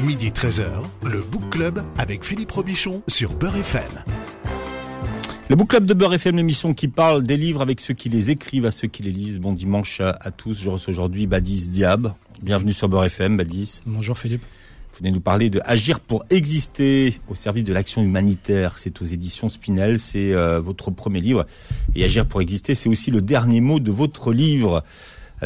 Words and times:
Midi 0.00 0.30
13h, 0.30 0.64
le 1.04 1.20
Book 1.20 1.50
Club 1.50 1.80
avec 1.98 2.24
Philippe 2.24 2.50
Robichon 2.50 3.02
sur 3.06 3.32
Beurre 3.32 3.58
FM. 3.58 3.82
Le 5.48 5.54
Book 5.54 5.68
Club 5.68 5.86
de 5.86 5.94
Beurre 5.94 6.14
FM, 6.14 6.36
l'émission 6.36 6.74
qui 6.74 6.88
parle 6.88 7.22
des 7.22 7.36
livres 7.36 7.62
avec 7.62 7.78
ceux 7.78 7.94
qui 7.94 8.08
les 8.08 8.32
écrivent, 8.32 8.66
à 8.66 8.72
ceux 8.72 8.88
qui 8.88 9.04
les 9.04 9.12
lisent. 9.12 9.38
Bon 9.38 9.52
dimanche 9.52 10.00
à, 10.00 10.32
tous. 10.32 10.60
Je 10.60 10.68
reçois 10.68 10.90
aujourd'hui 10.90 11.28
Badis 11.28 11.68
Diab. 11.68 12.12
Bienvenue 12.42 12.72
sur 12.72 12.88
Beurre 12.88 13.04
FM, 13.04 13.36
Badis. 13.36 13.82
Bonjour 13.86 14.18
Philippe. 14.18 14.42
Vous 14.42 14.98
venez 14.98 15.12
nous 15.12 15.20
parler 15.20 15.48
de 15.48 15.60
Agir 15.64 16.00
pour 16.00 16.24
exister 16.28 17.14
au 17.28 17.36
service 17.36 17.62
de 17.62 17.72
l'action 17.72 18.02
humanitaire. 18.02 18.78
C'est 18.78 19.00
aux 19.00 19.04
éditions 19.04 19.48
Spinel, 19.48 20.00
c'est 20.00 20.32
euh, 20.32 20.58
votre 20.58 20.90
premier 20.90 21.20
livre. 21.20 21.46
Et 21.94 22.04
Agir 22.04 22.26
pour 22.26 22.40
exister, 22.40 22.74
c'est 22.74 22.88
aussi 22.88 23.12
le 23.12 23.22
dernier 23.22 23.60
mot 23.60 23.78
de 23.78 23.92
votre 23.92 24.32
livre 24.32 24.82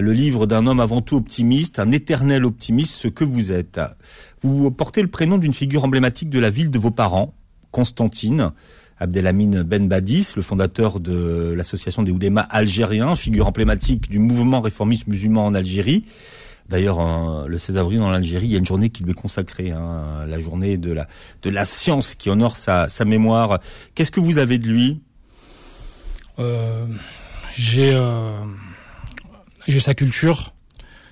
le 0.00 0.12
livre 0.12 0.46
d'un 0.46 0.66
homme 0.66 0.80
avant 0.80 1.00
tout 1.00 1.16
optimiste, 1.16 1.78
un 1.78 1.90
éternel 1.92 2.44
optimiste, 2.44 2.94
ce 2.94 3.08
que 3.08 3.24
vous 3.24 3.52
êtes. 3.52 3.80
Vous 4.42 4.70
portez 4.70 5.02
le 5.02 5.08
prénom 5.08 5.38
d'une 5.38 5.54
figure 5.54 5.84
emblématique 5.84 6.30
de 6.30 6.38
la 6.38 6.50
ville 6.50 6.70
de 6.70 6.78
vos 6.78 6.90
parents, 6.90 7.34
Constantine. 7.70 8.52
Abdelhamine 9.00 9.62
Ben 9.62 9.86
Badis, 9.86 10.32
le 10.34 10.42
fondateur 10.42 10.98
de 10.98 11.54
l'association 11.56 12.02
des 12.02 12.10
oulémas 12.10 12.46
algériens, 12.50 13.14
figure 13.14 13.46
emblématique 13.46 14.10
du 14.10 14.18
mouvement 14.18 14.60
réformiste 14.60 15.06
musulman 15.06 15.46
en 15.46 15.54
Algérie. 15.54 16.04
D'ailleurs, 16.68 17.46
le 17.46 17.58
16 17.58 17.78
avril 17.78 18.02
en 18.02 18.10
Algérie, 18.10 18.46
il 18.46 18.52
y 18.52 18.56
a 18.56 18.58
une 18.58 18.66
journée 18.66 18.90
qui 18.90 19.04
lui 19.04 19.12
est 19.12 19.14
consacrée, 19.14 19.70
hein, 19.70 20.24
la 20.26 20.40
journée 20.40 20.76
de 20.76 20.92
la 20.92 21.06
de 21.42 21.48
la 21.48 21.64
science 21.64 22.14
qui 22.14 22.28
honore 22.28 22.56
sa, 22.56 22.88
sa 22.88 23.04
mémoire. 23.04 23.60
Qu'est-ce 23.94 24.10
que 24.10 24.20
vous 24.20 24.38
avez 24.38 24.58
de 24.58 24.68
lui? 24.68 25.00
Euh, 26.38 26.84
J'ai 27.54 27.94
euh, 27.94 28.32
j'ai 29.68 29.80
sa 29.80 29.94
culture, 29.94 30.52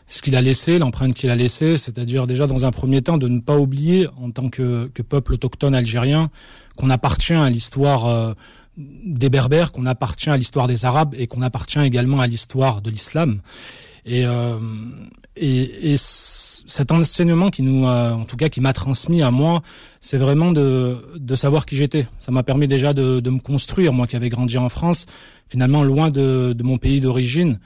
ce 0.06 0.23
qu'il 0.23 0.37
a 0.37 0.41
laissé, 0.41 0.78
l'empreinte 0.78 1.15
qu'il 1.15 1.30
a 1.30 1.37
laissée, 1.37 1.77
c'est-à-dire 1.77 2.27
déjà 2.27 2.46
dans 2.46 2.65
un 2.65 2.70
premier 2.70 3.02
temps 3.02 3.19
de 3.19 3.29
ne 3.29 3.41
pas 3.41 3.56
oublier 3.56 4.09
en 4.20 4.30
tant 4.30 4.48
que, 4.48 4.91
peuple 5.09 5.34
autochtone 5.34 5.74
algérien 5.74 6.30
qu'on 6.76 6.90
appartient 6.90 7.35
à 7.35 7.51
l'histoire 7.51 8.07
euh, 8.07 8.32
des 8.76 9.29
Berbères, 9.29 9.73
qu'on 9.73 9.87
appartient 9.87 10.30
à 10.30 10.37
l'histoire 10.37 10.68
des 10.68 10.85
Arabes 10.85 11.15
et 11.18 11.26
qu'on 11.26 11.43
appartient 11.43 11.80
également 11.80 12.21
à 12.21 12.26
l'histoire 12.26 12.80
de 12.82 12.90
l'islam. 12.90 13.40
Et, 14.04 14.24
euh, 14.24 14.59
et, 15.37 15.93
et, 15.93 15.96
cet 15.98 16.93
enseignement 16.93 17.51
qui 17.51 17.63
nous, 17.63 17.85
en 17.85 18.24
tout 18.24 18.37
cas, 18.37 18.48
qui 18.48 18.60
m'a 18.60 18.73
transmis 18.73 19.23
à 19.23 19.30
moi, 19.30 19.63
c'est 20.01 20.16
vraiment 20.16 20.52
de, 20.52 20.96
de 21.16 21.35
savoir 21.35 21.66
qui 21.66 21.76
j'étais. 21.76 22.07
Ça 22.18 22.32
m'a 22.32 22.43
permis 22.43 22.68
déjà 22.68 22.93
de, 22.93 23.20
de 23.20 23.30
me 23.30 23.41
construire, 23.41 23.93
moi 23.93 24.07
qui 24.07 24.16
avais 24.16 24.29
grandi 24.29 24.59
en 24.59 24.68
France, 24.68 25.07
finalement 25.48 25.82
loin 25.82 26.10
de, 26.10 26.54
de 26.57 26.63
mon 26.63 26.79
pays 26.79 27.01
d'origine 27.01 27.59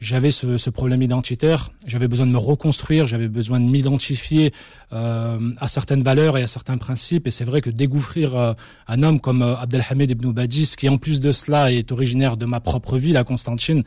j'avais 0.00 0.30
ce, 0.30 0.58
ce, 0.58 0.70
problème 0.70 1.00
identitaire, 1.02 1.70
j'avais 1.86 2.08
besoin 2.08 2.26
de 2.26 2.32
me 2.32 2.38
reconstruire, 2.38 3.06
j'avais 3.06 3.28
besoin 3.28 3.60
de 3.60 3.64
m'identifier 3.64 4.52
euh, 4.92 5.38
à 5.58 5.68
certaines 5.68 6.02
valeurs 6.02 6.36
et 6.36 6.42
à 6.42 6.46
certains 6.46 6.76
principes. 6.76 7.26
Et 7.26 7.30
c'est 7.30 7.44
vrai 7.44 7.62
que 7.62 7.70
découvrir 7.70 8.36
euh, 8.36 8.52
un 8.88 9.02
homme 9.02 9.20
comme 9.20 9.42
euh, 9.42 9.56
Abdelhamed 9.56 10.10
Ibn 10.10 10.32
Badis, 10.32 10.74
qui 10.76 10.88
en 10.88 10.98
plus 10.98 11.18
de 11.18 11.32
cela 11.32 11.72
est 11.72 11.92
originaire 11.92 12.36
de 12.36 12.44
ma 12.44 12.60
propre 12.60 12.98
ville, 12.98 13.16
à 13.16 13.24
Constantine, 13.24 13.84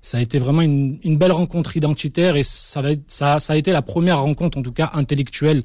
ça 0.00 0.16
a 0.16 0.20
été 0.22 0.38
vraiment 0.38 0.62
une, 0.62 0.98
une 1.04 1.18
belle 1.18 1.32
rencontre 1.32 1.76
identitaire 1.76 2.36
et 2.36 2.42
ça, 2.42 2.82
ça, 3.06 3.38
ça, 3.38 3.52
a 3.52 3.56
été 3.56 3.70
la 3.70 3.82
première 3.82 4.20
rencontre, 4.22 4.56
en 4.56 4.62
tout 4.62 4.72
cas 4.72 4.90
intellectuelle, 4.94 5.62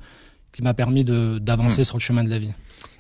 qui 0.52 0.62
m'a 0.62 0.74
permis 0.74 1.06
d'avancer 1.06 1.82
mmh. 1.82 1.86
sur 1.86 1.98
le 1.98 2.02
chemin 2.02 2.24
de 2.24 2.30
la 2.30 2.38
vie. 2.38 2.52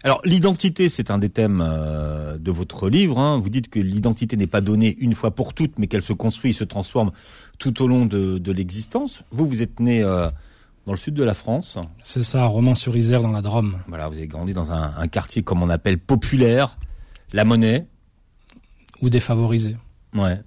Alors 0.05 0.21
l'identité, 0.23 0.87
c'est 0.87 1.09
un 1.09 1.17
des 1.17 1.29
thèmes 1.29 1.63
euh, 1.67 2.37
de 2.37 2.51
votre 2.51 2.89
livre. 2.89 3.17
Hein. 3.17 3.39
Vous 3.39 3.49
dites 3.49 3.69
que 3.69 3.79
l'identité 3.79 4.37
n'est 4.37 4.45
pas 4.45 4.61
donnée 4.61 4.95
une 4.99 5.15
fois 5.15 5.31
pour 5.31 5.55
toutes, 5.55 5.79
mais 5.79 5.87
qu'elle 5.87 6.03
se 6.03 6.13
construit 6.13 6.51
et 6.51 6.53
se 6.53 6.63
transforme 6.63 7.11
tout 7.57 7.81
au 7.81 7.87
long 7.87 8.05
de, 8.05 8.51
l'existence. 8.51 9.23
Vous, 9.31 9.47
vous 9.47 9.63
êtes 9.63 9.79
né 9.79 10.03
euh, 10.03 10.29
dans 10.85 10.93
le 10.93 10.97
sud 10.99 11.15
de 11.15 11.23
la 11.23 11.33
France. 11.33 11.79
C'est 12.03 12.21
ça, 12.21 12.45
Romans-sur-Isère, 12.45 13.23
dans 13.23 13.31
la 13.31 13.41
Drôme. 13.41 13.79
Voilà, 13.87 14.07
vous 14.07 14.15
avez 14.15 14.27
grandi 14.27 14.53
dans 14.53 14.71
un, 14.71 15.07
quartier 15.07 15.41
comme 15.41 15.63
on 15.63 15.69
appelle 15.69 15.97
populaire, 15.97 16.77
la 17.33 17.43
monnaie. 17.43 17.87
Ou 19.01 19.09
défavorisé. 19.09 19.75
Ouais. 20.13 20.39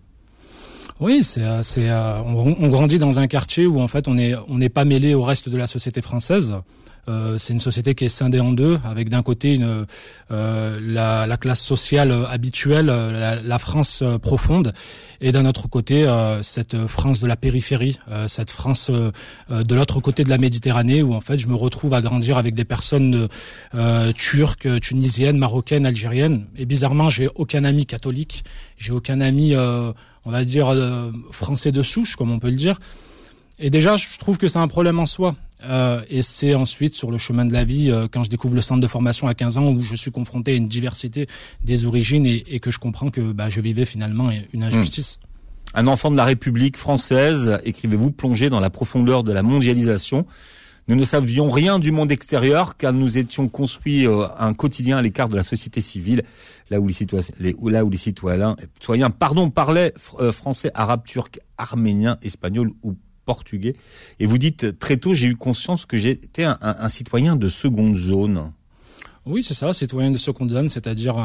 Oui, 1.01 1.25
c'est, 1.25 1.43
euh, 1.43 2.23
on, 2.23 2.55
on, 2.61 2.69
grandit 2.69 2.99
dans 2.99 3.19
un 3.19 3.27
quartier 3.27 3.67
où 3.67 3.81
en 3.81 3.89
fait 3.89 4.07
on 4.07 4.15
n'est 4.15 4.35
on 4.49 4.59
n'est 4.59 4.69
pas 4.69 4.85
mêlé 4.85 5.15
au 5.15 5.25
reste 5.25 5.49
de 5.49 5.57
la 5.57 5.67
société 5.67 6.01
française. 6.01 6.55
Euh, 7.09 7.39
c'est 7.39 7.53
une 7.53 7.61
société 7.61 7.95
qui 7.95 8.05
est 8.05 8.09
scindée 8.09 8.41
en 8.41 8.53
deux, 8.53 8.79
avec 8.85 9.09
d'un 9.09 9.23
côté 9.23 9.55
une, 9.55 9.87
euh, 10.31 10.81
la, 10.83 11.27
la, 11.27 11.37
classe 11.37 11.61
sociale 11.61 12.13
habituelle, 12.31 12.87
la, 12.87 13.37
la 13.37 13.59
France 13.59 14.05
profonde, 14.21 14.73
et 15.21 15.33
d'un 15.33 15.47
autre 15.47 15.69
côté 15.69 16.07
cette 16.43 16.87
France 16.87 17.21
de 17.21 17.27
la 17.27 17.37
périphérie, 17.37 17.99
cette 18.27 18.51
France 18.51 18.91
de 18.91 19.75
l'autre 19.75 20.01
côté 20.01 20.25
de 20.25 20.29
la 20.29 20.39
Méditerranée, 20.39 21.03
où 21.03 21.15
en 21.15 21.21
fait 21.21 21.39
je 21.39 21.49
me 21.49 21.55
retrouve 21.55 21.95
à 21.95 22.01
grandir 22.01 22.39
avec 22.39 22.55
des 22.55 22.65
personnes 22.65 23.29
turques, 24.17 24.81
tunisiennes, 24.81 25.39
marocaines, 25.39 25.87
algériennes, 25.87 26.47
et 26.57 26.67
bizarrement 26.67 27.09
j'ai 27.09 27.29
aucun 27.35 27.65
ami 27.65 27.87
catholique, 27.87 28.45
j'ai 28.77 28.93
aucun 28.93 29.21
ami, 29.21 29.57
on 29.57 30.31
va 30.31 30.45
dire 30.45 30.75
français 31.31 31.73
de 31.73 31.83
souche, 31.83 32.17
comme 32.17 32.31
on 32.31 32.39
peut 32.39 32.51
le 32.51 32.57
dire. 32.57 32.79
Et 33.61 33.71
déjà, 33.71 33.97
je 33.97 34.19
trouve 34.19 34.39
que 34.39 34.49
c'est 34.49 34.59
un 34.59 34.69
problème 34.69 34.99
en 34.99 35.07
soi. 35.07 35.35
Euh, 35.65 36.03
et 36.09 36.23
c'est 36.23 36.55
ensuite 36.55 36.95
sur 36.95 37.11
le 37.11 37.19
chemin 37.19 37.45
de 37.45 37.53
la 37.53 37.65
vie, 37.65 37.91
euh, 37.91 38.07
quand 38.11 38.23
je 38.23 38.31
découvre 38.31 38.55
le 38.55 38.63
centre 38.63 38.81
de 38.81 38.87
formation 38.87 39.27
à 39.27 39.35
15 39.35 39.59
ans, 39.59 39.67
où 39.69 39.83
je 39.83 39.97
suis 39.97 40.13
confronté 40.13 40.53
à 40.53 40.55
une 40.55 40.69
diversité 40.69 41.27
des 41.65 41.85
origines 41.87 42.27
et, 42.27 42.61
que 42.61 42.71
je 42.71 42.79
comprends 42.79 43.11
que 43.11 43.33
bah, 43.33 43.49
je 43.49 43.61
vivais 43.61 43.85
finalement 43.85 44.31
une 44.53 44.63
injustice. 44.63 45.19
Un 45.75 45.87
enfant 45.87 46.11
de 46.11 46.17
la 46.17 46.25
République 46.25 46.77
française, 46.77 47.59
écrivez-vous, 47.65 48.13
plongé 48.13 48.51
dans 48.51 48.61
la 48.61 48.71
profondeur 48.71 49.25
de 49.25 49.33
la 49.33 49.43
mondialisation. 49.43 50.27
Nous 50.87 50.95
ne 50.95 51.05
savions 51.05 51.51
rien 51.51 51.79
du 51.79 51.93
monde 51.93 52.11
extérieur 52.11 52.79
car 52.79 52.95
nous 52.95 53.19
étions 53.19 53.49
construits 53.49 54.07
euh, 54.07 54.27
un 54.39 54.55
quotidien 54.55 54.97
à 54.97 55.03
l'écart 55.03 55.29
de 55.29 55.37
la 55.37 55.43
société 55.43 55.81
civile, 55.81 56.23
là 56.71 56.81
où 56.81 56.87
les 56.87 56.95
citoyens, 56.95 57.27
là 57.65 57.85
où 57.85 57.91
les 57.91 57.99
citoyens, 57.99 58.57
citoyens 58.75 59.11
pardon, 59.11 59.51
parlaient 59.51 59.93
français, 60.33 60.71
arabe, 60.75 61.03
turc, 61.05 61.41
arménien, 61.59 62.17
espagnol 62.23 62.71
ou 62.83 62.95
portugais. 63.28 63.77
Et 64.21 64.25
vous 64.25 64.39
dites 64.39 64.78
très 64.78 64.97
tôt, 64.97 65.12
j'ai 65.12 65.27
eu 65.27 65.37
conscience 65.37 65.84
que 65.84 65.99
j'étais 65.99 66.44
un, 66.44 66.89
citoyen 66.89 67.37
de 67.37 67.50
seconde 67.50 67.94
zone. 67.94 68.50
Oui, 69.27 69.44
c'est 69.44 69.53
ça, 69.53 69.75
citoyen 69.75 70.11
de 70.11 70.16
seconde 70.16 70.50
zone, 70.50 70.71
c'est-à-dire 70.71 71.16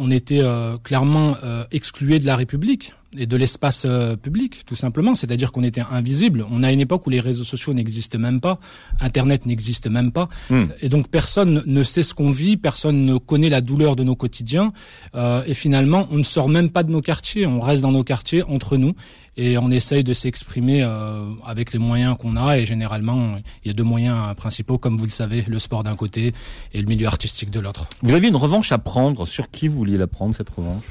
on 0.00 0.10
était 0.10 0.40
euh, 0.42 0.76
clairement 0.78 1.36
euh, 1.44 1.64
exclué 1.70 2.18
de 2.18 2.26
la 2.26 2.34
République 2.34 2.94
et 3.16 3.26
de 3.26 3.36
l'espace 3.36 3.84
euh, 3.86 4.16
public, 4.16 4.64
tout 4.66 4.76
simplement. 4.76 5.14
C'est-à-dire 5.14 5.52
qu'on 5.52 5.62
était 5.62 5.82
invisible. 5.90 6.46
On 6.50 6.62
a 6.62 6.72
une 6.72 6.80
époque 6.80 7.06
où 7.06 7.10
les 7.10 7.20
réseaux 7.20 7.44
sociaux 7.44 7.72
n'existent 7.72 8.18
même 8.18 8.40
pas, 8.40 8.58
Internet 9.00 9.46
n'existe 9.46 9.88
même 9.88 10.12
pas, 10.12 10.28
hmm. 10.50 10.64
et 10.82 10.88
donc 10.88 11.08
personne 11.08 11.62
ne 11.64 11.82
sait 11.82 12.02
ce 12.02 12.14
qu'on 12.14 12.30
vit, 12.30 12.56
personne 12.56 13.04
ne 13.04 13.16
connaît 13.16 13.48
la 13.48 13.60
douleur 13.60 13.96
de 13.96 14.04
nos 14.04 14.16
quotidiens, 14.16 14.72
euh, 15.14 15.42
et 15.46 15.54
finalement, 15.54 16.08
on 16.10 16.18
ne 16.18 16.22
sort 16.22 16.48
même 16.48 16.70
pas 16.70 16.82
de 16.82 16.90
nos 16.90 17.00
quartiers. 17.00 17.46
On 17.46 17.60
reste 17.60 17.82
dans 17.82 17.92
nos 17.92 18.04
quartiers 18.04 18.42
entre 18.42 18.76
nous 18.76 18.94
et 19.36 19.56
on 19.56 19.70
essaye 19.70 20.04
de 20.04 20.12
s'exprimer 20.12 20.82
euh, 20.82 21.24
avec 21.46 21.72
les 21.72 21.78
moyens 21.78 22.16
qu'on 22.18 22.36
a. 22.36 22.58
Et 22.58 22.66
généralement, 22.66 23.36
il 23.64 23.68
y 23.68 23.70
a 23.70 23.74
deux 23.74 23.84
moyens 23.84 24.34
principaux, 24.36 24.78
comme 24.78 24.96
vous 24.96 25.04
le 25.04 25.10
savez, 25.10 25.44
le 25.46 25.58
sport 25.58 25.84
d'un 25.84 25.96
côté 25.96 26.34
et 26.74 26.80
le 26.80 26.86
milieu 26.86 27.06
artistique 27.06 27.50
de 27.50 27.60
l'autre. 27.60 27.88
Vous 28.02 28.14
avez 28.14 28.28
une 28.28 28.36
revanche 28.36 28.72
à 28.72 28.78
prendre. 28.78 29.26
Sur 29.26 29.50
qui 29.50 29.68
vous 29.68 29.78
vouliez 29.78 29.96
la 29.96 30.06
prendre 30.06 30.34
cette 30.34 30.50
revanche? 30.50 30.84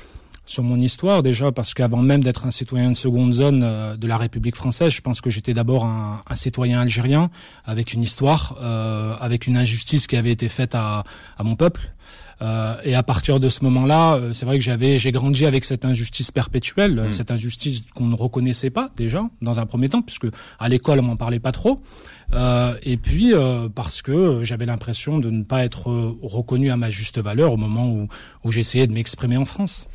Sur 0.49 0.63
mon 0.63 0.79
histoire 0.79 1.23
déjà 1.23 1.51
parce 1.51 1.73
qu'avant 1.73 2.01
même 2.01 2.23
d'être 2.23 2.45
un 2.45 2.51
citoyen 2.51 2.91
de 2.91 2.97
seconde 2.97 3.33
zone 3.33 3.61
euh, 3.63 3.95
de 3.97 4.07
la 4.07 4.17
République 4.17 4.55
française, 4.55 4.93
je 4.93 5.01
pense 5.01 5.21
que 5.21 5.29
j'étais 5.29 5.53
d'abord 5.53 5.85
un, 5.85 6.21
un, 6.27 6.35
citoyen 6.35 6.81
algérien 6.81 7.29
avec 7.65 7.93
une 7.93 8.01
histoire, 8.01 8.57
euh, 8.61 9.15
avec 9.19 9.47
une 9.47 9.57
injustice 9.57 10.07
qui 10.07 10.15
avait 10.15 10.31
été 10.31 10.49
faite 10.49 10.75
à, 10.75 11.03
à 11.37 11.43
mon 11.43 11.55
peuple. 11.55 11.93
Euh, 12.41 12.75
et 12.83 12.93
à 12.93 13.01
partir 13.01 13.39
de 13.39 13.49
ce 13.49 13.63
moment-là, 13.63 14.15
euh, 14.15 14.33
c'est 14.33 14.45
vrai 14.45 14.57
que 14.57 14.63
j'avais, 14.63 14.97
j'ai 14.97 15.11
grandi 15.11 15.45
avec 15.45 15.65
cette 15.65 15.85
injustice 15.85 16.29
perpétuelle, 16.29 16.93
mmh. 16.95 17.11
cette 17.11 17.31
injustice 17.31 17.83
qu'on 17.95 18.05
ne 18.05 18.15
reconnaissait 18.15 18.69
pas 18.69 18.91
déjà 18.95 19.27
dans 19.41 19.59
un 19.59 19.65
premier 19.65 19.89
temps, 19.89 20.03
puisque 20.03 20.27
à 20.59 20.69
l'école 20.69 20.99
on 20.99 21.03
m'en 21.03 21.15
parlait 21.15 21.39
pas 21.39 21.51
trop. 21.51 21.81
Euh, 22.33 22.75
et 22.83 22.97
puis 22.97 23.33
euh, 23.33 23.69
parce 23.73 24.01
que 24.01 24.43
j'avais 24.43 24.65
l'impression 24.65 25.17
de 25.17 25.31
ne 25.31 25.43
pas 25.43 25.63
être 25.63 25.87
reconnu 26.21 26.69
à 26.69 26.77
ma 26.77 26.89
juste 26.89 27.19
valeur 27.19 27.53
au 27.53 27.57
moment 27.57 27.87
où, 27.87 28.07
où 28.43 28.51
j'essayais 28.51 28.85
de 28.85 28.93
m'exprimer 28.93 29.37
en 29.37 29.45
France. 29.45 29.87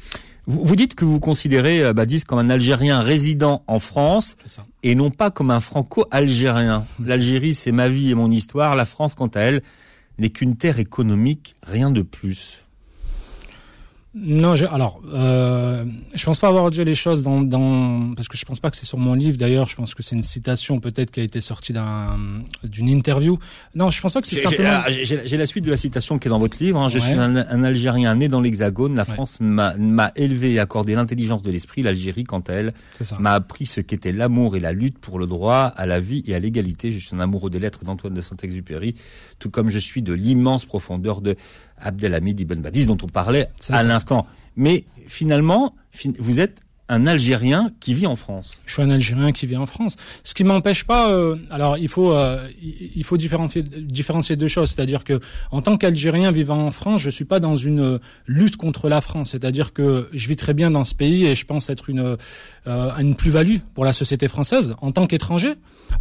Vous, 0.47 0.75
dites 0.75 0.95
que 0.95 1.05
vous 1.05 1.21
considérez 1.21 1.83
euh, 1.83 1.93
Badis 1.93 2.23
comme 2.25 2.41
un 2.41 2.51
Algérien 2.51 3.01
résident 3.01 3.63
en 3.69 3.79
France 3.79 4.37
et 4.83 4.95
non 4.97 5.11
pas 5.11 5.31
comme 5.31 5.53
un 5.53 5.61
franco-algérien. 5.61 6.85
L'Algérie, 7.05 7.55
c'est 7.55 7.71
ma 7.71 7.89
vie 7.89 8.11
et 8.11 8.15
mon 8.15 8.31
histoire. 8.31 8.75
La 8.75 8.85
France, 8.85 9.15
quant 9.15 9.29
à 9.29 9.41
elle, 9.41 9.63
n'est 10.19 10.31
qu'une 10.31 10.57
terre 10.57 10.81
économique, 10.81 11.55
rien 11.63 11.91
de 11.91 12.03
plus. 12.03 12.62
Non, 14.15 14.57
je, 14.57 14.67
alors, 14.67 15.01
euh, 15.15 15.87
je 16.15 16.25
pense 16.27 16.39
pas 16.39 16.49
avoir 16.49 16.71
dit 16.71 16.85
les 16.85 16.95
choses 16.95 17.23
dans, 17.23 17.41
dans, 17.41 18.13
parce 18.15 18.29
que 18.29 18.37
je 18.37 18.45
pense 18.45 18.61
pas 18.61 18.71
que 18.71 18.77
c'est 18.77 18.85
sur 18.85 18.99
mon 18.99 19.15
livre. 19.15 19.39
D'ailleurs, 19.39 19.69
je 19.69 19.75
pense 19.75 19.95
que 19.95 20.03
c'est 20.03 20.15
une 20.15 20.23
citation 20.23 20.81
peut-être 20.81 21.11
qui 21.11 21.21
a 21.21 21.23
été 21.23 21.41
sortie 21.41 21.73
d'un, 21.73 22.43
d'une 22.63 22.91
interview. 22.91 23.39
Non, 23.75 23.91
je 23.91 24.03
pense 24.03 24.13
pas 24.13 24.21
que 24.21 24.27
c'est 24.29 24.37
simplement. 24.37 24.83
J'ai 24.91 25.37
la 25.39 25.47
suite 25.47 25.65
de 25.65 25.71
la 25.71 25.79
citation 25.79 26.19
qui 26.19 26.29
est 26.29 26.31
dans 26.31 26.39
votre 26.39 26.63
livre. 26.63 26.79
Hein. 26.79 26.91
Je 26.91 26.99
suis 26.99 27.13
un, 27.13 27.37
un, 27.37 27.65
Algérien 27.65 28.15
né 28.15 28.29
dans 28.29 28.43
l'Hexagone. 28.43 28.95
La 28.97 29.07
France 29.07 29.39
m'a 29.41 30.13
élevé 30.15 30.53
et 30.53 30.59
accordé 30.59 30.95
l'intelligence 30.95 31.43
de 31.43 31.51
l'esprit. 31.51 31.83
L'Algérie, 31.83 32.25
quant 32.25 32.41
à 32.41 32.53
elle, 32.53 32.75
m'a 33.19 33.33
appris 33.33 33.65
ce 33.65 33.81
qu'était 33.81 34.13
l'amour 34.13 34.57
et 34.57 34.61
la 34.61 34.73
lutte 34.73 34.99
pour 34.99 35.19
le 35.19 35.27
droit 35.27 35.73
à 35.75 35.87
la 35.87 36.01
vie 36.01 36.23
et 36.27 36.35
à 36.35 36.39
l'égalité. 36.39 36.93
Je 36.93 36.99
suis 36.99 37.17
un 37.17 37.21
amoureux 37.21 37.49
des 37.49 37.61
lettres 37.61 37.83
d'Antoine 37.87 38.13
de 38.13 38.21
Saint-Exupéry, 38.21 38.95
tout 39.39 39.49
comme 39.49 39.71
je 39.71 39.79
suis 39.79 40.03
de 40.03 40.13
l'immense 40.13 40.67
profondeur 40.67 41.23
de 41.23 41.35
Abdelhamid 41.85 42.39
Ibn 42.41 42.61
Badis 42.61 42.87
dont 42.87 42.99
on 43.03 43.09
parlait 43.09 43.49
à 43.71 43.83
l'instant. 43.83 44.02
Mais 44.57 44.85
finalement, 45.07 45.75
vous 46.19 46.41
êtes 46.41 46.62
un 46.89 47.07
Algérien 47.07 47.71
qui 47.81 47.95
vit 47.95 48.07
en 48.07 48.17
France. 48.17 48.59
Je 48.67 48.75
suis 48.75 48.83
un 48.83 48.91
Algérien 48.91 49.33
qui 49.33 49.47
vit 49.47 49.57
en 49.57 49.67
France. 49.67 49.97
Ce 50.25 50.35
qui 50.35 50.45
m'empêche 50.45 50.85
pas. 50.85 51.11
Euh, 51.13 51.37
alors 51.51 51.79
il 51.79 51.89
faut 51.89 52.13
euh, 52.13 52.47
il 52.61 53.05
faut 53.05 53.17
différencier 53.17 53.63
différencier 53.63 54.37
deux 54.37 54.49
choses. 54.49 54.71
C'est-à-dire 54.71 55.05
que 55.05 55.21
en 55.51 55.63
tant 55.63 55.77
qu'Algérien 55.77 56.33
vivant 56.33 56.67
en 56.67 56.71
France, 56.71 57.01
je 57.01 57.11
suis 57.11 57.25
pas 57.25 57.41
dans 57.41 57.57
une 57.57 57.81
euh, 57.81 57.99
lutte 58.27 58.57
contre 58.57 58.89
la 58.89 59.01
France. 59.01 59.31
C'est-à-dire 59.31 59.73
que 59.73 60.09
je 60.13 60.29
vis 60.29 60.37
très 60.37 60.55
bien 60.55 60.71
dans 60.71 60.85
ce 60.85 60.95
pays 60.95 61.27
et 61.27 61.35
je 61.35 61.47
pense 61.47 61.71
être 61.71 61.89
une 61.89 62.17
une 62.67 63.17
plus-value 63.17 63.59
pour 63.75 63.85
la 63.85 63.93
société 63.93 64.29
française 64.29 64.75
en 64.81 64.93
tant 64.93 65.07
qu'étranger. 65.07 65.55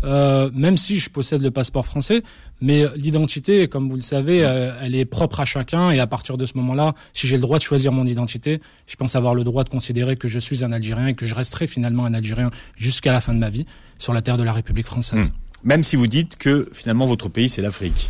même 0.03 0.77
si 0.77 0.99
je 0.99 1.09
possède 1.09 1.41
le 1.41 1.51
passeport 1.51 1.85
français, 1.85 2.23
mais 2.61 2.85
l'identité, 2.95 3.67
comme 3.67 3.89
vous 3.89 3.95
le 3.95 4.01
savez, 4.01 4.37
elle 4.81 4.95
est 4.95 5.05
propre 5.05 5.39
à 5.39 5.45
chacun 5.45 5.91
et 5.91 5.99
à 5.99 6.07
partir 6.07 6.37
de 6.37 6.45
ce 6.45 6.55
moment-là, 6.57 6.93
si 7.13 7.27
j'ai 7.27 7.35
le 7.35 7.41
droit 7.41 7.57
de 7.57 7.63
choisir 7.63 7.91
mon 7.91 8.05
identité, 8.05 8.61
je 8.87 8.95
pense 8.95 9.15
avoir 9.15 9.35
le 9.35 9.43
droit 9.43 9.63
de 9.63 9.69
considérer 9.69 10.15
que 10.17 10.27
je 10.27 10.39
suis 10.39 10.63
un 10.63 10.70
Algérien 10.71 10.91
Algérien 10.91 11.07
et 11.07 11.13
que 11.13 11.25
je 11.25 11.35
resterai 11.35 11.67
finalement 11.67 12.05
un 12.05 12.13
Algérien 12.13 12.51
jusqu'à 12.75 13.11
la 13.11 13.21
fin 13.21 13.33
de 13.33 13.39
ma 13.39 13.49
vie 13.49 13.65
sur 13.97 14.13
la 14.13 14.21
terre 14.21 14.37
de 14.37 14.43
la 14.43 14.53
République 14.53 14.87
française. 14.87 15.29
Hmm. 15.29 15.67
Même 15.67 15.83
si 15.83 15.95
vous 15.95 16.07
dites 16.07 16.37
que 16.37 16.67
finalement 16.73 17.05
votre 17.05 17.29
pays 17.29 17.49
c'est 17.49 17.61
l'Afrique. 17.61 18.09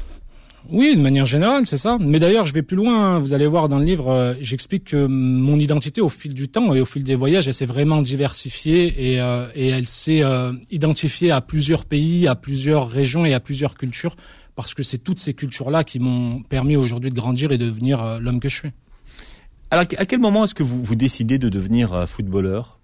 Oui, 0.69 0.95
de 0.95 1.01
manière 1.01 1.25
générale, 1.25 1.65
c'est 1.65 1.77
ça. 1.77 1.97
Mais 1.99 2.19
d'ailleurs, 2.19 2.45
je 2.45 2.53
vais 2.53 2.61
plus 2.61 2.77
loin. 2.77 3.15
Hein. 3.15 3.19
Vous 3.19 3.33
allez 3.33 3.47
voir 3.47 3.67
dans 3.67 3.79
le 3.79 3.83
livre, 3.83 4.09
euh, 4.09 4.35
j'explique 4.41 4.85
que 4.85 5.07
mon 5.07 5.57
identité, 5.57 6.01
au 6.01 6.07
fil 6.07 6.35
du 6.35 6.49
temps 6.49 6.75
et 6.75 6.79
au 6.79 6.85
fil 6.85 7.03
des 7.03 7.15
voyages, 7.15 7.47
elle 7.47 7.53
s'est 7.55 7.65
vraiment 7.65 7.99
diversifiée 7.99 9.13
et, 9.13 9.19
euh, 9.19 9.47
et 9.55 9.69
elle 9.69 9.87
s'est 9.87 10.21
euh, 10.21 10.53
identifiée 10.69 11.31
à 11.31 11.41
plusieurs 11.41 11.83
pays, 11.83 12.27
à 12.27 12.35
plusieurs 12.35 12.87
régions 12.87 13.25
et 13.25 13.33
à 13.33 13.39
plusieurs 13.39 13.75
cultures, 13.75 14.15
parce 14.55 14.75
que 14.75 14.83
c'est 14.83 14.99
toutes 14.99 15.19
ces 15.19 15.33
cultures-là 15.33 15.83
qui 15.83 15.97
m'ont 15.97 16.43
permis 16.43 16.75
aujourd'hui 16.75 17.09
de 17.09 17.15
grandir 17.15 17.51
et 17.51 17.57
de 17.57 17.65
devenir 17.65 18.19
l'homme 18.19 18.39
que 18.39 18.47
je 18.47 18.57
suis. 18.57 18.71
Alors, 19.73 19.85
à 19.97 20.05
quel 20.05 20.19
moment 20.19 20.43
est-ce 20.43 20.53
que 20.53 20.63
vous, 20.63 20.83
vous 20.83 20.95
décidez 20.95 21.39
de 21.39 21.47
devenir 21.47 21.93
euh, 21.93 22.05
footballeur? 22.05 22.77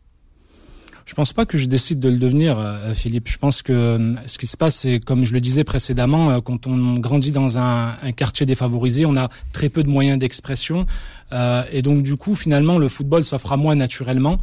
Je 1.05 1.13
pense 1.15 1.33
pas 1.33 1.45
que 1.45 1.57
je 1.57 1.65
décide 1.65 1.99
de 1.99 2.07
le 2.07 2.17
devenir, 2.17 2.57
euh, 2.57 2.93
Philippe. 2.93 3.27
Je 3.27 3.37
pense 3.37 3.61
que 3.61 3.73
euh, 3.73 4.13
ce 4.25 4.37
qui 4.37 4.47
se 4.47 4.55
passe, 4.55 4.75
c'est 4.75 5.01
comme 5.01 5.25
je 5.25 5.33
le 5.33 5.41
disais 5.41 5.65
précédemment, 5.65 6.39
quand 6.39 6.65
on 6.65 6.95
grandit 6.95 7.31
dans 7.31 7.59
un, 7.59 7.93
un, 8.01 8.11
quartier 8.13 8.45
défavorisé, 8.45 9.05
on 9.05 9.17
a 9.17 9.27
très 9.51 9.67
peu 9.67 9.83
de 9.83 9.89
moyens 9.89 10.17
d'expression, 10.17 10.85
et 11.71 11.81
donc 11.81 12.03
du 12.03 12.15
coup, 12.15 12.35
finalement, 12.35 12.77
le 12.77 12.87
football 12.87 13.25
s'offre 13.25 13.51
à 13.51 13.57
moi 13.57 13.75
naturellement. 13.75 14.39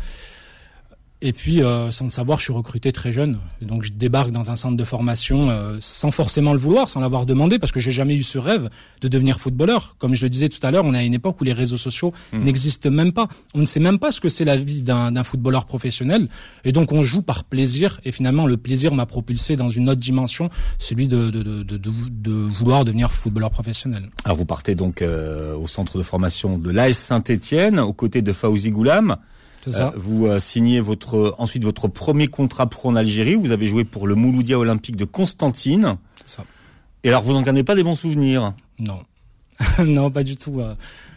Et 1.26 1.32
puis, 1.32 1.62
euh, 1.62 1.91
sans 1.91 2.05
le 2.05 2.11
savoir, 2.11 2.38
je 2.38 2.44
suis 2.44 2.53
recruté 2.53 2.93
très 2.93 3.11
jeune. 3.11 3.38
Donc, 3.62 3.82
je 3.82 3.93
débarque 3.93 4.31
dans 4.31 4.50
un 4.50 4.56
centre 4.56 4.76
de 4.76 4.85
formation 4.85 5.49
euh, 5.49 5.79
sans 5.81 6.11
forcément 6.11 6.53
le 6.53 6.59
vouloir, 6.59 6.91
sans 6.91 7.00
l'avoir 7.00 7.25
demandé, 7.25 7.59
parce 7.59 7.73
que 7.73 7.81
j'ai 7.81 7.93
jamais 7.93 8.15
eu 8.15 8.23
ce 8.23 8.37
rêve 8.37 8.69
de 9.00 9.09
devenir 9.09 9.41
footballeur. 9.41 9.97
Comme 9.99 10.15
je 10.15 10.23
le 10.23 10.29
disais 10.29 10.50
tout 10.50 10.65
à 10.67 10.71
l'heure, 10.71 10.85
on 10.85 10.93
est 10.93 10.99
à 10.99 11.03
une 11.03 11.15
époque 11.15 11.41
où 11.41 11.44
les 11.44 11.55
réseaux 11.55 11.79
sociaux 11.79 12.12
hmm. 12.35 12.44
n'existent 12.44 12.91
même 12.91 13.12
pas. 13.12 13.29
On 13.55 13.61
ne 13.61 13.65
sait 13.65 13.81
même 13.81 13.99
pas 13.99 14.12
ce 14.12 14.21
que 14.21 14.29
c'est 14.29 14.44
la 14.44 14.59
vie 14.59 14.82
d'un 14.82 15.25
footballeur 15.25 15.65
professionnel. 15.65 16.29
Et 16.67 16.73
donc, 16.73 16.93
on 16.93 17.03
joue 17.03 17.23
par 17.23 17.44
plaisir. 17.44 18.03
Et 18.05 18.12
finalement, 18.12 18.47
le 18.47 18.59
plaisir 18.59 18.94
m'a 18.94 19.06
propulsé 19.06 19.56
dans 19.56 19.71
une 19.71 19.88
autre 19.88 20.03
dimension, 20.03 20.49
celui 20.79 21.09
de, 21.09 21.31
de, 21.31 21.43
de, 21.43 21.62
de, 21.62 21.79
de 21.79 22.32
vouloir 22.32 22.85
devenir 22.85 23.11
footballeur 23.15 23.50
professionnel. 23.50 24.11
Alors, 24.26 24.37
vous 24.37 24.44
partez 24.44 24.75
donc 24.75 25.00
euh, 25.00 25.56
au 25.56 25.69
centre 25.69 25.97
de 25.97 26.03
formation 26.03 26.59
de 26.59 26.71
l'AS 26.71 26.99
Saint-Etienne, 26.99 27.81
aux 27.81 27.94
côtés 27.94 28.21
de 28.21 28.32
Fauzi 28.35 28.71
Goulam. 28.71 29.17
Euh, 29.69 29.90
vous 29.96 30.26
euh, 30.26 30.38
signez 30.38 30.81
votre 30.81 31.34
ensuite 31.38 31.64
votre 31.64 31.88
premier 31.88 32.28
contrat 32.28 32.66
pro 32.69 32.88
en 32.88 32.96
Algérie. 32.96 33.34
Vous 33.34 33.50
avez 33.50 33.66
joué 33.66 33.84
pour 33.84 34.06
le 34.06 34.14
Mouloudia 34.14 34.58
Olympique 34.58 34.96
de 34.96 35.05
Constantine. 35.05 35.96
Ça. 36.25 36.44
Et 37.02 37.08
alors, 37.08 37.22
vous 37.22 37.32
n'en 37.32 37.43
gardez 37.43 37.64
pas 37.64 37.75
des 37.75 37.82
bons 37.82 37.96
souvenirs? 37.96 38.55
Non, 38.78 39.00
non, 39.84 40.11
pas 40.11 40.22
du 40.22 40.37
tout. 40.37 40.61
Euh. 40.61 40.75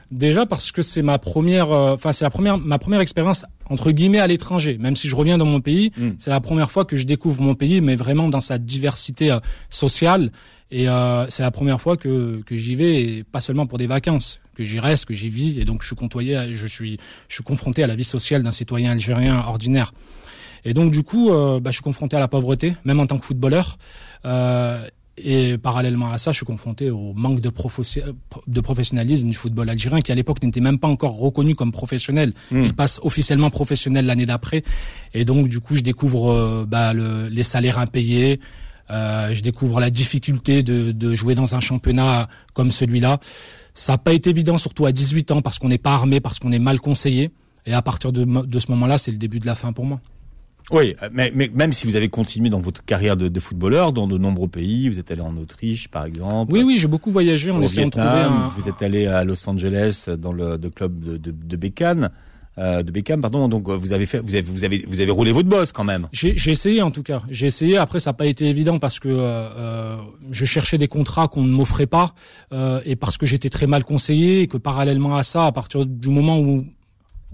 Déjà 0.09 0.45
parce 0.45 0.71
que 0.71 0.81
c'est 0.81 1.01
ma 1.01 1.19
première, 1.19 1.69
enfin 1.69 2.13
c'est 2.13 2.23
la 2.23 2.29
première, 2.29 2.57
ma 2.57 2.79
première 2.79 3.01
expérience 3.01 3.45
entre 3.69 3.91
guillemets 3.91 4.19
à 4.19 4.27
l'étranger. 4.27 4.77
Même 4.79 4.95
si 4.95 5.09
je 5.09 5.15
reviens 5.15 5.37
dans 5.37 5.45
mon 5.45 5.59
pays, 5.59 5.91
hmm. 5.97 6.11
c'est 6.17 6.29
la 6.29 6.39
première 6.39 6.71
fois 6.71 6.85
que 6.85 6.95
je 6.95 7.03
découvre 7.03 7.41
mon 7.41 7.55
pays, 7.55 7.81
mais 7.81 7.97
vraiment 7.97 8.29
dans 8.29 8.39
sa 8.39 8.57
diversité 8.57 9.37
sociale. 9.69 10.31
Et 10.71 10.85
c'est 11.27 11.43
la 11.43 11.51
première 11.51 11.81
fois 11.81 11.97
que, 11.97 12.41
que 12.45 12.55
j'y 12.55 12.75
vais, 12.75 13.01
et 13.01 13.23
pas 13.25 13.41
seulement 13.41 13.65
pour 13.65 13.77
des 13.77 13.87
vacances 13.87 14.39
que 14.57 14.63
j'y 14.63 14.79
reste, 14.79 15.05
que 15.05 15.13
j'y 15.13 15.29
vis, 15.29 15.59
et 15.59 15.65
donc 15.65 15.81
je 15.83 15.87
suis 15.87 15.95
côtoyé, 15.95 16.53
je 16.53 16.67
suis, 16.67 16.97
je 17.29 17.35
suis 17.35 17.43
confronté 17.43 17.83
à 17.83 17.87
la 17.87 17.95
vie 17.95 18.03
sociale 18.03 18.41
d'un 18.43 18.51
citoyen 18.51 18.91
algérien 18.91 19.37
ordinaire. 19.37 19.93
Et 20.65 20.73
donc 20.73 20.91
du 20.91 21.03
coup, 21.03 21.31
euh, 21.31 21.59
bah, 21.59 21.69
je 21.69 21.75
suis 21.75 21.83
confronté 21.83 22.17
à 22.17 22.19
la 22.19 22.27
pauvreté, 22.27 22.73
même 22.83 22.99
en 22.99 23.07
tant 23.07 23.17
que 23.17 23.25
footballeur. 23.25 23.77
Euh, 24.25 24.85
et 25.17 25.57
parallèlement 25.57 26.11
à 26.11 26.17
ça, 26.19 26.31
je 26.31 26.37
suis 26.37 26.45
confronté 26.45 26.91
au 26.91 27.13
manque 27.13 27.41
de, 27.41 27.51
de 28.47 28.61
professionnalisme 28.61 29.27
du 29.27 29.33
football 29.33 29.69
algérien, 29.69 29.99
qui 29.99 30.11
à 30.11 30.15
l'époque 30.15 30.43
n'était 30.43 30.59
même 30.59 30.77
pas 30.77 30.87
encore 30.87 31.17
reconnu 31.17 31.55
comme 31.55 31.71
professionnel. 31.71 32.33
Hmm. 32.51 32.65
Il 32.65 32.73
passe 32.73 32.99
officiellement 33.01 33.49
professionnel 33.49 34.05
l'année 34.05 34.27
d'après. 34.27 34.63
Et 35.15 35.25
donc, 35.25 35.49
du 35.49 35.59
coup, 35.59 35.75
je 35.75 35.81
découvre 35.81 36.31
euh, 36.31 36.65
bah, 36.67 36.93
le, 36.93 37.29
les 37.29 37.43
salaires 37.43 37.79
impayés. 37.79 38.39
Euh, 38.89 39.33
je 39.33 39.41
découvre 39.41 39.79
la 39.79 39.89
difficulté 39.89 40.63
de, 40.63 40.91
de 40.91 41.15
jouer 41.15 41.35
dans 41.35 41.55
un 41.55 41.59
championnat 41.59 42.27
comme 42.53 42.71
celui-là. 42.71 43.19
Ça 43.77 43.93
n'a 43.93 43.97
pas 43.99 44.13
été 44.13 44.31
évident, 44.31 44.57
surtout 44.57 44.87
à 44.87 44.91
18 44.91 45.31
ans, 45.31 45.41
parce 45.43 45.59
qu'on 45.59 45.67
n'est 45.69 45.77
pas 45.77 45.93
armé, 45.93 46.19
parce 46.19 46.39
qu'on 46.39 46.51
est 46.51 46.57
mal 46.57 46.79
conseillé. 46.79 47.29
Et 47.67 47.73
à 47.73 47.83
partir 47.83 48.11
de, 48.11 48.23
de 48.23 48.59
ce 48.59 48.71
moment-là, 48.71 48.97
c'est 48.97 49.11
le 49.11 49.17
début 49.17 49.39
de 49.39 49.45
la 49.45 49.53
fin 49.53 49.71
pour 49.71 49.85
moi. 49.85 50.01
Oui, 50.71 50.95
mais, 51.13 51.31
mais, 51.35 51.51
même 51.53 51.73
si 51.73 51.85
vous 51.85 51.95
avez 51.95 52.09
continué 52.09 52.49
dans 52.49 52.59
votre 52.59 52.83
carrière 52.83 53.15
de, 53.15 53.29
de, 53.29 53.39
footballeur 53.39 53.93
dans 53.93 54.07
de 54.07 54.17
nombreux 54.17 54.47
pays, 54.47 54.89
vous 54.89 54.97
êtes 54.97 55.11
allé 55.11 55.21
en 55.21 55.37
Autriche 55.37 55.89
par 55.89 56.05
exemple. 56.05 56.51
Oui, 56.51 56.63
oui, 56.63 56.77
j'ai 56.79 56.87
beaucoup 56.87 57.11
voyagé 57.11 57.51
en 57.51 57.61
essayant 57.61 57.85
de 57.85 57.91
trouver 57.91 58.07
un... 58.07 58.47
Vous 58.57 58.67
êtes 58.67 58.81
allé 58.81 59.05
à 59.05 59.23
Los 59.23 59.47
Angeles 59.47 60.09
dans 60.17 60.33
le, 60.33 60.57
club 60.69 60.99
de, 60.99 61.17
de, 61.17 61.31
de 61.31 61.55
Bécane. 61.55 62.09
Euh, 62.57 62.83
de 62.83 62.91
Beckham, 62.91 63.21
pardon. 63.21 63.47
Donc 63.47 63.69
vous 63.69 63.93
avez 63.93 64.05
fait, 64.05 64.19
vous 64.19 64.33
avez, 64.33 64.41
vous 64.41 64.63
avez, 64.63 64.83
vous 64.87 64.99
avez 64.99 65.11
roulé 65.11 65.31
votre 65.31 65.47
boss 65.47 65.71
quand 65.71 65.83
même. 65.83 66.07
J'ai 66.11 66.51
essayé 66.51 66.81
en 66.81 66.91
tout 66.91 67.03
cas. 67.03 67.21
J'ai 67.29 67.47
essayé. 67.47 67.77
Après, 67.77 67.99
ça 67.99 68.09
n'a 68.09 68.13
pas 68.15 68.25
été 68.25 68.45
évident 68.45 68.79
parce 68.79 68.99
que 68.99 69.09
euh, 69.09 69.19
euh, 69.21 69.97
je 70.31 70.45
cherchais 70.45 70.77
des 70.77 70.87
contrats 70.87 71.27
qu'on 71.27 71.43
ne 71.43 71.51
m'offrait 71.51 71.87
pas 71.87 72.15
euh, 72.53 72.81
et 72.85 72.95
parce 72.95 73.17
que 73.17 73.25
j'étais 73.25 73.49
très 73.49 73.67
mal 73.67 73.83
conseillé 73.83 74.41
et 74.41 74.47
que 74.47 74.57
parallèlement 74.57 75.15
à 75.15 75.23
ça, 75.23 75.45
à 75.45 75.51
partir 75.51 75.85
du 75.85 76.09
moment 76.09 76.39
où 76.39 76.65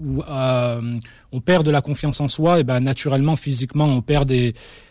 euh, 0.00 0.98
on 1.32 1.40
perd 1.40 1.64
de 1.64 1.70
la 1.70 1.80
confiance 1.80 2.20
en 2.20 2.28
soi, 2.28 2.60
et 2.60 2.64
ben 2.64 2.80
naturellement, 2.80 3.36
physiquement, 3.36 3.86
on 3.86 4.02
perd 4.02 4.32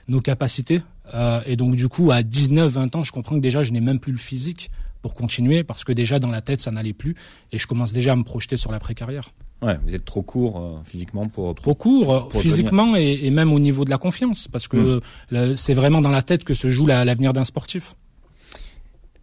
nos 0.07 0.21
capacités. 0.21 0.81
Euh, 1.13 1.41
et 1.45 1.55
donc 1.55 1.75
du 1.75 1.89
coup, 1.89 2.11
à 2.11 2.21
19-20 2.21 2.97
ans, 2.97 3.03
je 3.03 3.11
comprends 3.11 3.35
que 3.35 3.41
déjà, 3.41 3.63
je 3.63 3.71
n'ai 3.71 3.81
même 3.81 3.99
plus 3.99 4.13
le 4.13 4.17
physique 4.17 4.69
pour 5.01 5.15
continuer 5.15 5.65
parce 5.65 5.83
que 5.83 5.91
déjà 5.91 6.17
dans 6.17 6.31
la 6.31 6.41
tête, 6.41 6.61
ça 6.61 6.71
n'allait 6.71 6.93
plus 6.93 7.15
et 7.51 7.57
je 7.57 7.67
commence 7.67 7.91
déjà 7.91 8.13
à 8.13 8.15
me 8.15 8.23
projeter 8.23 8.55
sur 8.55 8.71
la 8.71 8.79
carrière 8.79 9.31
Ouais, 9.63 9.79
vous 9.85 9.95
êtes 9.95 10.03
trop 10.03 10.21
court 10.21 10.59
euh, 10.59 10.81
physiquement 10.83 11.23
pour 11.23 11.55
trop 11.55 11.73
court 11.73 12.29
physiquement 12.33 12.97
et, 12.97 13.31
même 13.31 13.53
au 13.53 13.59
niveau 13.59 13.85
de 13.85 13.89
la 13.89 13.97
confiance 13.97 14.49
parce 14.49 14.67
que 14.67 14.99
hmm. 15.31 15.55
c'est 15.55 15.73
vraiment 15.73 16.01
dans 16.01 16.11
la 16.11 16.21
tête 16.21 16.43
que 16.43 16.53
se 16.53 16.67
joue 16.69 16.85
l'avenir 16.85 17.31
d'un 17.31 17.45
sportif. 17.45 17.95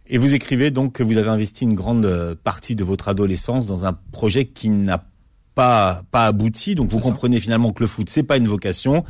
Et 0.07 0.17
vous 0.17 0.33
écrivez 0.33 0.71
donc 0.71 0.93
que 0.93 1.03
vous 1.03 1.17
avez 1.17 1.29
investi 1.29 1.63
une 1.63 1.75
grande 1.75 2.35
partie 2.43 2.75
de 2.75 2.83
votre 2.83 3.07
adolescence 3.07 3.67
dans 3.67 3.85
un 3.85 3.93
projet 3.93 4.45
qui 4.45 4.69
n'a 4.71 5.05
pas 5.53 6.03
pas 6.09 6.25
abouti. 6.25 6.73
Donc 6.73 6.89
vous 6.89 6.99
comprenez 6.99 7.39
finalement 7.39 7.71
que 7.71 7.83
le 7.83 7.87
foot 7.87 8.09
c'est 8.09 8.23
pas 8.23 8.37
une 8.37 8.47
vocation. 8.47 9.05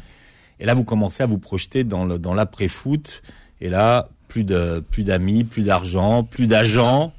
Et 0.59 0.65
là 0.65 0.73
vous 0.73 0.83
commencez 0.83 1.23
à 1.23 1.27
vous 1.27 1.37
projeter 1.37 1.85
dans 1.85 2.03
le 2.03 2.19
dans 2.19 2.33
l'après 2.33 2.67
foot. 2.67 3.21
Et 3.61 3.69
là 3.69 4.09
plus 4.27 4.43
de 4.43 4.83
plus 4.91 5.03
d'amis, 5.03 5.45
plus 5.45 5.63
d'argent, 5.63 6.25
plus 6.25 6.47
d'agents. 6.47 7.13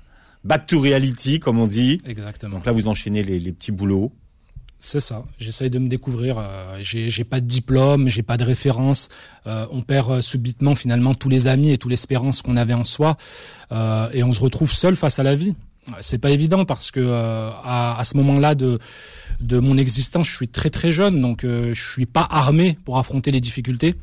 Back 0.45 0.67
to 0.67 0.81
reality 0.81 1.39
comme 1.41 1.59
on 1.59 1.67
dit. 1.67 2.01
Exactement. 2.07 2.57
Donc 2.57 2.67
là 2.67 2.73
vous 2.73 2.89
enchaînez 2.89 3.23
les, 3.23 3.39
les 3.39 3.53
petits 3.53 3.73
boulots. 3.73 4.13
C'est 4.85 4.99
ça. 4.99 5.25
J'essaye 5.39 5.71
de 5.71 5.79
me 5.79 5.87
découvrir. 5.87 6.39
Euh, 6.39 6.79
j'ai 6.81 7.23
pas 7.23 7.41
de 7.41 7.47
diplôme, 7.47 8.09
j'ai 8.09 8.25
pas 8.25 8.37
de 8.37 8.43
référence. 8.43 9.11
Euh, 9.47 9.65
on 9.71 9.83
perd 9.83 10.11
euh, 10.11 10.23
subitement 10.23 10.75
finalement 10.75 11.15
tous 11.15 11.29
les 11.29 11.47
amis 11.47 11.71
et 11.71 11.79
toute 11.79 11.91
l'espérance 11.93 12.43
qu'on 12.43 12.57
avait 12.57 12.75
en 12.75 12.83
soi, 12.83 13.17
euh, 13.71 14.11
et 14.13 14.25
on 14.25 14.33
se 14.33 14.41
retrouve 14.41 14.73
seul 14.73 14.97
face 14.97 15.21
à 15.21 15.23
la 15.23 15.37
vie. 15.37 15.55
C'est 16.01 16.19
pas 16.19 16.31
évident 16.31 16.65
parce 16.65 16.91
que 16.91 17.01
euh, 17.01 17.51
à, 17.65 17.99
à, 17.99 18.05
ce 18.05 18.17
moment-là 18.17 18.55
de 18.55 18.79
de 19.41 19.59
mon 19.59 19.77
existence, 19.77 20.29
je 20.29 20.37
suis 20.37 20.49
très 20.49 20.71
très 20.71 20.93
jeune, 20.93 21.21
donc 21.21 21.45
euh, 21.45 21.75
je 21.75 21.91
suis 21.93 22.07
pas 22.07 22.27
armé 22.31 22.79
pour 22.85 22.99
affronter 22.99 23.31
les 23.31 23.41
difficultés. 23.41 23.95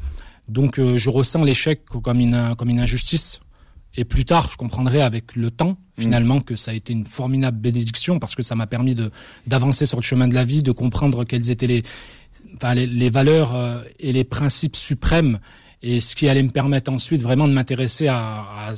Donc 0.50 0.79
euh, 0.79 0.98
je 0.98 1.10
ressens 1.10 1.43
l'échec 1.43 1.86
comme 1.86 2.19
une 2.19 2.55
comme 2.58 2.69
une 2.69 2.79
injustice. 2.79 3.39
Et 3.99 4.05
plus 4.05 4.23
tard, 4.23 4.47
je 4.49 4.55
comprendrai 4.55 5.01
avec 5.01 5.35
le 5.35 5.51
temps, 5.51 5.71
mm. 5.71 6.01
finalement, 6.01 6.39
que 6.39 6.55
ça 6.55 6.71
a 6.71 6.73
été 6.73 6.93
une 6.93 7.05
formidable 7.05 7.59
bénédiction 7.59 8.17
parce 8.17 8.33
que 8.33 8.41
ça 8.41 8.55
m'a 8.55 8.65
permis 8.65 8.95
de 8.95 9.11
d'avancer 9.45 9.85
sur 9.85 9.97
le 9.97 10.03
chemin 10.03 10.29
de 10.29 10.33
la 10.33 10.45
vie, 10.45 10.63
de 10.63 10.71
comprendre 10.71 11.25
quelles 11.25 11.51
étaient 11.51 11.67
les, 11.67 11.83
enfin, 12.55 12.75
les, 12.75 13.09
valeurs 13.09 13.55
euh, 13.55 13.81
et 13.99 14.13
les 14.13 14.23
principes 14.23 14.77
suprêmes 14.77 15.39
et 15.81 15.99
ce 15.99 16.15
qui 16.15 16.29
allait 16.29 16.43
me 16.43 16.49
permettre 16.49 16.89
ensuite 16.89 17.21
vraiment 17.21 17.45
de 17.49 17.53
m'intéresser 17.53 18.07
à, 18.07 18.73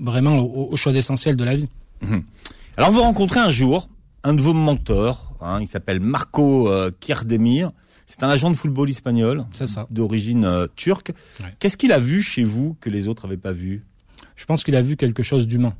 vraiment 0.00 0.38
aux, 0.38 0.76
choses 0.76 0.96
essentielles 0.96 1.36
de 1.36 1.44
la 1.44 1.56
vie. 1.56 1.68
Mhm. 2.02 2.22
Alors 2.76 2.92
vous 2.92 3.02
rencontrez 3.02 3.40
un 3.40 3.50
jour 3.50 3.88
un 4.22 4.34
de 4.34 4.40
vos 4.40 4.54
mentors, 4.54 5.36
hein, 5.40 5.58
il 5.60 5.66
s'appelle 5.66 5.98
Marco 5.98 6.68
euh, 6.68 6.92
Kierdemir. 7.00 7.72
C'est 8.06 8.22
un 8.22 8.28
agent 8.28 8.50
de 8.50 8.56
football 8.56 8.88
espagnol, 8.88 9.44
d'origine 9.90 10.44
euh, 10.44 10.66
turque. 10.76 11.12
Qu'est-ce 11.58 11.76
qu'il 11.76 11.90
a 11.90 11.98
vu 11.98 12.22
chez 12.22 12.44
vous 12.44 12.76
que 12.80 12.88
les 12.88 13.08
autres 13.08 13.26
n'avaient 13.26 13.36
pas 13.36 13.52
vu? 13.52 13.84
Je 14.36 14.44
pense 14.46 14.64
qu'il 14.64 14.76
a 14.76 14.82
vu 14.82 14.96
quelque 14.96 15.22
chose 15.22 15.46
d'humain 15.46 15.74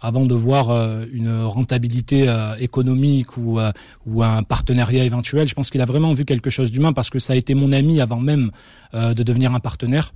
avant 0.00 0.26
de 0.26 0.34
voir 0.34 0.70
euh, 0.70 1.04
une 1.12 1.42
rentabilité 1.42 2.28
euh, 2.28 2.54
économique 2.58 3.36
ou, 3.36 3.58
euh, 3.58 3.72
ou 4.06 4.22
un 4.22 4.42
partenariat 4.42 5.04
éventuel. 5.04 5.46
Je 5.46 5.54
pense 5.54 5.70
qu'il 5.70 5.80
a 5.80 5.84
vraiment 5.84 6.14
vu 6.14 6.24
quelque 6.24 6.50
chose 6.50 6.70
d'humain 6.70 6.92
parce 6.92 7.10
que 7.10 7.18
ça 7.18 7.32
a 7.32 7.36
été 7.36 7.54
mon 7.54 7.72
ami 7.72 8.00
avant 8.00 8.20
même 8.20 8.50
de 8.92 9.22
devenir 9.22 9.54
un 9.54 9.60
partenaire. 9.60 10.12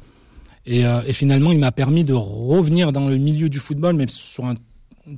Et, 0.65 0.83
et 0.83 1.13
finalement, 1.13 1.51
il 1.51 1.59
m'a 1.59 1.73
permis 1.73 2.05
de 2.05 2.15
revenir 2.15 2.93
dans 2.93 3.09
le 3.09 3.17
milieu 3.17 3.49
du 3.49 3.59
football, 3.59 3.97
mais 3.97 4.07
sur 4.09 4.45
un 4.45 4.55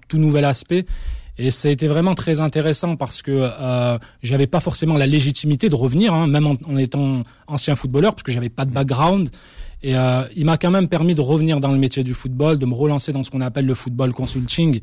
tout 0.09 0.19
nouvel 0.19 0.45
aspect. 0.45 0.87
Et 1.37 1.51
ça 1.51 1.69
a 1.69 1.71
été 1.71 1.89
vraiment 1.89 2.15
très 2.15 2.41
intéressant 2.41 2.97
parce 2.97 3.21
que 3.21 3.33
euh, 3.33 3.99
j'avais 4.23 4.47
pas 4.47 4.61
forcément 4.61 4.97
la 4.97 5.07
légitimité 5.07 5.69
de 5.69 5.75
revenir, 5.75 6.15
hein, 6.15 6.29
même 6.29 6.47
en, 6.47 6.55
en, 6.67 6.77
étant 6.77 7.23
ancien 7.49 7.75
footballeur, 7.75 8.15
parce 8.15 8.23
que 8.23 8.31
j'avais 8.31 8.51
pas 8.51 8.65
de 8.65 8.71
background. 8.71 9.31
Et 9.85 9.99
euh, 9.99 10.23
il 10.35 10.47
m'a 10.47 10.57
quand 10.57 10.71
même 10.71 10.89
permis 10.89 11.15
de 11.15 11.21
revenir 11.21 11.61
dans 11.61 11.71
le 11.71 11.77
métier 11.77 12.03
du 12.03 12.15
football, 12.15 12.59
de 12.59 12.65
me 12.65 12.73
relancer 12.73 13.13
dans 13.13 13.23
ce 13.23 13.31
qu'on 13.31 13.43
appelle 13.43 13.67
le 13.67 13.75
football 13.75 14.15
consulting. 14.15 14.81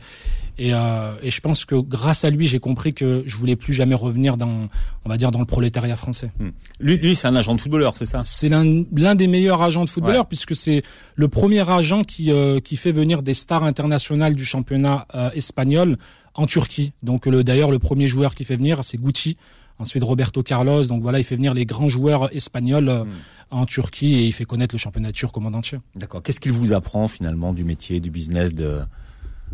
Et, 0.59 0.75
euh, 0.75 1.15
et, 1.23 1.31
je 1.31 1.41
pense 1.41 1.65
que 1.65 1.73
grâce 1.73 2.23
à 2.23 2.29
lui, 2.29 2.45
j'ai 2.45 2.59
compris 2.59 2.93
que 2.93 3.23
je 3.25 3.35
voulais 3.35 3.55
plus 3.55 3.73
jamais 3.73 3.95
revenir 3.95 4.37
dans, 4.37 4.67
on 5.03 5.09
va 5.09 5.17
dire, 5.17 5.31
dans 5.31 5.39
le 5.39 5.45
prolétariat 5.45 5.95
français. 5.95 6.29
Hmm. 6.39 6.49
Lui, 6.79 6.97
lui 6.97 7.15
c'est 7.15 7.27
un 7.27 7.35
agent 7.35 7.55
de 7.55 7.61
footballeur, 7.61 7.97
c'est 7.97 8.05
ça? 8.05 8.21
C'est 8.25 8.47
l'un 8.47 9.15
des 9.15 9.27
meilleurs 9.27 9.63
agents 9.63 9.85
de 9.85 9.89
footballeurs 9.89 10.27
puisque 10.27 10.55
c'est 10.55 10.83
le 11.15 11.27
premier 11.27 11.67
agent 11.67 12.03
qui 12.03 12.31
euh, 12.31 12.59
qui 12.59 12.77
fait 12.77 12.91
venir 12.91 13.23
des 13.23 13.33
stars 13.33 13.63
internationales 13.63 14.35
du 14.35 14.45
championnat 14.45 15.07
euh, 15.15 15.31
espagnol 15.31 15.97
en 16.35 16.45
Turquie. 16.45 16.93
Donc 17.01 17.25
le 17.25 17.43
d'ailleurs 17.43 17.71
le 17.71 17.79
premier 17.79 18.05
joueur 18.05 18.35
qui 18.35 18.43
fait 18.43 18.55
venir, 18.55 18.81
c'est 18.83 18.97
Gucci. 18.97 19.37
Ensuite 19.81 20.03
Roberto 20.03 20.43
Carlos. 20.43 20.85
Donc 20.85 21.01
voilà, 21.01 21.19
il 21.19 21.23
fait 21.23 21.35
venir 21.35 21.53
les 21.53 21.65
grands 21.65 21.89
joueurs 21.89 22.33
espagnols. 22.35 22.89
Hmm 22.89 23.09
en 23.51 23.65
Turquie 23.65 24.15
et 24.15 24.25
il 24.25 24.33
fait 24.33 24.45
connaître 24.45 24.73
le 24.73 24.79
championnat 24.79 25.11
turc 25.11 25.35
au 25.37 25.41
monde 25.41 25.55
entier. 25.55 25.77
D'accord. 25.95 26.23
Qu'est-ce 26.23 26.39
qu'il 26.39 26.53
vous 26.53 26.73
apprend 26.73 27.07
finalement 27.07 27.53
du 27.53 27.63
métier, 27.63 27.99
du 27.99 28.09
business 28.09 28.53
de 28.55 28.79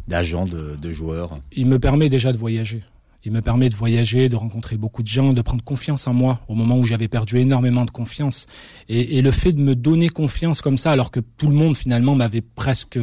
d'agent, 0.07 0.45
de, 0.45 0.77
de 0.79 0.91
joueur? 0.91 1.39
Il 1.51 1.65
me 1.65 1.79
permet 1.79 2.07
déjà 2.07 2.31
de 2.31 2.37
voyager. 2.37 2.83
Il 3.25 3.31
me 3.31 3.41
permet 3.41 3.67
de 3.67 3.75
voyager, 3.75 4.29
de 4.29 4.35
rencontrer 4.37 4.77
beaucoup 4.77 5.01
de 5.01 5.07
gens, 5.07 5.33
de 5.33 5.41
prendre 5.41 5.63
confiance 5.63 6.07
en 6.07 6.13
moi 6.13 6.39
au 6.47 6.53
moment 6.53 6.77
où 6.77 6.85
j'avais 6.85 7.09
perdu 7.09 7.39
énormément 7.39 7.83
de 7.83 7.91
confiance. 7.91 8.45
Et, 8.87 9.17
et, 9.17 9.21
le 9.21 9.31
fait 9.31 9.51
de 9.51 9.59
me 9.59 9.75
donner 9.75 10.07
confiance 10.07 10.61
comme 10.61 10.77
ça, 10.77 10.91
alors 10.91 11.11
que 11.11 11.19
tout 11.19 11.47
le 11.47 11.55
monde 11.55 11.75
finalement 11.75 12.15
m'avait 12.15 12.41
presque 12.41 12.99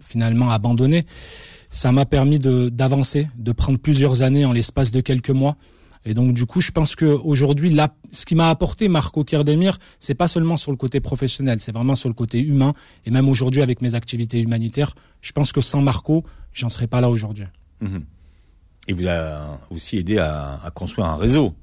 finalement 0.00 0.50
abandonné, 0.50 1.04
ça 1.68 1.92
m'a 1.92 2.06
permis 2.06 2.38
d'avancer, 2.38 3.28
de 3.36 3.52
prendre 3.52 3.78
plusieurs 3.78 4.22
années 4.22 4.46
en 4.46 4.52
l'espace 4.52 4.92
de 4.92 5.00
quelques 5.00 5.30
mois 5.30 5.56
et 6.06 6.14
donc 6.14 6.32
du 6.32 6.46
coup, 6.46 6.60
je 6.60 6.70
pense 6.70 6.94
que 6.94 7.04
aujourd'hui, 7.04 7.70
là, 7.70 7.94
ce 8.12 8.24
qui 8.24 8.36
m'a 8.36 8.48
apporté 8.48 8.88
Marco 8.88 9.24
Kierdemir, 9.24 9.78
c'est 9.98 10.14
pas 10.14 10.28
seulement 10.28 10.56
sur 10.56 10.70
le 10.70 10.76
côté 10.76 11.00
professionnel, 11.00 11.58
c'est 11.60 11.72
vraiment 11.72 11.96
sur 11.96 12.08
le 12.08 12.14
côté 12.14 12.38
humain. 12.38 12.72
Et 13.04 13.10
même 13.10 13.28
aujourd'hui, 13.28 13.60
avec 13.60 13.82
mes 13.82 13.96
activités 13.96 14.40
humanitaires, 14.40 14.94
je 15.20 15.32
pense 15.32 15.50
que 15.50 15.60
sans 15.60 15.82
Marco, 15.82 16.24
j'en 16.52 16.68
serais 16.68 16.86
pas 16.86 17.00
là 17.00 17.10
aujourd'hui. 17.10 17.46
Mhm. 17.80 18.04
Et 18.88 18.92
vous 18.92 19.08
a 19.08 19.58
aussi 19.70 19.98
aidé 19.98 20.18
à, 20.18 20.60
à 20.64 20.70
construire 20.70 21.08
un 21.08 21.16
réseau. 21.16 21.54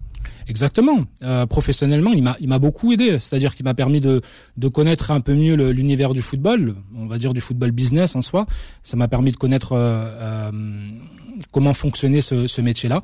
Exactement. 0.48 1.06
Euh, 1.22 1.46
professionnellement, 1.46 2.12
il 2.12 2.24
m'a 2.24 2.36
il 2.40 2.50
m'a 2.50 2.60
beaucoup 2.60 2.92
aidé. 2.92 3.20
C'est-à-dire 3.20 3.56
qu'il 3.56 3.64
m'a 3.64 3.74
permis 3.74 4.02
de 4.02 4.22
de 4.58 4.68
connaître 4.68 5.12
un 5.12 5.22
peu 5.22 5.36
mieux 5.36 5.56
l'univers 5.72 6.14
du 6.14 6.22
football, 6.22 6.76
on 6.98 7.08
va 7.08 7.18
dire 7.18 7.34
du 7.34 7.40
football 7.40 7.72
business 7.72 8.16
en 8.16 8.22
soi. 8.22 8.46
Ça 8.84 8.98
m'a 8.98 9.08
permis 9.08 9.32
de 9.32 9.38
connaître 9.38 9.74
euh, 9.74 10.52
euh 10.52 10.52
comment 11.52 11.74
fonctionnait 11.74 12.22
ce, 12.22 12.48
ce 12.48 12.62
métier-là. 12.62 13.02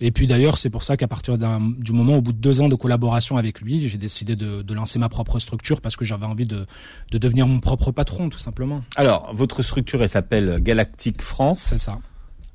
Et 0.00 0.10
puis 0.10 0.26
d'ailleurs, 0.26 0.58
c'est 0.58 0.70
pour 0.70 0.84
ça 0.84 0.96
qu'à 0.96 1.08
partir 1.08 1.38
du 1.38 1.92
moment, 1.92 2.16
au 2.16 2.22
bout 2.22 2.32
de 2.32 2.38
deux 2.38 2.60
ans 2.62 2.68
de 2.68 2.74
collaboration 2.74 3.36
avec 3.36 3.60
lui, 3.60 3.88
j'ai 3.88 3.98
décidé 3.98 4.36
de, 4.36 4.62
de, 4.62 4.74
lancer 4.74 4.98
ma 4.98 5.08
propre 5.08 5.38
structure 5.38 5.80
parce 5.80 5.96
que 5.96 6.04
j'avais 6.04 6.26
envie 6.26 6.46
de, 6.46 6.66
de 7.10 7.18
devenir 7.18 7.46
mon 7.46 7.60
propre 7.60 7.92
patron, 7.92 8.28
tout 8.28 8.38
simplement. 8.38 8.82
Alors, 8.96 9.32
votre 9.34 9.62
structure, 9.62 10.02
elle 10.02 10.08
s'appelle 10.08 10.58
Galactic 10.60 11.22
France. 11.22 11.60
C'est 11.68 11.78
ça. 11.78 11.98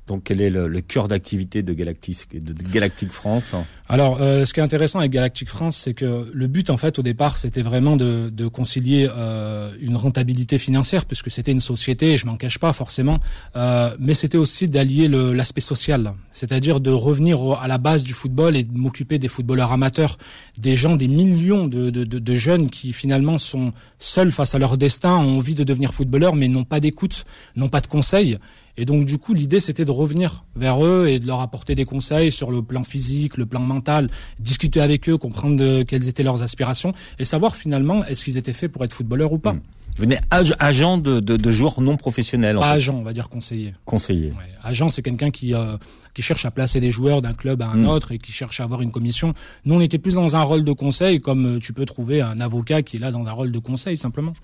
Donc 0.08 0.22
quel 0.24 0.40
est 0.40 0.48
le, 0.48 0.80
cœur 0.80 1.06
d'activité 1.06 1.62
de 1.62 1.74
Galactic, 1.74 2.28
de 2.32 3.12
France 3.12 3.54
Alors 3.90 4.18
euh, 4.20 4.46
ce 4.46 4.54
qui 4.54 4.60
est 4.60 4.62
intéressant 4.62 5.00
avec 5.00 5.12
Galactic 5.12 5.50
France, 5.50 5.76
c'est 5.76 5.92
que 5.92 6.30
le 6.32 6.46
but 6.46 6.70
en 6.70 6.78
fait 6.78 6.98
au 6.98 7.02
départ 7.02 7.36
c'était 7.36 7.60
vraiment 7.60 7.96
de, 7.96 8.30
de 8.30 8.48
concilier 8.48 9.06
euh, 9.10 9.70
une 9.80 9.96
rentabilité 9.96 10.56
financière 10.56 11.04
puisque 11.04 11.30
c'était 11.30 11.52
une 11.52 11.60
société, 11.60 12.16
je 12.16 12.24
m'en 12.24 12.36
cache 12.36 12.58
pas 12.58 12.72
forcément, 12.72 13.20
euh, 13.56 13.94
mais 14.00 14.14
c'était 14.14 14.38
aussi 14.38 14.66
d'allier 14.66 15.08
l'aspect 15.08 15.60
social, 15.60 16.14
c'est-à-dire 16.32 16.80
de 16.80 16.90
revenir 16.90 17.38
à 17.60 17.68
la 17.68 17.76
base 17.76 18.02
du 18.02 18.14
football 18.14 18.56
et 18.56 18.62
de 18.62 18.76
m'occuper 18.76 19.18
des 19.18 19.28
footballeurs 19.28 19.72
amateurs, 19.72 20.16
des 20.56 20.74
gens, 20.74 20.96
des 20.96 21.08
millions 21.08 21.66
de, 21.66 21.90
de, 21.90 22.04
de 22.04 22.36
jeunes 22.36 22.70
qui 22.70 22.94
finalement 22.94 23.36
sont 23.36 23.72
seuls 23.98 24.32
face 24.32 24.54
à 24.54 24.58
leur 24.58 24.78
destin, 24.78 25.16
ont 25.16 25.36
envie 25.36 25.54
de 25.54 25.64
devenir 25.64 25.92
footballeurs 25.92 26.34
mais 26.34 26.48
n'ont 26.48 26.64
pas 26.64 26.80
d'écoute, 26.80 27.26
n'ont 27.56 27.68
pas 27.68 27.82
de 27.82 27.88
conseils. 27.88 28.38
Et 28.78 28.84
donc 28.84 29.04
du 29.04 29.18
coup, 29.18 29.34
l'idée 29.34 29.60
c'était 29.60 29.84
de 29.84 29.90
revenir 29.90 30.44
vers 30.56 30.82
eux 30.84 31.08
et 31.08 31.18
de 31.18 31.26
leur 31.26 31.40
apporter 31.40 31.74
des 31.74 31.84
conseils 31.84 32.30
sur 32.30 32.50
le 32.50 32.62
plan 32.62 32.84
physique, 32.84 33.36
le 33.36 33.44
plan 33.44 33.60
mental, 33.60 34.08
discuter 34.38 34.80
avec 34.80 35.08
eux, 35.08 35.18
comprendre 35.18 35.82
quelles 35.82 36.08
étaient 36.08 36.22
leurs 36.22 36.42
aspirations 36.42 36.92
et 37.18 37.24
savoir 37.24 37.56
finalement 37.56 38.04
est-ce 38.06 38.24
qu'ils 38.24 38.38
étaient 38.38 38.52
faits 38.52 38.72
pour 38.72 38.84
être 38.84 38.92
footballeurs 38.92 39.32
ou 39.32 39.38
pas. 39.38 39.52
Mmh. 39.52 39.60
Vous 39.96 40.04
venez 40.04 40.18
agent 40.30 40.98
de, 40.98 41.18
de, 41.18 41.36
de, 41.36 41.50
joueurs 41.50 41.80
non 41.80 41.96
professionnels. 41.96 42.56
Pas 42.56 42.70
agent, 42.70 42.94
on 42.94 43.02
va 43.02 43.12
dire 43.12 43.28
conseiller. 43.28 43.74
Conseiller. 43.84 44.28
Ouais. 44.28 44.54
Agent, 44.62 44.90
c'est 44.90 45.02
quelqu'un 45.02 45.32
qui 45.32 45.54
euh, 45.54 45.76
qui 46.14 46.22
cherche 46.22 46.44
à 46.44 46.52
placer 46.52 46.78
des 46.78 46.92
joueurs 46.92 47.20
d'un 47.20 47.34
club 47.34 47.62
à 47.62 47.66
un 47.66 47.78
mmh. 47.78 47.88
autre 47.88 48.12
et 48.12 48.18
qui 48.18 48.30
cherche 48.30 48.60
à 48.60 48.64
avoir 48.64 48.80
une 48.80 48.92
commission. 48.92 49.34
Nous, 49.64 49.74
on 49.74 49.80
était 49.80 49.98
plus 49.98 50.14
dans 50.14 50.36
un 50.36 50.42
rôle 50.42 50.64
de 50.64 50.72
conseil, 50.72 51.18
comme 51.18 51.56
euh, 51.56 51.58
tu 51.58 51.72
peux 51.72 51.84
trouver 51.84 52.20
un 52.20 52.38
avocat 52.38 52.82
qui 52.82 52.96
est 52.98 53.00
là 53.00 53.10
dans 53.10 53.26
un 53.26 53.32
rôle 53.32 53.50
de 53.50 53.58
conseil 53.58 53.96
simplement. 53.96 54.34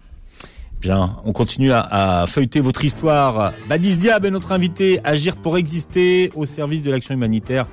Bien, 0.85 1.17
on 1.25 1.33
continue 1.33 1.73
à, 1.73 2.27
feuilleter 2.29 2.61
votre 2.61 2.85
histoire. 2.85 3.55
Badis 3.71 3.97
Diab 3.97 4.27
est 4.27 4.31
notre 4.31 4.53
invité, 4.53 5.01
Agir 5.03 5.35
pour 5.37 5.57
exister 5.57 6.31
au 6.35 6.45
service 6.45 6.83
de 6.83 6.91
l'action 6.91 7.15
humanitaire 7.15 7.67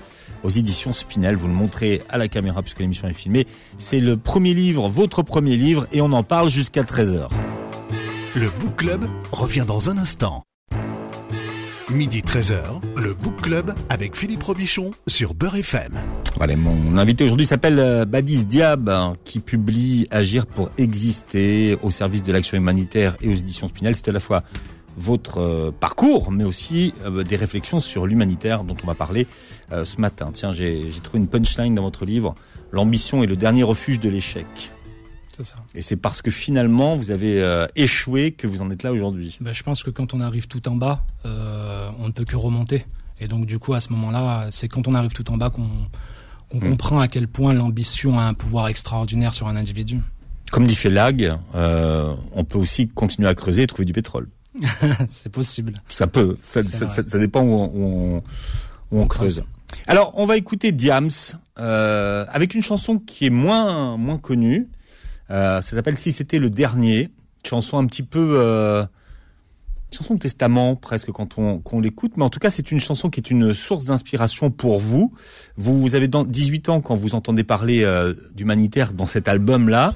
aux 0.46 0.50
éditions 0.50 0.94
Spinel. 0.94 1.36
Vous 1.36 1.50
le 1.50 1.54
montrez 1.54 2.02
à 2.08 2.18
la 2.18 2.30
caméra 2.30 2.62
puisque 2.62 2.80
l'émission 2.80 3.10
est 3.10 3.14
filmée. 3.14 3.48
C'est 3.78 4.00
le 4.00 4.16
premier 4.16 4.54
livre, 4.54 4.88
votre 4.88 5.24
premier 5.24 5.58
livre, 5.58 5.88
et 5.92 6.00
on 6.00 6.14
en 6.14 6.24
parle 6.24 6.50
jusqu'à 6.50 6.84
13h. 6.84 7.28
Le 8.38 8.50
Book 8.62 8.78
Club 8.78 9.06
revient 9.34 9.66
dans 9.68 9.90
un 9.90 9.98
instant. 9.98 10.46
Midi 11.94 12.22
13h, 12.22 12.62
le 12.96 13.14
Book 13.14 13.42
Club 13.42 13.74
avec 13.90 14.16
Philippe 14.16 14.44
Robichon 14.44 14.92
sur 15.08 15.34
Beurre 15.34 15.58
FM. 15.58 15.92
Mon 16.58 16.98
invité 16.98 17.26
aujourd'hui 17.26 17.46
s'appelle 17.46 17.80
euh, 17.80 18.06
Badis 18.06 18.46
Diab, 18.46 18.88
hein, 18.88 19.14
qui 19.26 19.40
publie 19.40 20.08
Agir 20.10 20.46
pour 20.46 20.72
exister 20.78 21.78
au 21.82 21.92
service 21.92 22.24
de 22.24 22.32
l'action 22.32 22.58
humanitaire 22.58 23.18
et 23.22 23.28
aux 23.28 23.36
éditions 23.36 23.68
Spinel. 23.68 23.96
C'est 23.96 24.08
à 24.08 24.14
la 24.14 24.22
fois 24.22 24.44
votre 24.98 25.40
euh, 25.40 25.72
parcours, 25.78 26.32
mais 26.32 26.46
aussi 26.46 26.94
euh, 27.04 27.24
des 27.24 27.36
réflexions 27.36 27.82
sur 27.82 28.08
l'humanitaire 28.08 28.64
dont 28.64 28.78
on 28.82 28.88
va 28.88 28.96
parler 28.96 29.28
ce 29.86 30.02
matin. 30.02 30.32
Tiens, 30.34 30.52
j'ai 30.52 30.92
trouvé 31.02 31.20
une 31.20 31.28
punchline 31.28 31.76
dans 31.76 31.84
votre 31.84 32.04
livre. 32.04 32.36
L'ambition 32.74 33.24
est 33.24 33.28
le 33.28 33.38
dernier 33.38 33.64
refuge 33.64 34.02
de 34.02 34.10
l'échec. 34.10 34.46
Et 35.76 35.82
c'est 35.82 35.96
parce 35.96 36.22
que 36.22 36.32
finalement 36.32 36.96
vous 36.96 37.12
avez 37.12 37.42
euh, 37.42 37.68
échoué 37.76 38.32
que 38.32 38.48
vous 38.48 38.62
en 38.62 38.72
êtes 38.72 38.84
là 38.84 38.92
aujourd'hui. 38.92 39.38
Ben, 39.42 39.54
je 39.54 39.64
pense 39.64 39.84
que 39.84 39.90
quand 39.90 40.14
on 40.14 40.20
arrive 40.20 40.48
tout 40.48 40.68
en 40.68 40.76
bas, 40.76 41.06
euh, 41.26 41.90
on 42.00 42.08
ne 42.08 42.12
peut 42.12 42.26
que 42.26 42.36
remonter. 42.36 42.86
Et 43.20 43.28
donc 43.28 43.46
du 43.46 43.60
coup 43.60 43.74
à 43.74 43.80
ce 43.80 43.90
moment-là, 43.94 44.48
c'est 44.52 44.68
quand 44.68 44.88
on 44.88 44.94
arrive 44.94 45.12
tout 45.12 45.30
en 45.32 45.38
bas 45.38 45.50
qu'on 45.50 45.68
hmm. 46.54 46.60
comprend 46.60 47.00
à 47.00 47.08
quel 47.08 47.28
point 47.28 47.54
l'ambition 47.54 48.20
a 48.20 48.24
un 48.24 48.34
pouvoir 48.34 48.68
extraordinaire 48.68 49.34
sur 49.34 49.48
un 49.48 49.56
individu. 49.56 50.00
Comme 50.52 50.68
dit 50.68 50.76
Félag, 50.76 51.38
euh, 51.56 52.14
on 52.34 52.44
peut 52.44 52.58
aussi 52.58 52.88
continuer 52.88 53.30
à 53.30 53.36
creuser 53.36 53.64
et 53.64 53.68
trouver 53.68 53.86
du 53.86 53.94
pétrole. 53.94 54.28
c'est 55.08 55.32
possible. 55.32 55.76
Ça 55.88 56.08
peut, 56.08 56.38
ça, 56.42 56.62
dépend 57.20 57.42
où 57.44 58.22
on, 58.92 59.08
creuse. 59.08 59.44
Alors, 59.88 60.12
on 60.18 60.26
va 60.26 60.36
écouter 60.36 60.74
Diams 60.74 61.10
avec 61.56 62.54
une 62.54 62.62
chanson 62.62 63.00
qui 63.00 63.28
est 63.28 63.30
moins 63.30 63.96
moins 63.96 64.18
connue, 64.18 64.68
euh, 64.68 64.81
ça 65.32 65.62
s'appelle 65.62 65.98
Si 65.98 66.12
c'était 66.12 66.40
le 66.40 66.50
dernier, 66.50 67.10
chanson 67.48 67.78
un 67.78 67.86
petit 67.86 68.04
peu 68.04 68.36
euh, 68.40 68.86
chanson 69.92 70.16
de 70.16 70.20
testament 70.20 70.76
presque 70.76 71.12
quand 71.12 71.38
on, 71.38 71.80
l'écoute, 71.80 72.14
mais 72.18 72.24
en 72.24 72.30
tout 72.30 72.40
cas 72.40 72.50
c'est 72.50 72.72
une 72.72 72.80
chanson 72.80 73.10
qui 73.10 73.20
est 73.20 73.30
une 73.30 73.54
source 73.54 73.86
d'inspiration 73.86 74.52
pour 74.52 74.80
vous. 74.80 75.14
Vous, 75.58 75.96
avez 75.96 76.08
dans 76.08 76.24
18 76.24 76.70
ans 76.70 76.82
quand 76.82 76.96
vous 76.96 77.16
entendez 77.16 77.44
parler 77.44 77.84
euh, 77.84 78.14
d'humanitaire 78.36 78.94
dans 78.94 79.08
cet 79.08 79.28
album-là. 79.28 79.94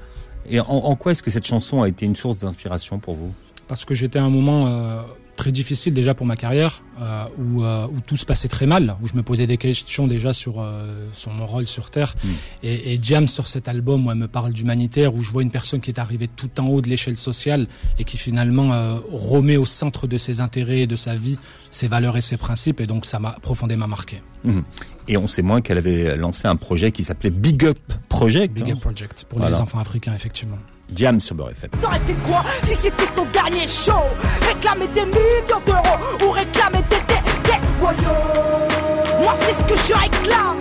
Et 0.47 0.59
en, 0.59 0.95
quoi 0.95 1.11
est-ce 1.11 1.23
que 1.23 1.31
cette 1.31 1.47
chanson 1.47 1.81
a 1.81 1.87
été 1.87 2.05
une 2.05 2.15
source 2.15 2.37
d'inspiration 2.37 2.99
pour 2.99 3.15
vous? 3.15 3.33
Parce 3.67 3.83
que 3.83 3.95
j'étais 3.95 4.19
à 4.19 4.23
un 4.23 4.29
moment 4.29 4.67
euh, 4.67 5.01
très 5.35 5.51
difficile 5.51 5.93
déjà 5.93 6.13
pour 6.13 6.25
ma 6.25 6.35
carrière, 6.35 6.81
euh, 6.99 7.25
où, 7.37 7.63
euh, 7.63 7.87
où, 7.87 7.99
tout 7.99 8.17
se 8.17 8.25
passait 8.25 8.47
très 8.47 8.65
mal, 8.65 8.95
où 9.01 9.07
je 9.07 9.13
me 9.13 9.23
posais 9.23 9.47
des 9.47 9.57
questions 9.57 10.07
déjà 10.07 10.33
sur, 10.33 10.55
euh, 10.59 11.09
sur 11.13 11.31
mon 11.31 11.45
rôle 11.45 11.67
sur 11.67 11.89
Terre. 11.89 12.15
Mm. 12.23 12.29
Et, 12.63 12.93
et 12.93 12.99
Jam 13.01 13.27
sur 13.27 13.47
cet 13.47 13.67
album 13.67 14.07
où 14.07 14.11
elle 14.11 14.17
me 14.17 14.27
parle 14.27 14.53
d'humanitaire, 14.53 15.13
où 15.13 15.21
je 15.21 15.31
vois 15.31 15.43
une 15.43 15.51
personne 15.51 15.81
qui 15.81 15.91
est 15.91 15.99
arrivée 15.99 16.27
tout 16.27 16.49
en 16.59 16.67
haut 16.67 16.81
de 16.81 16.89
l'échelle 16.89 17.17
sociale 17.17 17.67
et 17.99 18.03
qui 18.03 18.17
finalement 18.17 18.73
euh, 18.73 18.95
remet 19.11 19.57
au 19.57 19.65
centre 19.65 20.07
de 20.07 20.17
ses 20.17 20.41
intérêts 20.41 20.81
et 20.81 20.87
de 20.87 20.95
sa 20.95 21.15
vie 21.15 21.37
ses 21.69 21.87
valeurs 21.87 22.15
et 22.15 22.21
ses 22.21 22.37
principes. 22.37 22.79
Et 22.79 22.87
donc 22.87 23.05
ça 23.05 23.19
m'a 23.19 23.31
profondément 23.41 23.87
marqué. 23.87 24.21
Mm. 24.43 24.61
Et 25.07 25.17
on 25.17 25.27
sait 25.27 25.43
moins 25.43 25.61
qu'elle 25.61 25.77
avait 25.77 26.15
lancé 26.15 26.47
un 26.47 26.55
projet 26.55 26.91
qui 26.91 27.03
s'appelait 27.03 27.29
Big 27.29 27.63
Up 27.65 27.77
Project. 28.09 28.53
Big 28.53 28.71
Up 28.71 28.79
Project, 28.79 29.25
pour 29.29 29.39
voilà. 29.39 29.55
les 29.55 29.61
enfants 29.61 29.79
africains, 29.79 30.13
effectivement. 30.15 30.57
Diam 30.91 31.19
sur 31.19 31.35
Beurre 31.35 31.51
FM. 31.51 31.69
T'aurais 31.81 31.99
fait 31.99 32.15
quoi 32.27 32.43
si 32.63 32.75
c'était 32.75 33.07
ton 33.15 33.25
dernier 33.25 33.67
show? 33.67 33.93
Réclamer 34.47 34.87
des 34.87 35.05
millions 35.05 35.61
d'euros 35.65 35.97
ou 36.25 36.31
réclamer 36.31 36.81
des, 36.89 36.97
des, 36.97 37.59
Moi 37.81 39.33
c'est 39.39 39.53
ce 39.53 39.63
que 39.63 39.75
je 39.75 39.93
réclame. 39.93 40.57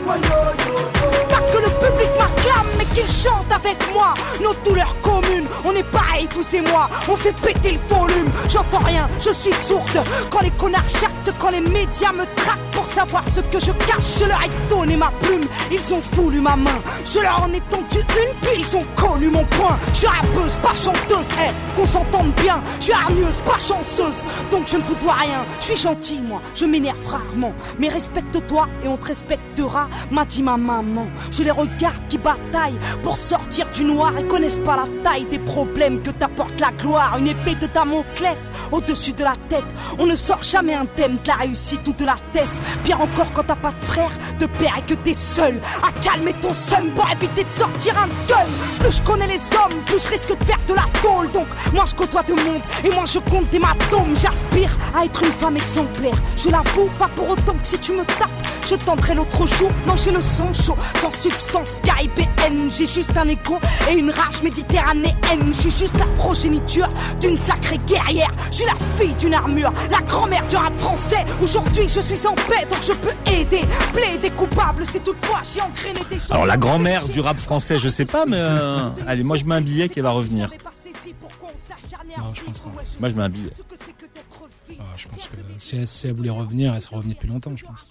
Pas 1.29 1.41
que 1.53 1.59
le 1.59 1.69
public 1.69 2.11
m'acclame 2.19 2.67
mais 2.79 2.85
qu'il 2.87 3.09
chante 3.09 3.51
avec 3.53 3.77
moi. 3.93 4.15
Nos 4.43 4.55
douleurs 4.69 4.97
communes, 5.03 5.47
on 5.65 5.73
est 5.73 5.91
pareil 5.91 6.29
vous 6.35 6.57
et 6.57 6.61
moi. 6.63 6.89
On 7.09 7.17
fait 7.17 7.33
péter 7.41 7.73
le 7.73 7.95
volume, 7.95 8.31
j'entends 8.49 8.85
rien, 8.85 9.09
je 9.25 9.31
suis 9.31 9.53
sourde. 9.53 10.03
Quand 10.31 10.41
les 10.43 10.51
connards 10.53 10.89
chatent, 10.89 11.35
quand 11.39 11.51
les 11.51 11.61
médias 11.61 12.13
me 12.13 12.25
traquent 12.37 12.74
Pour 12.85 12.93
savoir 12.93 13.25
ce 13.35 13.41
que 13.41 13.59
je 13.59 13.73
cache, 13.73 14.19
je 14.21 14.27
leur 14.27 14.43
ai 14.45 14.51
donné 14.69 14.95
ma 14.95 15.11
plume 15.23 15.47
Ils 15.73 15.95
ont 15.95 16.03
voulu 16.13 16.43
ma 16.43 16.55
main, 16.55 16.83
je 17.11 17.19
leur 17.19 17.43
en 17.43 17.51
ai 17.51 17.61
tendu 17.71 17.97
une 18.01 18.35
Puis 18.43 18.59
ils 18.59 18.77
ont 18.77 18.85
connu 18.95 19.31
mon 19.31 19.43
point. 19.47 19.79
Je 19.95 20.01
suis 20.01 20.07
rappeuse, 20.07 20.59
pas 20.63 20.75
chanteuse, 20.75 21.27
hey, 21.39 21.51
qu'on 21.75 21.87
s'entende 21.87 22.35
bien. 22.43 22.63
Je 22.81 22.85
suis 22.85 22.93
hargneuse, 22.93 23.41
pas 23.47 23.59
chanceuse, 23.59 24.23
donc 24.51 24.69
je 24.69 24.77
ne 24.77 24.83
vous 24.83 24.97
dois 24.97 25.15
rien. 25.15 25.47
Je 25.61 25.65
suis 25.65 25.79
gentil 25.79 26.21
moi, 26.21 26.43
je 26.55 26.67
m'énerve 26.67 27.07
rarement. 27.07 27.55
Mais 27.79 27.89
respecte-toi 27.89 28.69
et 28.85 28.89
on 28.89 28.99
te 28.99 29.07
respectera 29.07 29.89
M'a 30.11 30.27
dit 30.27 30.43
ma 30.43 30.59
maman, 30.59 31.07
je 31.31 31.43
les 31.43 31.51
regarde 31.51 32.07
qui 32.11 32.19
bataillent 32.19 32.79
Pour 33.03 33.17
sortir 33.17 33.67
du 33.71 33.85
noir. 33.85 34.13
Et 34.19 34.25
connaissent 34.25 34.59
pas 34.59 34.77
la 34.77 35.03
taille 35.03 35.25
des 35.31 35.39
problèmes 35.39 36.03
que 36.03 36.11
t'apporte 36.11 36.61
la 36.61 36.71
gloire. 36.71 37.17
Une 37.19 37.29
épée 37.29 37.55
de 37.55 37.67
Damoclès 37.67 38.51
au-dessus 38.73 39.15
de 39.15 39.25
la 39.25 39.37
tête. 39.49 39.65
On 39.99 40.05
ne 40.05 40.17
sort 40.17 40.43
jamais 40.43 40.75
un 40.75 40.85
thème 40.85 41.15
de 41.25 41.29
la 41.29 41.37
réussite 41.37 41.89
ou 41.89 41.95
de 41.95 42.05
la 42.05 42.17
thèse. 42.35 42.61
Bien 42.83 42.97
encore 42.99 43.33
quand 43.33 43.45
t'as 43.45 43.57
pas 43.57 43.73
de 43.73 43.85
frère, 43.85 44.11
de 44.39 44.47
père 44.47 44.75
et 44.79 44.83
que 44.83 44.95
t'es 44.95 45.15
seul. 45.15 45.61
À 45.87 45.93
calmer 46.01 46.35
ton 46.41 46.53
son 46.53 46.87
pour 46.97 47.09
éviter 47.11 47.45
de 47.45 47.51
sortir 47.51 47.95
un 47.99 48.09
gun. 48.27 48.47
Plus 48.81 48.97
je 48.99 49.03
connais 49.03 49.27
les 49.27 49.41
hommes, 49.55 49.81
plus 49.87 50.03
je 50.03 50.09
risque 50.09 50.39
de 50.39 50.45
faire 50.45 50.59
de 50.69 50.75
la 50.75 50.87
tôle. 51.03 51.29
Donc 51.33 51.47
moi 51.73 51.85
je 51.87 51.95
côtoie 51.95 52.23
de 52.23 52.35
monde 52.35 52.63
et 52.85 52.91
moi 52.91 53.05
je 53.07 53.19
compte 53.19 53.49
des 53.51 53.59
matomes. 53.59 54.17
J'aspire 54.17 54.77
à 54.97 55.05
être 55.05 55.23
une 55.23 55.33
femme 55.33 55.57
exemplaire. 55.57 56.17
Je 56.37 56.49
l'avoue, 56.49 56.91
pas 56.99 57.09
pour 57.15 57.31
autant 57.31 57.55
que 57.55 57.67
si 57.67 57.79
tu 57.79 57.93
me 57.93 58.05
tapes, 58.05 58.31
je 58.67 58.75
tenterai 58.75 59.15
l'autre 59.15 59.47
jour. 59.47 59.71
Non, 59.87 59.95
j'ai 59.97 60.11
le 60.11 60.23
sang 60.23 60.53
chaud, 60.53 60.77
sans 61.01 61.11
substance 61.11 61.81
caribéenne. 61.83 62.71
J'ai 62.77 62.87
juste 62.87 63.17
un 63.17 63.29
écho 63.29 63.59
et 63.91 63.95
une 63.95 64.11
rage 64.11 64.43
méditerranéenne. 64.43 65.53
Je 65.55 65.61
suis 65.61 65.71
juste 65.71 65.99
la 65.99 66.07
progéniture 66.19 66.89
d'une 67.21 67.39
sacrée 67.39 67.79
guerrière. 67.87 68.31
Je 68.51 68.57
suis 68.57 68.65
la 68.65 68.75
fille 68.99 69.15
d'une 69.15 69.35
armure, 69.35 69.73
la 69.91 70.01
grand-mère 70.03 70.47
du 70.49 70.57
rap 70.57 70.77
français. 70.79 71.25
Aujourd'hui, 71.43 71.89
je 71.89 72.01
suis 72.01 72.27
en 72.27 72.35
paix, 72.35 72.64
donc 72.65 72.83
je 72.83 72.93
peux 72.93 73.31
aider. 73.31 73.63
Plaider 73.93 74.31
coupable 74.31 74.87
si 74.87 75.01
toutefois 75.01 75.41
j'ai 75.55 75.61
engrainé 75.61 76.01
des 76.09 76.19
choses. 76.19 76.33
Alors, 76.33 76.47
la 76.47 76.57
grand-mère 76.57 77.09
du 77.09 77.21
rap 77.21 77.39
français, 77.39 77.79
je 77.79 77.89
sais 77.89 78.05
pas, 78.07 78.27
mais 78.27 78.39
euh, 78.39 78.91
allez, 79.07 79.23
moi 79.23 79.37
je 79.37 79.45
mets 79.45 79.55
un 79.55 79.61
billet 79.61 79.89
qui 79.89 80.01
va 80.01 80.11
revenir. 80.11 80.51
Non, 82.19 82.33
je 82.33 82.43
pense 82.43 82.61
pas. 82.61 82.71
Moi 83.01 83.09
je 83.09 83.15
mets 83.15 83.23
un 83.23 83.29
billet. 83.29 83.51
Ah, 84.81 84.83
je 84.97 85.09
pense 85.09 85.27
que 85.27 85.37
si 85.57 85.77
elle, 85.77 85.87
si 85.87 86.07
elle 86.07 86.15
voulait 86.15 86.31
revenir, 86.31 86.75
elle 86.75 86.81
serait 86.81 86.97
revenue 86.97 87.15
depuis 87.15 87.29
longtemps, 87.29 87.57
je 87.57 87.65
pense. 87.65 87.87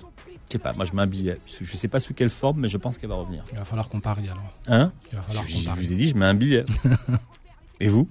Je 0.47 0.51
sais 0.51 0.59
pas, 0.59 0.73
moi 0.73 0.85
je 0.85 0.93
mets 0.93 1.01
un 1.01 1.07
billet. 1.07 1.37
Je 1.61 1.77
sais 1.77 1.87
pas 1.87 1.99
sous 1.99 2.13
quelle 2.13 2.29
forme, 2.29 2.59
mais 2.61 2.69
je 2.69 2.77
pense 2.77 2.97
qu'elle 2.97 3.09
va 3.09 3.15
revenir. 3.15 3.43
Il 3.51 3.57
va 3.57 3.65
falloir 3.65 3.89
qu'on 3.89 3.99
parie 3.99 4.29
alors. 4.29 4.53
Hein 4.67 4.91
Il 5.11 5.17
va 5.17 5.23
falloir 5.23 5.45
Je, 5.47 5.53
je 5.57 5.69
vous 5.69 5.91
ai 5.91 5.95
dit, 5.95 6.09
je 6.09 6.15
mets 6.15 6.25
un 6.25 6.35
billet. 6.35 6.65
Et 7.79 7.87
vous 7.87 8.07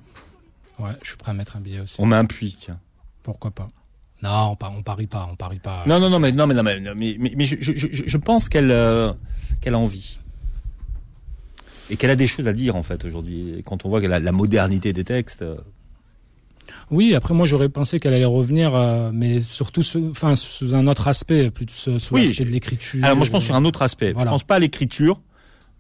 Ouais, 0.79 0.93
je 1.03 1.09
suis 1.09 1.17
prêt 1.17 1.31
à 1.31 1.35
mettre 1.35 1.57
un 1.57 1.61
billet 1.61 1.81
aussi. 1.81 1.97
On 1.99 2.07
met 2.07 2.17
un 2.17 2.25
puits, 2.25 2.57
tiens. 2.59 2.79
Pourquoi 3.23 3.51
pas 3.51 3.69
Non, 4.23 4.57
on, 4.61 4.67
on 4.79 4.83
parie 4.83 5.07
pas, 5.09 5.29
on 5.31 5.37
parie 5.37 5.59
pas. 5.59 5.83
Non, 5.87 5.99
non, 5.99 6.09
non, 6.09 6.21
mais 6.21 6.31
non, 6.33 6.47
mais 6.47 6.55
non, 6.55 6.63
mais, 6.63 6.79
mais, 6.95 7.17
mais, 7.19 7.33
mais 7.37 7.45
je, 7.45 7.57
je, 7.61 7.73
je, 7.77 7.87
je 8.07 8.17
pense 8.17 8.49
qu'elle 8.49 8.71
euh, 8.71 9.13
qu'elle 9.61 9.75
a 9.75 9.79
envie 9.79 10.19
et 11.91 11.97
qu'elle 11.97 12.11
a 12.11 12.17
des 12.17 12.27
choses 12.29 12.47
à 12.49 12.53
dire 12.53 12.77
en 12.77 12.83
fait 12.83 13.05
aujourd'hui. 13.05 13.63
Quand 13.67 13.85
on 13.85 13.89
voit 13.89 14.01
que 14.01 14.07
la, 14.07 14.21
la 14.21 14.33
modernité 14.33 14.93
des 14.93 15.05
textes, 15.05 15.43
euh, 15.43 15.57
Oui, 16.91 17.15
après 17.15 17.35
moi 17.35 17.47
j'aurais 17.47 17.69
pensé 17.69 17.99
qu'elle 18.01 18.15
allait 18.15 18.25
revenir, 18.25 18.75
euh, 18.75 19.11
mais 19.13 19.41
surtout 19.43 19.83
sous, 19.83 20.09
enfin, 20.11 20.37
sous 20.37 20.75
un 20.75 20.87
autre 20.87 21.09
aspect, 21.09 21.51
plus 21.51 21.67
sous, 21.69 21.99
Oui, 22.13 22.27
l'aspect 22.27 22.45
de 22.45 22.51
l'écriture. 22.51 23.05
alors 23.05 23.17
moi 23.17 23.27
je 23.27 23.31
pense 23.31 23.45
sur 23.45 23.57
un 23.57 23.65
autre 23.65 23.83
aspect. 23.83 24.13
Voilà. 24.13 24.31
Je 24.31 24.35
pense 24.35 24.45
pas 24.45 24.55
à 24.55 24.59
l'écriture, 24.61 25.21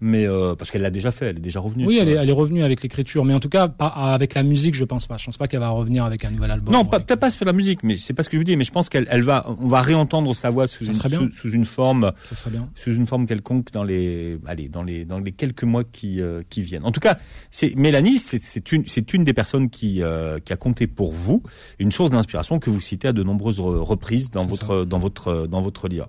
mais 0.02 0.26
euh, 0.26 0.54
parce 0.56 0.70
qu'elle 0.70 0.82
l'a 0.82 0.90
déjà 0.90 1.10
fait, 1.12 1.26
elle 1.26 1.38
est 1.38 1.40
déjà 1.40 1.60
revenue. 1.60 1.86
Oui, 1.86 1.98
elle 2.02 2.08
est, 2.08 2.16
elle 2.16 2.28
est 2.28 2.32
revenue 2.32 2.62
avec 2.62 2.82
l'écriture, 2.82 3.24
mais 3.24 3.32
en 3.32 3.40
tout 3.40 3.48
cas 3.48 3.68
pas 3.68 3.86
avec 3.86 4.34
la 4.34 4.42
musique, 4.42 4.74
je 4.74 4.84
pense 4.84 5.06
pas. 5.06 5.16
Je 5.16 5.24
pense 5.24 5.38
pas 5.38 5.46
qu'elle 5.48 5.60
va 5.60 5.68
revenir 5.70 6.04
avec 6.04 6.24
un 6.24 6.30
nouvel 6.30 6.50
album. 6.50 6.74
Non, 6.74 6.84
peut-être 6.84 7.20
pas 7.20 7.30
sur 7.30 7.44
la 7.46 7.52
musique, 7.52 7.82
mais 7.84 7.96
c'est 7.96 8.12
pas 8.12 8.22
ce 8.24 8.28
que 8.28 8.36
je 8.36 8.40
vous 8.40 8.44
dis. 8.44 8.56
Mais 8.56 8.64
je 8.64 8.72
pense 8.72 8.88
qu'elle 8.88 9.06
elle 9.10 9.22
va, 9.22 9.46
on 9.60 9.68
va 9.68 9.80
réentendre 9.80 10.34
sa 10.34 10.50
voix 10.50 10.66
sous, 10.68 10.84
une, 10.84 10.92
sous, 10.92 11.32
sous 11.32 11.50
une 11.52 11.64
forme, 11.64 12.12
Ça 12.24 12.34
serait 12.34 12.50
bien. 12.50 12.68
sous 12.74 12.92
une 12.92 13.06
forme 13.06 13.26
quelconque 13.26 13.70
dans 13.72 13.84
les, 13.84 14.38
allez, 14.46 14.68
dans 14.68 14.82
les, 14.82 15.04
dans 15.04 15.20
les 15.20 15.30
quelques 15.32 15.62
mois 15.64 15.84
qui, 15.84 16.20
euh, 16.20 16.42
qui 16.50 16.62
viennent. 16.62 16.84
En 16.84 16.90
tout 16.92 17.00
cas, 17.00 17.18
c'est 17.52 17.76
Mélanie, 17.76 18.18
c'est 18.18 18.42
c'est 18.42 18.72
une, 18.72 18.84
c'est 18.88 19.14
une 19.14 19.22
des 19.22 19.32
personnes 19.32 19.70
qui, 19.70 20.02
euh, 20.02 20.40
qui 20.44 20.52
a 20.52 20.56
compté 20.56 20.88
pour 20.88 21.12
vous, 21.12 21.42
une 21.78 21.92
source 21.92 22.10
d'inspiration 22.10 22.58
que 22.58 22.70
vous 22.70 22.80
citez 22.80 23.08
à 23.08 23.12
de 23.12 23.22
nombreuses 23.22 23.60
re- 23.60 23.78
reprises 23.78 24.30
dans 24.32 24.44
votre, 24.44 24.84
dans 24.84 24.98
votre, 24.98 25.46
dans 25.46 25.62
votre 25.62 25.86
livre. 25.86 26.08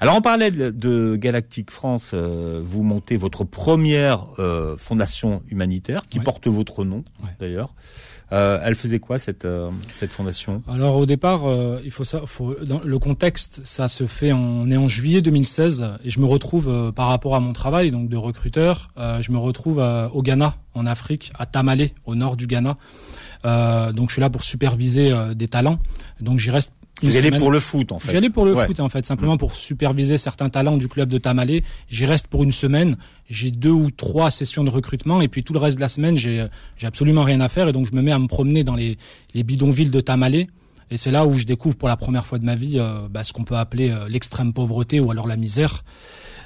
Alors 0.00 0.16
on 0.16 0.22
parlait 0.22 0.50
de, 0.50 0.70
de 0.70 1.16
Galactic 1.16 1.70
France, 1.70 2.12
euh, 2.14 2.60
vous 2.64 2.82
montez 2.82 3.17
votre 3.18 3.44
première 3.44 4.26
euh, 4.38 4.76
fondation 4.76 5.42
humanitaire 5.48 6.02
qui 6.08 6.18
Ouais. 6.18 6.24
porte 6.24 6.46
votre 6.48 6.84
nom 6.84 7.04
Ouais. 7.22 7.30
d'ailleurs. 7.40 7.74
Euh, 8.30 8.60
elle 8.62 8.74
faisait 8.74 8.98
quoi 8.98 9.18
cette, 9.18 9.46
euh, 9.46 9.70
cette 9.94 10.10
fondation? 10.12 10.62
Alors 10.68 10.96
au 10.96 11.06
départ, 11.06 11.48
euh, 11.48 11.80
il 11.82 11.90
faut 11.90 12.04
ça, 12.04 12.20
faut 12.26 12.54
dans 12.62 12.80
le 12.84 12.98
contexte, 12.98 13.60
ça 13.64 13.88
se 13.88 14.06
fait, 14.06 14.32
en, 14.32 14.38
on 14.40 14.70
est 14.70 14.76
en 14.76 14.86
juillet 14.86 15.22
2016 15.22 15.86
et 16.04 16.10
je 16.10 16.20
me 16.20 16.26
retrouve 16.26 16.92
par 16.94 17.08
rapport 17.08 17.34
à 17.34 17.40
mon 17.40 17.54
travail 17.54 17.90
donc 17.90 18.10
de 18.10 18.18
recruteur, 18.18 18.90
je 18.98 19.32
me 19.32 19.38
retrouve 19.38 19.78
au 20.12 20.22
Ghana, 20.22 20.56
en 20.74 20.84
Afrique, 20.84 21.30
à 21.38 21.46
Tamale, 21.46 21.88
au 22.04 22.14
nord 22.16 22.36
du 22.36 22.46
Ghana. 22.46 22.76
Donc 23.44 24.08
je 24.10 24.12
suis 24.12 24.20
là 24.20 24.28
pour 24.28 24.42
superviser 24.42 25.10
des 25.34 25.48
talents. 25.48 25.78
Donc 26.20 26.38
j'y 26.38 26.50
reste. 26.50 26.72
Vous 27.02 27.16
allez 27.16 27.30
pour 27.30 27.50
le 27.50 27.60
foot 27.60 27.92
en 27.92 27.98
fait. 27.98 28.10
J'y 28.10 28.16
allais 28.16 28.30
pour 28.30 28.44
le 28.44 28.54
Ouais. 28.54 28.66
foot 28.66 28.80
en 28.80 28.88
fait, 28.88 29.06
simplement 29.06 29.36
pour 29.36 29.54
superviser 29.54 30.18
certains 30.18 30.48
talents 30.48 30.76
du 30.76 30.88
club 30.88 31.08
de 31.10 31.18
Tamale. 31.18 31.60
J'y 31.88 32.06
reste 32.06 32.26
pour 32.26 32.42
une 32.42 32.52
semaine. 32.52 32.96
J'ai 33.30 33.50
deux 33.50 33.70
ou 33.70 33.90
trois 33.90 34.30
sessions 34.30 34.64
de 34.64 34.70
recrutement 34.70 35.20
et 35.20 35.28
puis 35.28 35.44
tout 35.44 35.52
le 35.52 35.58
reste 35.58 35.76
de 35.76 35.80
la 35.82 35.88
semaine, 35.88 36.16
j'ai 36.16 36.46
j'ai 36.76 36.86
absolument 36.86 37.22
rien 37.22 37.40
à 37.40 37.48
faire 37.48 37.68
et 37.68 37.72
donc 37.72 37.86
je 37.88 37.94
me 37.94 38.02
mets 38.02 38.12
à 38.12 38.18
me 38.18 38.26
promener 38.26 38.64
dans 38.64 38.74
les, 38.74 38.98
les 39.34 39.42
bidonvilles 39.44 39.90
de 39.90 40.00
Tamale. 40.00 40.46
Et 40.90 40.96
c'est 40.96 41.10
là 41.10 41.26
où 41.26 41.34
je 41.34 41.44
découvre 41.44 41.76
pour 41.76 41.88
la 41.88 41.98
première 41.98 42.24
fois 42.26 42.38
de 42.38 42.44
ma 42.46 42.54
vie 42.54 42.78
euh, 42.78 43.08
bah, 43.10 43.22
ce 43.22 43.34
qu'on 43.34 43.44
peut 43.44 43.56
appeler 43.58 43.90
euh, 43.90 44.08
l'extrême 44.08 44.54
pauvreté 44.54 45.00
ou 45.00 45.10
alors 45.10 45.26
la 45.26 45.36
misère. 45.36 45.84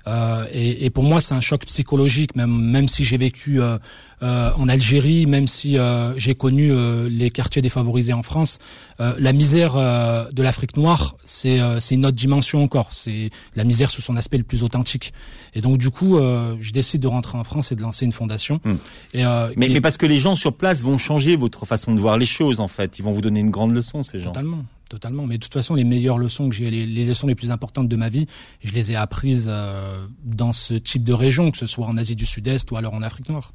Euh, 0.07 0.45
et, 0.53 0.85
et 0.85 0.91
pour 0.91 1.05
moi, 1.05 1.21
c'est 1.21 1.35
un 1.35 1.41
choc 1.41 1.65
psychologique, 1.67 2.35
même 2.37 2.51
même 2.51 2.89
si 2.89 3.05
j'ai 3.05 3.17
vécu 3.17 3.61
euh, 3.61 3.79
euh, 4.23 4.51
en 4.57 4.69
Algérie, 4.69 5.27
même 5.27 5.47
si 5.47 5.79
euh, 5.79 6.19
j'ai 6.19 6.35
connu 6.35 6.73
euh, 6.73 7.09
les 7.09 7.31
quartiers 7.31 7.63
défavorisés 7.63 8.13
en 8.13 8.23
France. 8.23 8.59
Euh, 9.01 9.15
la 9.19 9.33
misère 9.33 9.77
euh, 9.77 10.31
de 10.33 10.43
l'Afrique 10.43 10.77
noire, 10.77 11.17
c'est 11.25 11.61
euh, 11.61 11.81
c'est 11.81 11.95
une 11.95 12.07
autre 12.07 12.17
dimension 12.17 12.63
encore. 12.63 12.89
C'est 12.93 13.31
la 13.57 13.65
misère 13.65 13.91
sous 13.91 14.03
son 14.03 14.17
aspect 14.17 14.39
le 14.39 14.45
plus 14.45 14.63
authentique. 14.63 15.13
Et 15.55 15.61
donc 15.61 15.79
du 15.79 15.91
coup, 15.91 16.19
euh, 16.19 16.57
je 16.61 16.73
décide 16.73 17.03
de 17.03 17.09
rentrer 17.09 17.39
en 17.39 17.45
France 17.45 17.73
et 17.73 17.77
de 17.77 17.83
lancer 17.83 18.05
une 18.05 18.13
fondation. 18.13 18.61
Hmm. 18.65 18.75
Et, 19.15 19.25
euh, 19.25 19.51
Mais, 19.57 19.69
mais 19.69 19.81
parce 19.81 19.97
que 19.97 20.07
les 20.07 20.19
gens 20.19 20.35
sur 20.35 20.55
place 20.57 20.83
vont 20.83 20.99
changer 20.99 21.37
votre 21.37 21.67
façon 21.67 21.95
de 21.95 22.01
voir 22.01 22.19
les 22.19 22.27
choses 22.27 22.61
en 22.61 22.69
fait. 22.69 22.99
Ils 22.99 23.03
vont 23.03 23.13
vous 23.13 23.21
donner 23.21 23.41
une 23.41 23.51
grande 23.51 23.75
leçon 23.75 24.03
ces 24.03 24.19
gens. 24.19 24.33
Totalement, 24.33 24.65
totalement. 24.93 25.27
Mais 25.27 25.39
de 25.39 25.43
toute 25.43 25.55
façon, 25.55 25.75
les 25.75 25.85
meilleures 25.85 26.19
leçons 26.19 26.49
que 26.51 26.55
j'ai, 26.55 26.71
les, 26.71 27.05
leçons 27.05 27.27
les 27.27 27.35
plus 27.35 27.51
importantes 27.51 27.89
de 27.89 27.97
ma 27.97 28.11
vie, 28.11 28.27
je 28.63 28.75
les 28.75 28.93
ai 28.93 28.97
apprises 28.97 29.47
euh, 29.49 30.07
dans 30.23 30.53
ce 30.53 30.75
type 30.75 31.03
de 31.03 31.15
région, 31.15 31.51
que 31.51 31.57
ce 31.57 31.67
soit 31.67 31.87
en 31.87 31.97
Asie 31.97 32.15
du 32.15 32.27
Sud-Est 32.27 32.71
ou 32.71 32.77
alors 32.77 32.93
en 32.93 33.03
Afrique 33.03 33.29
noire. 33.31 33.55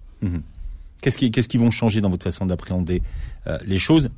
Qu'est-ce 1.02 1.18
qui, 1.18 1.30
qu'est-ce 1.30 1.48
qui 1.48 1.58
vont 1.58 1.70
changer 1.70 2.02
dans 2.02 2.10
votre 2.10 2.24
façon 2.24 2.48
d'appréhender 2.48 3.04
euh, 3.46 3.58
les 3.68 3.78
choses? 3.78 4.10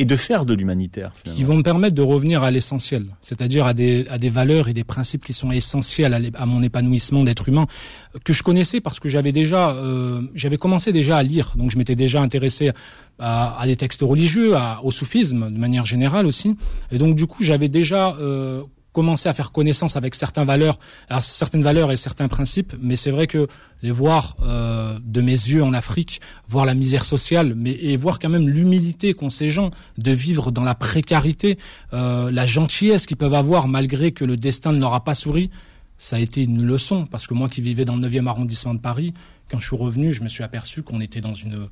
Et 0.00 0.06
de 0.06 0.16
faire 0.16 0.46
de 0.46 0.54
l'humanitaire 0.54 1.12
Ils 1.36 1.44
vont 1.44 1.58
me 1.58 1.62
permettre 1.62 1.94
de 1.94 2.00
revenir 2.00 2.42
à 2.42 2.50
l'essentiel, 2.50 3.04
c'est-à-dire 3.20 3.66
à 3.66 3.74
des, 3.74 4.04
valeurs 4.30 4.68
et 4.68 4.72
des 4.72 4.82
principes 4.82 5.22
qui 5.22 5.34
sont 5.34 5.50
essentiels 5.50 6.32
à, 6.34 6.46
mon 6.46 6.62
épanouissement 6.62 7.22
d'être 7.22 7.50
humain, 7.50 7.66
euh, 8.14 8.18
que 8.24 8.32
je 8.32 8.42
connaissais 8.42 8.80
parce 8.80 8.98
que 8.98 9.10
j'avais 9.10 9.32
déjà, 9.32 9.72
euh, 9.72 10.22
j'avais 10.34 10.56
commencé 10.56 10.90
déjà 10.94 11.18
à 11.18 11.22
lire, 11.22 11.52
donc 11.54 11.70
je 11.70 11.76
m'étais 11.76 11.96
déjà 11.96 12.22
intéressé 12.22 12.70
à, 13.18 13.62
des 13.66 13.76
textes 13.76 14.00
religieux, 14.00 14.54
au 14.82 14.90
soufisme 14.90 15.50
de 15.50 15.58
manière 15.58 15.84
générale 15.84 16.24
aussi, 16.24 16.56
et 16.90 16.96
donc 16.96 17.14
du 17.14 17.26
coup 17.26 17.44
j'avais 17.44 17.68
déjà 17.68 18.16
euh, 18.20 18.62
commencé 18.92 19.28
à 19.28 19.34
faire 19.34 19.52
connaissance 19.52 19.96
avec 19.96 20.14
certaines 20.14 20.46
valeurs, 20.46 20.78
certaines 21.22 21.62
valeurs 21.62 21.92
et 21.92 21.96
certains 21.96 22.28
principes, 22.28 22.74
mais 22.80 22.96
c'est 22.96 23.10
vrai 23.10 23.26
que 23.26 23.46
les 23.82 23.90
voir 23.90 24.36
euh, 24.42 24.98
de 25.04 25.20
mes 25.20 25.30
yeux 25.30 25.62
en 25.62 25.72
Afrique, 25.72 26.20
voir 26.48 26.64
la 26.64 26.74
misère 26.74 27.04
sociale, 27.04 27.54
mais 27.56 27.72
et 27.72 27.96
voir 27.96 28.18
quand 28.18 28.28
même 28.28 28.48
l'humilité 28.48 29.14
qu'ont 29.14 29.30
ces 29.30 29.48
gens 29.48 29.70
de 29.98 30.10
vivre 30.10 30.50
dans 30.50 30.64
la 30.64 30.74
précarité, 30.74 31.58
euh, 31.92 32.30
la 32.30 32.46
gentillesse 32.46 33.06
qu'ils 33.06 33.16
peuvent 33.16 33.34
avoir 33.34 33.68
malgré 33.68 34.12
que 34.12 34.24
le 34.24 34.36
destin 34.36 34.72
ne 34.72 34.80
leur 34.80 34.94
a 34.94 35.04
pas 35.04 35.14
souri, 35.14 35.50
ça 35.96 36.16
a 36.16 36.18
été 36.18 36.42
une 36.42 36.64
leçon. 36.64 37.06
Parce 37.06 37.26
que 37.26 37.34
moi 37.34 37.48
qui 37.48 37.60
vivais 37.60 37.84
dans 37.84 37.96
le 37.96 38.08
9e 38.08 38.26
arrondissement 38.26 38.74
de 38.74 38.80
Paris, 38.80 39.12
quand 39.50 39.58
je 39.58 39.66
suis 39.66 39.76
revenu, 39.76 40.12
je 40.12 40.22
me 40.22 40.28
suis 40.28 40.42
aperçu 40.42 40.82
qu'on 40.82 41.00
était 41.00 41.20
dans 41.20 41.34
une 41.34 41.68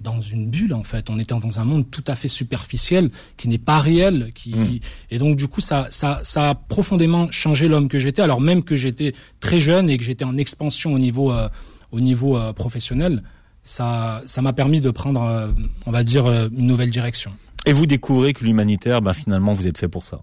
dans 0.00 0.20
une 0.20 0.50
bulle 0.50 0.74
en 0.74 0.84
fait. 0.84 1.10
On 1.10 1.18
était 1.18 1.34
dans 1.34 1.60
un 1.60 1.64
monde 1.64 1.90
tout 1.90 2.04
à 2.06 2.14
fait 2.14 2.28
superficiel, 2.28 3.10
qui 3.36 3.48
n'est 3.48 3.58
pas 3.58 3.78
réel, 3.78 4.32
qui 4.34 4.54
mmh. 4.54 4.78
et 5.10 5.18
donc 5.18 5.36
du 5.36 5.48
coup 5.48 5.60
ça 5.60 5.88
ça 5.90 6.20
ça 6.24 6.50
a 6.50 6.54
profondément 6.54 7.30
changé 7.30 7.68
l'homme 7.68 7.88
que 7.88 7.98
j'étais. 7.98 8.22
Alors 8.22 8.40
même 8.40 8.62
que 8.62 8.76
j'étais 8.76 9.14
très 9.40 9.58
jeune 9.58 9.88
et 9.90 9.98
que 9.98 10.04
j'étais 10.04 10.24
en 10.24 10.36
expansion 10.36 10.92
au 10.92 10.98
niveau 10.98 11.32
euh, 11.32 11.48
au 11.92 12.00
niveau 12.00 12.36
euh, 12.36 12.52
professionnel, 12.52 13.22
ça 13.62 14.22
ça 14.26 14.42
m'a 14.42 14.52
permis 14.52 14.80
de 14.80 14.90
prendre 14.90 15.22
euh, 15.22 15.48
on 15.86 15.90
va 15.90 16.04
dire 16.04 16.26
une 16.26 16.66
nouvelle 16.66 16.90
direction. 16.90 17.32
Et 17.66 17.72
vous 17.72 17.86
découvrez 17.86 18.34
que 18.34 18.44
l'humanitaire, 18.44 19.00
ben 19.00 19.14
finalement 19.14 19.54
vous 19.54 19.66
êtes 19.66 19.78
fait 19.78 19.88
pour 19.88 20.04
ça 20.04 20.22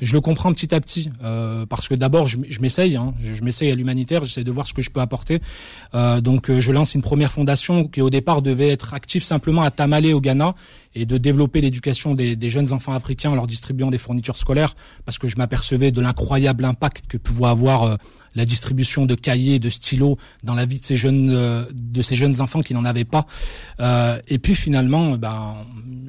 je 0.00 0.12
le 0.12 0.20
comprends 0.20 0.52
petit 0.52 0.74
à 0.74 0.80
petit 0.80 1.10
euh, 1.22 1.66
parce 1.66 1.88
que 1.88 1.94
d'abord 1.94 2.28
je, 2.28 2.38
m'essaye, 2.60 2.96
hein, 2.96 3.14
je, 3.22 3.42
m'essaye 3.42 3.70
à 3.70 3.74
l'humanitaire, 3.74 4.24
j'essaie 4.24 4.44
de 4.44 4.50
voir 4.50 4.66
ce 4.66 4.74
que 4.74 4.82
je 4.82 4.90
peux 4.90 5.00
apporter. 5.00 5.40
Euh, 5.94 6.20
donc 6.20 6.50
euh, 6.50 6.60
je 6.60 6.72
lance 6.72 6.94
une 6.94 7.02
première 7.02 7.32
fondation 7.32 7.84
qui 7.84 8.02
au 8.02 8.10
départ 8.10 8.42
devait 8.42 8.68
être 8.68 8.94
active 8.94 9.22
simplement 9.22 9.62
à 9.62 9.70
Tamale 9.70 10.06
au 10.06 10.20
Ghana 10.20 10.54
et 10.94 11.06
de 11.06 11.18
développer 11.18 11.60
l'éducation 11.60 12.14
des, 12.14 12.36
jeunes 12.48 12.72
enfants 12.72 12.92
africains 12.92 13.30
en 13.30 13.34
leur 13.34 13.46
distribuant 13.46 13.90
des 13.90 13.98
fournitures 13.98 14.36
scolaires 14.36 14.74
parce 15.04 15.18
que 15.18 15.28
je 15.28 15.36
m'apercevais 15.36 15.90
de 15.90 16.00
l'incroyable 16.00 16.64
impact 16.64 17.06
que 17.06 17.16
pouvait 17.16 17.48
avoir 17.48 17.98
la 18.34 18.44
distribution 18.44 19.04
de 19.04 19.14
cahiers, 19.14 19.58
de 19.58 19.68
stylos 19.68 20.16
dans 20.44 20.54
la 20.54 20.64
vie 20.64 20.80
de 20.80 20.84
ces 20.84 20.96
jeunes 20.96 21.66
de 21.72 22.02
ces 22.02 22.14
jeunes 22.14 22.40
enfants 22.40 22.60
qui 22.60 22.72
n'en 22.72 22.84
avaient 22.84 23.04
pas. 23.04 23.26
et 24.28 24.38
puis 24.38 24.54
finalement, 24.54 25.16
ben, 25.18 25.56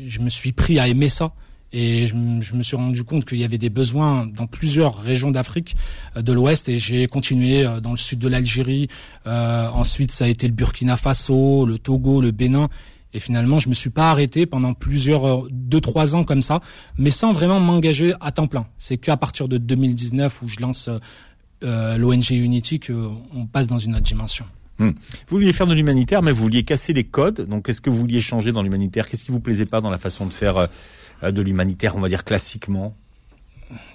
je 0.05 0.19
me 0.19 0.29
suis 0.29 0.53
pris 0.53 0.79
à 0.79 0.87
aimer 0.87 1.09
ça. 1.09 1.33
Et 1.73 2.07
je, 2.07 2.15
me 2.15 2.63
suis 2.63 2.77
rendu 2.77 3.03
compte 3.03 3.25
qu'il 3.25 3.39
y 3.39 3.43
avait 3.43 3.57
des 3.57 3.69
besoins 3.69 4.25
dans 4.25 4.47
plusieurs 4.47 4.97
régions 4.97 5.31
d'Afrique 5.31 5.75
euh, 6.15 6.21
de 6.21 6.31
l'Ouest 6.31 6.69
et 6.69 6.79
j'ai 6.79 7.07
continué 7.07 7.65
euh, 7.65 7.79
dans 7.81 7.91
le 7.91 7.97
sud 7.97 8.19
de 8.19 8.27
l'Algérie. 8.27 8.87
Euh, 9.25 9.67
ensuite, 9.69 10.11
ça 10.11 10.25
a 10.25 10.27
été 10.27 10.47
le 10.47 10.53
Burkina 10.53 10.95
Faso, 10.95 11.65
le 11.65 11.77
Togo, 11.77 12.21
le 12.21 12.31
Bénin. 12.31 12.69
Et 13.13 13.19
finalement, 13.19 13.59
je 13.59 13.69
me 13.69 13.73
suis 13.73 13.89
pas 13.89 14.11
arrêté 14.11 14.45
pendant 14.45 14.73
plusieurs, 14.73 15.47
deux, 15.49 15.81
trois 15.81 16.15
ans 16.15 16.23
comme 16.23 16.41
ça, 16.41 16.61
mais 16.97 17.09
sans 17.09 17.31
vraiment 17.31 17.59
m'engager 17.59 18.13
à 18.19 18.31
temps 18.31 18.47
plein. 18.47 18.67
C'est 18.77 18.97
qu'à 18.97 19.17
partir 19.17 19.47
de 19.47 19.57
2019 19.57 20.41
où 20.41 20.49
je 20.49 20.59
lance 20.59 20.89
l'ONG 21.61 22.29
Unity 22.31 22.79
qu'on 22.79 23.47
passe 23.51 23.65
dans 23.65 23.77
une 23.77 23.95
autre 23.95 24.03
dimension. 24.03 24.45
Hmm. 24.77 24.89
Vous 24.89 25.37
vouliez 25.37 25.53
faire 25.53 25.65
de 25.67 25.73
l'humanitaire, 25.73 26.21
mais 26.21 26.31
vous 26.31 26.43
vouliez 26.43 26.63
casser 26.63 26.93
les 26.93 27.05
codes. 27.05 27.47
Donc, 27.47 27.65
qu'est-ce 27.65 27.81
que 27.81 27.89
vous 27.89 27.95
vouliez 27.95 28.19
changer 28.19 28.51
dans 28.51 28.61
l'humanitaire? 28.61 29.07
Qu'est-ce 29.07 29.23
qui 29.23 29.31
vous 29.31 29.39
plaisait 29.39 29.65
pas 29.65 29.81
dans 29.81 29.89
la 29.89 29.97
façon 29.97 30.25
de 30.25 30.33
faire 30.33 30.67
de 31.23 31.41
l'humanitaire, 31.41 31.95
on 31.95 31.99
va 31.99 32.09
dire 32.09 32.23
classiquement 32.23 32.95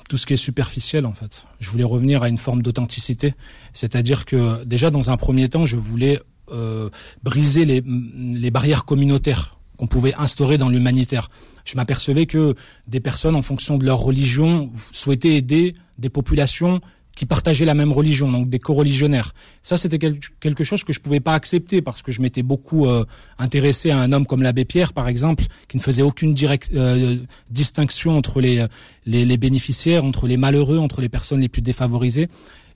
tout 0.08 0.18
ce 0.18 0.26
qui 0.26 0.34
est 0.34 0.36
superficiel 0.36 1.06
en 1.06 1.14
fait. 1.14 1.46
Je 1.60 1.70
voulais 1.70 1.84
revenir 1.84 2.22
à 2.22 2.28
une 2.28 2.36
forme 2.36 2.62
d'authenticité, 2.62 3.34
c'est-à-dire 3.72 4.26
que 4.26 4.62
déjà 4.64 4.90
dans 4.90 5.10
un 5.10 5.16
premier 5.16 5.48
temps, 5.48 5.64
je 5.64 5.76
voulais 5.76 6.20
euh, 6.50 6.90
briser 7.22 7.64
les, 7.64 7.82
les 7.86 8.50
barrières 8.50 8.84
communautaires 8.84 9.56
qu'on 9.78 9.86
pouvait 9.86 10.14
instaurer 10.14 10.58
dans 10.58 10.68
l'humanitaire. 10.68 11.30
Je 11.64 11.76
m'apercevais 11.76 12.26
que 12.26 12.54
des 12.88 13.00
personnes, 13.00 13.36
en 13.36 13.42
fonction 13.42 13.78
de 13.78 13.86
leur 13.86 14.00
religion, 14.00 14.70
souhaitaient 14.90 15.34
aider 15.34 15.74
des 15.98 16.10
populations 16.10 16.80
qui 17.14 17.26
partageaient 17.26 17.64
la 17.64 17.74
même 17.74 17.92
religion, 17.92 18.30
donc 18.30 18.48
des 18.48 18.58
co-religionnaires. 18.58 19.34
Ça, 19.62 19.76
c'était 19.76 19.98
quelque 19.98 20.64
chose 20.64 20.84
que 20.84 20.92
je 20.92 21.00
pouvais 21.00 21.20
pas 21.20 21.34
accepter 21.34 21.82
parce 21.82 22.02
que 22.02 22.10
je 22.10 22.22
m'étais 22.22 22.42
beaucoup 22.42 22.86
euh, 22.86 23.04
intéressé 23.38 23.90
à 23.90 23.98
un 23.98 24.12
homme 24.12 24.26
comme 24.26 24.42
l'abbé 24.42 24.64
Pierre, 24.64 24.92
par 24.92 25.08
exemple, 25.08 25.44
qui 25.68 25.76
ne 25.76 25.82
faisait 25.82 26.02
aucune 26.02 26.34
euh, 26.74 27.18
distinction 27.50 28.16
entre 28.16 28.40
les, 28.40 28.66
les, 29.06 29.24
les, 29.24 29.36
bénéficiaires, 29.36 30.04
entre 30.04 30.26
les 30.26 30.36
malheureux, 30.36 30.78
entre 30.78 31.00
les 31.00 31.08
personnes 31.08 31.40
les 31.40 31.48
plus 31.48 31.62
défavorisées. 31.62 32.28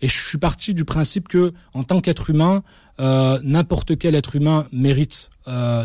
Et 0.02 0.08
je 0.08 0.28
suis 0.28 0.38
parti 0.38 0.74
du 0.74 0.84
principe 0.84 1.26
que, 1.28 1.54
en 1.72 1.82
tant 1.82 2.00
qu'être 2.00 2.28
humain, 2.28 2.62
euh, 3.00 3.40
n'importe 3.42 3.96
quel 3.96 4.14
être 4.14 4.36
humain 4.36 4.66
mérite 4.72 5.30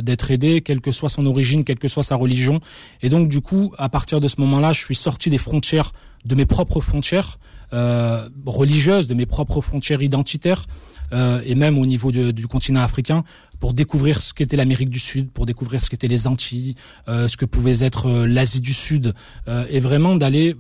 d'être 0.01 0.31
aidé, 0.31 0.61
quelle 0.61 0.81
que 0.81 0.91
soit 0.91 1.07
son 1.07 1.27
origine, 1.27 1.63
quelle 1.63 1.77
que 1.77 1.87
soit 1.87 2.01
sa 2.01 2.15
religion. 2.15 2.59
Et 3.03 3.09
donc, 3.09 3.29
du 3.29 3.41
coup, 3.41 3.71
à 3.77 3.89
partir 3.89 4.19
de 4.19 4.27
ce 4.27 4.41
moment-là, 4.41 4.73
je 4.73 4.79
suis 4.79 4.95
sorti 4.95 5.29
des 5.29 5.37
frontières, 5.37 5.93
de 6.25 6.33
mes 6.33 6.47
propres 6.47 6.81
frontières, 6.81 7.37
euh, 7.73 8.27
religieuse, 8.45 9.07
de 9.07 9.13
mes 9.13 9.25
propres 9.25 9.61
frontières 9.61 10.01
identitaires, 10.01 10.65
euh, 11.13 11.41
et 11.45 11.55
même 11.55 11.77
au 11.77 11.85
niveau 11.85 12.11
du 12.11 12.47
continent 12.47 12.81
africain, 12.81 13.23
pour 13.61 13.73
découvrir 13.73 14.21
ce 14.21 14.33
qu'était 14.33 14.57
l'Amérique 14.57 14.89
du 14.89 14.99
Sud, 14.99 15.29
pour 15.29 15.45
découvrir 15.45 15.81
ce 15.83 15.89
qu'étaient 15.89 16.07
les 16.07 16.27
Antilles, 16.27 16.75
euh, 17.07 17.27
ce 17.27 17.37
que 17.37 17.45
pouvait 17.45 17.85
être 17.85 18.07
euh, 18.07 18.25
l'Asie 18.25 18.59
du 18.59 18.73
Sud, 18.73 19.13
euh, 19.47 19.65
et 19.69 19.79
vraiment 19.79 20.15
d'aller 20.15 20.55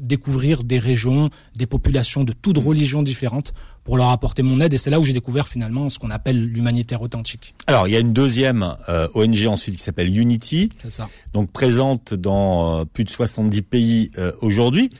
découvrir 0.00 0.62
des 0.62 0.78
régions, 0.78 1.30
des 1.56 1.66
populations 1.66 2.22
de 2.22 2.32
toutes 2.32 2.58
religions 2.58 3.02
différentes 3.02 3.54
pour 3.82 3.96
leur 3.96 4.10
apporter 4.10 4.42
mon 4.42 4.60
aide. 4.60 4.74
Et 4.74 4.78
c'est 4.78 4.90
là 4.90 5.00
où 5.00 5.04
j'ai 5.04 5.14
découvert 5.14 5.48
finalement 5.48 5.88
ce 5.88 5.98
qu'on 5.98 6.10
appelle 6.10 6.46
l'humanitaire 6.46 7.00
authentique. 7.00 7.54
Alors, 7.66 7.88
il 7.88 7.92
y 7.92 7.96
a 7.96 8.00
une 8.00 8.12
deuxième 8.12 8.76
ONG 9.14 9.46
ensuite 9.46 9.76
qui 9.76 9.82
s'appelle 9.82 10.14
Unity, 10.14 10.68
ça. 10.88 11.08
donc 11.32 11.50
présente 11.50 12.12
dans 12.12 12.84
plus 12.84 13.04
de 13.04 13.10
70 13.10 13.62
pays 13.62 14.10
aujourd'hui 14.42 14.90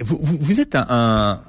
vous, 0.00 0.18
vous, 0.20 0.60
êtes 0.60 0.74
un, 0.74 1.40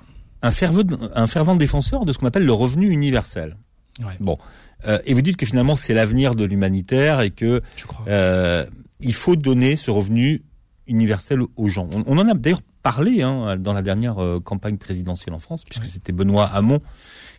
un, 0.41 0.51
fervent, 0.51 0.83
un 1.15 1.27
fervent 1.27 1.55
défenseur 1.55 2.05
de 2.05 2.11
ce 2.11 2.17
qu'on 2.17 2.27
appelle 2.27 2.45
le 2.45 2.53
revenu 2.53 2.89
universel. 2.89 3.57
Ouais. 4.03 4.15
Bon, 4.19 4.37
euh, 4.85 4.99
et 5.05 5.13
vous 5.13 5.21
dites 5.21 5.37
que 5.37 5.45
finalement 5.45 5.75
c'est 5.75 5.93
l'avenir 5.93 6.35
de 6.35 6.45
l'humanitaire 6.45 7.21
et 7.21 7.31
que 7.31 7.61
euh, 8.07 8.65
il 8.99 9.13
faut 9.13 9.35
donner 9.35 9.75
ce 9.75 9.91
revenu 9.91 10.41
universel 10.87 11.41
aux 11.55 11.67
gens. 11.67 11.87
On, 11.93 12.17
en 12.17 12.27
a 12.27 12.33
d'ailleurs 12.33 12.61
parlé 12.81 13.21
hein, 13.21 13.57
dans 13.57 13.73
la 13.73 13.81
dernière 13.81 14.23
euh, 14.23 14.39
campagne 14.39 14.77
présidentielle 14.77 15.33
en 15.33 15.39
France, 15.39 15.63
puisque 15.63 15.85
c'était 15.85 16.13
Benoît 16.13 16.45
Hamon 16.45 16.79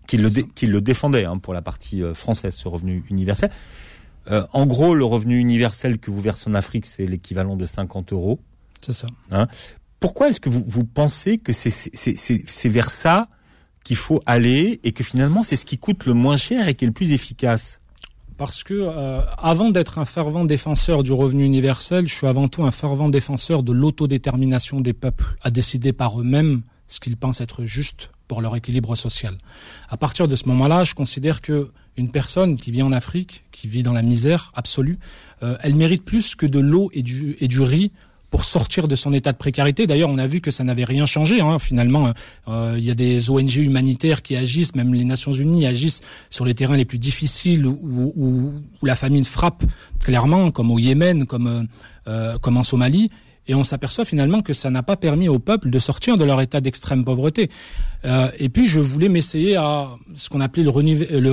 qui 0.06 0.18
le, 0.18 0.28
qui 0.28 0.66
le 0.66 0.80
défendait 0.80 1.24
hein, 1.24 1.38
pour 1.38 1.54
la 1.54 1.62
partie 1.62 2.02
française, 2.14 2.54
ce 2.54 2.68
revenu 2.68 3.04
universel. 3.10 3.50
En 4.52 4.64
gros, 4.64 4.94
le 4.94 5.04
revenu 5.04 5.38
universel 5.38 5.98
que 5.98 6.12
vous 6.12 6.20
versez 6.20 6.48
en 6.48 6.54
Afrique, 6.54 6.86
c'est 6.86 7.04
l'équivalent 7.04 7.56
de 7.56 7.66
50 7.66 8.12
euros. 8.12 8.38
C'est 8.80 8.92
ça. 8.92 9.08
Hein 9.32 9.48
pourquoi 10.00 10.30
est-ce 10.30 10.40
que 10.40 10.48
vous, 10.48 10.64
vous 10.66 10.84
pensez 10.84 11.38
que 11.38 11.52
c'est 11.52 12.68
vers 12.68 12.90
ça 12.90 13.28
qu'il 13.84 13.96
faut 13.96 14.20
aller 14.26 14.80
et 14.82 14.92
que 14.92 15.04
finalement 15.04 15.42
c'est 15.42 15.56
ce 15.56 15.66
qui 15.66 15.78
coûte 15.78 16.06
le 16.06 16.14
moins 16.14 16.36
cher 16.36 16.68
et 16.68 16.74
qui 16.74 16.84
est 16.84 16.88
le 16.88 16.92
plus 16.92 17.12
efficace? 17.12 17.80
Parce 18.38 18.64
que 18.64 18.72
euh, 18.72 19.20
avant 19.36 19.70
d'être 19.70 19.98
un 19.98 20.06
fervent 20.06 20.46
défenseur 20.46 21.02
du 21.02 21.12
revenu 21.12 21.44
universel, 21.44 22.08
je 22.08 22.14
suis 22.14 22.26
avant 22.26 22.48
tout 22.48 22.64
un 22.64 22.70
fervent 22.70 23.10
défenseur 23.10 23.62
de 23.62 23.72
l'autodétermination 23.72 24.80
des 24.80 24.94
peuples 24.94 25.36
à 25.42 25.50
décider 25.50 25.92
par 25.92 26.18
eux-mêmes 26.18 26.62
ce 26.86 27.00
qu'ils 27.00 27.18
pensent 27.18 27.42
être 27.42 27.66
juste 27.66 28.10
pour 28.28 28.40
leur 28.40 28.56
équilibre 28.56 28.96
social. 28.96 29.36
À 29.90 29.98
partir 29.98 30.26
de 30.26 30.36
ce 30.36 30.48
moment-là, 30.48 30.84
je 30.84 30.94
considère 30.94 31.42
que 31.42 31.70
une 31.98 32.10
personne 32.10 32.56
qui 32.56 32.70
vit 32.70 32.82
en 32.82 32.92
Afrique, 32.92 33.44
qui 33.52 33.68
vit 33.68 33.82
dans 33.82 33.92
la 33.92 34.02
misère 34.02 34.50
absolue, 34.54 34.98
euh, 35.42 35.58
elle 35.62 35.74
mérite 35.74 36.04
plus 36.04 36.34
que 36.34 36.46
de 36.46 36.60
l'eau 36.60 36.90
et 36.94 37.02
du, 37.02 37.36
et 37.40 37.48
du 37.48 37.60
riz 37.60 37.92
pour 38.30 38.44
sortir 38.44 38.88
de 38.88 38.94
son 38.94 39.12
état 39.12 39.32
de 39.32 39.36
précarité. 39.36 39.86
D'ailleurs, 39.86 40.08
on 40.08 40.18
a 40.18 40.26
vu 40.26 40.40
que 40.40 40.50
ça 40.50 40.64
n'avait 40.64 40.84
rien 40.84 41.04
changé. 41.04 41.40
Hein. 41.40 41.58
Finalement, 41.58 42.12
euh, 42.48 42.76
il 42.78 42.84
y 42.84 42.90
a 42.90 42.94
des 42.94 43.28
ONG 43.28 43.56
humanitaires 43.56 44.22
qui 44.22 44.36
agissent, 44.36 44.74
même 44.74 44.94
les 44.94 45.04
Nations 45.04 45.32
Unies 45.32 45.66
agissent 45.66 46.02
sur 46.30 46.44
les 46.44 46.54
terrains 46.54 46.76
les 46.76 46.84
plus 46.84 46.98
difficiles 46.98 47.66
où, 47.66 48.12
où, 48.16 48.52
la 48.82 48.96
famine 48.96 49.24
frappe 49.24 49.64
clairement, 49.98 50.50
comme 50.50 50.70
au 50.70 50.78
Yémen, 50.78 51.26
comme, 51.26 51.46
euh, 51.46 51.62
euh 52.08 52.38
comme 52.38 52.56
en 52.56 52.62
Somalie. 52.62 53.10
Et 53.48 53.54
on 53.54 53.64
s'aperçoit 53.64 54.04
finalement 54.04 54.42
que 54.42 54.52
ça 54.52 54.70
n'a 54.70 54.82
pas 54.82 54.96
permis 54.96 55.28
au 55.28 55.40
peuple 55.40 55.70
de 55.70 55.78
sortir 55.80 56.16
de 56.16 56.24
leur 56.24 56.40
état 56.40 56.60
d'extrême 56.60 57.04
pauvreté. 57.04 57.50
Euh, 58.04 58.28
et 58.38 58.48
puis, 58.48 58.66
je 58.66 58.78
voulais 58.78 59.08
m'essayer 59.08 59.56
à 59.56 59.88
ce 60.14 60.28
qu'on 60.28 60.40
appelait 60.40 60.62
le 60.62 60.70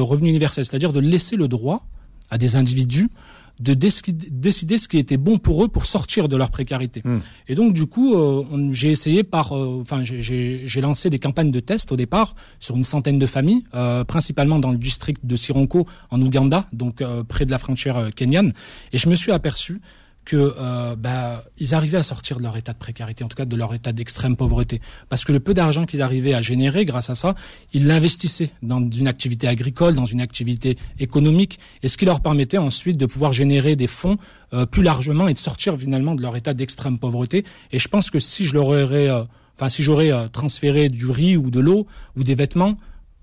revenu 0.01 0.29
universel, 0.29 0.65
c'est-à-dire 0.65 0.93
de 0.93 0.99
laisser 0.99 1.35
le 1.35 1.47
droit 1.47 1.85
à 2.29 2.37
des 2.37 2.55
individus 2.55 3.09
de 3.59 3.73
décider 3.73 4.77
ce 4.77 4.87
qui 4.87 4.97
était 4.97 5.17
bon 5.17 5.37
pour 5.37 5.63
eux 5.63 5.67
pour 5.67 5.85
sortir 5.85 6.27
de 6.27 6.35
leur 6.35 6.51
précarité. 6.51 7.01
Hmm. 7.03 7.19
Et 7.47 7.55
donc 7.55 7.73
du 7.73 7.85
coup, 7.85 8.15
euh, 8.15 8.43
j'ai 8.71 8.91
essayé 8.91 9.23
par, 9.23 9.57
euh, 9.57 9.79
enfin 9.81 10.01
j'ai 10.03 10.81
lancé 10.81 11.09
des 11.09 11.19
campagnes 11.19 11.51
de 11.51 11.59
tests 11.59 11.91
au 11.91 11.95
départ 11.95 12.35
sur 12.59 12.75
une 12.75 12.83
centaine 12.83 13.19
de 13.19 13.25
familles, 13.25 13.63
euh, 13.73 14.03
principalement 14.03 14.59
dans 14.59 14.71
le 14.71 14.77
district 14.77 15.25
de 15.25 15.35
Sironko 15.35 15.87
en 16.11 16.21
Ouganda, 16.21 16.67
donc 16.73 17.03
près 17.27 17.45
de 17.45 17.51
la 17.51 17.57
frontière 17.57 18.09
kenyane, 18.15 18.53
et 18.93 18.97
je 18.97 19.09
me 19.09 19.15
suis 19.15 19.31
aperçu 19.31 19.81
que 20.27 20.53
euh, 20.59 20.97
bah, 20.97 21.41
ils 21.57 21.73
arrivaient 21.73 21.97
à 21.97 22.03
sortir 22.03 22.37
de 22.37 22.43
leur 22.43 22.57
état 22.57 22.73
de 22.73 22.77
précarité, 22.77 23.23
en 23.23 23.29
tout 23.29 23.37
cas 23.37 23.45
de 23.45 23.55
leur 23.55 23.73
état 23.73 23.93
d'extrême 23.93 24.35
pauvreté, 24.35 24.81
parce 25.07 25.23
que 25.23 25.31
le 25.31 25.39
peu 25.39 25.53
d'argent 25.53 25.85
qu'ils 25.85 26.01
arrivaient 26.01 26.33
à 26.33 26.41
générer 26.41 26.83
grâce 26.83 27.09
à 27.09 27.15
ça, 27.15 27.33
ils 27.71 27.87
l'investissaient 27.87 28.49
dans 28.61 28.81
une 28.91 29.07
activité 29.07 29.47
agricole, 29.47 29.95
dans 29.95 30.05
une 30.05 30.19
activité 30.19 30.77
économique, 30.99 31.59
et 31.81 31.87
ce 31.87 31.97
qui 31.97 32.03
leur 32.03 32.19
permettait 32.19 32.57
ensuite 32.57 32.97
de 32.97 33.05
pouvoir 33.05 33.31
générer 33.31 33.77
des 33.77 33.87
fonds 33.87 34.17
euh, 34.53 34.65
plus 34.65 34.83
largement 34.83 35.29
et 35.29 35.33
de 35.33 35.39
sortir 35.39 35.77
finalement 35.77 36.13
de 36.13 36.21
leur 36.21 36.35
état 36.35 36.53
d'extrême 36.53 36.99
pauvreté. 36.99 37.45
Et 37.71 37.79
je 37.79 37.87
pense 37.87 38.11
que 38.11 38.19
si 38.19 38.45
je 38.45 38.53
leur 38.53 38.67
aurais, 38.67 39.09
euh, 39.09 39.23
enfin 39.55 39.69
si 39.69 39.81
j'aurais 39.81 40.11
euh, 40.11 40.27
transféré 40.27 40.89
du 40.89 41.09
riz 41.09 41.37
ou 41.37 41.49
de 41.49 41.61
l'eau 41.61 41.87
ou 42.17 42.25
des 42.25 42.35
vêtements, 42.35 42.77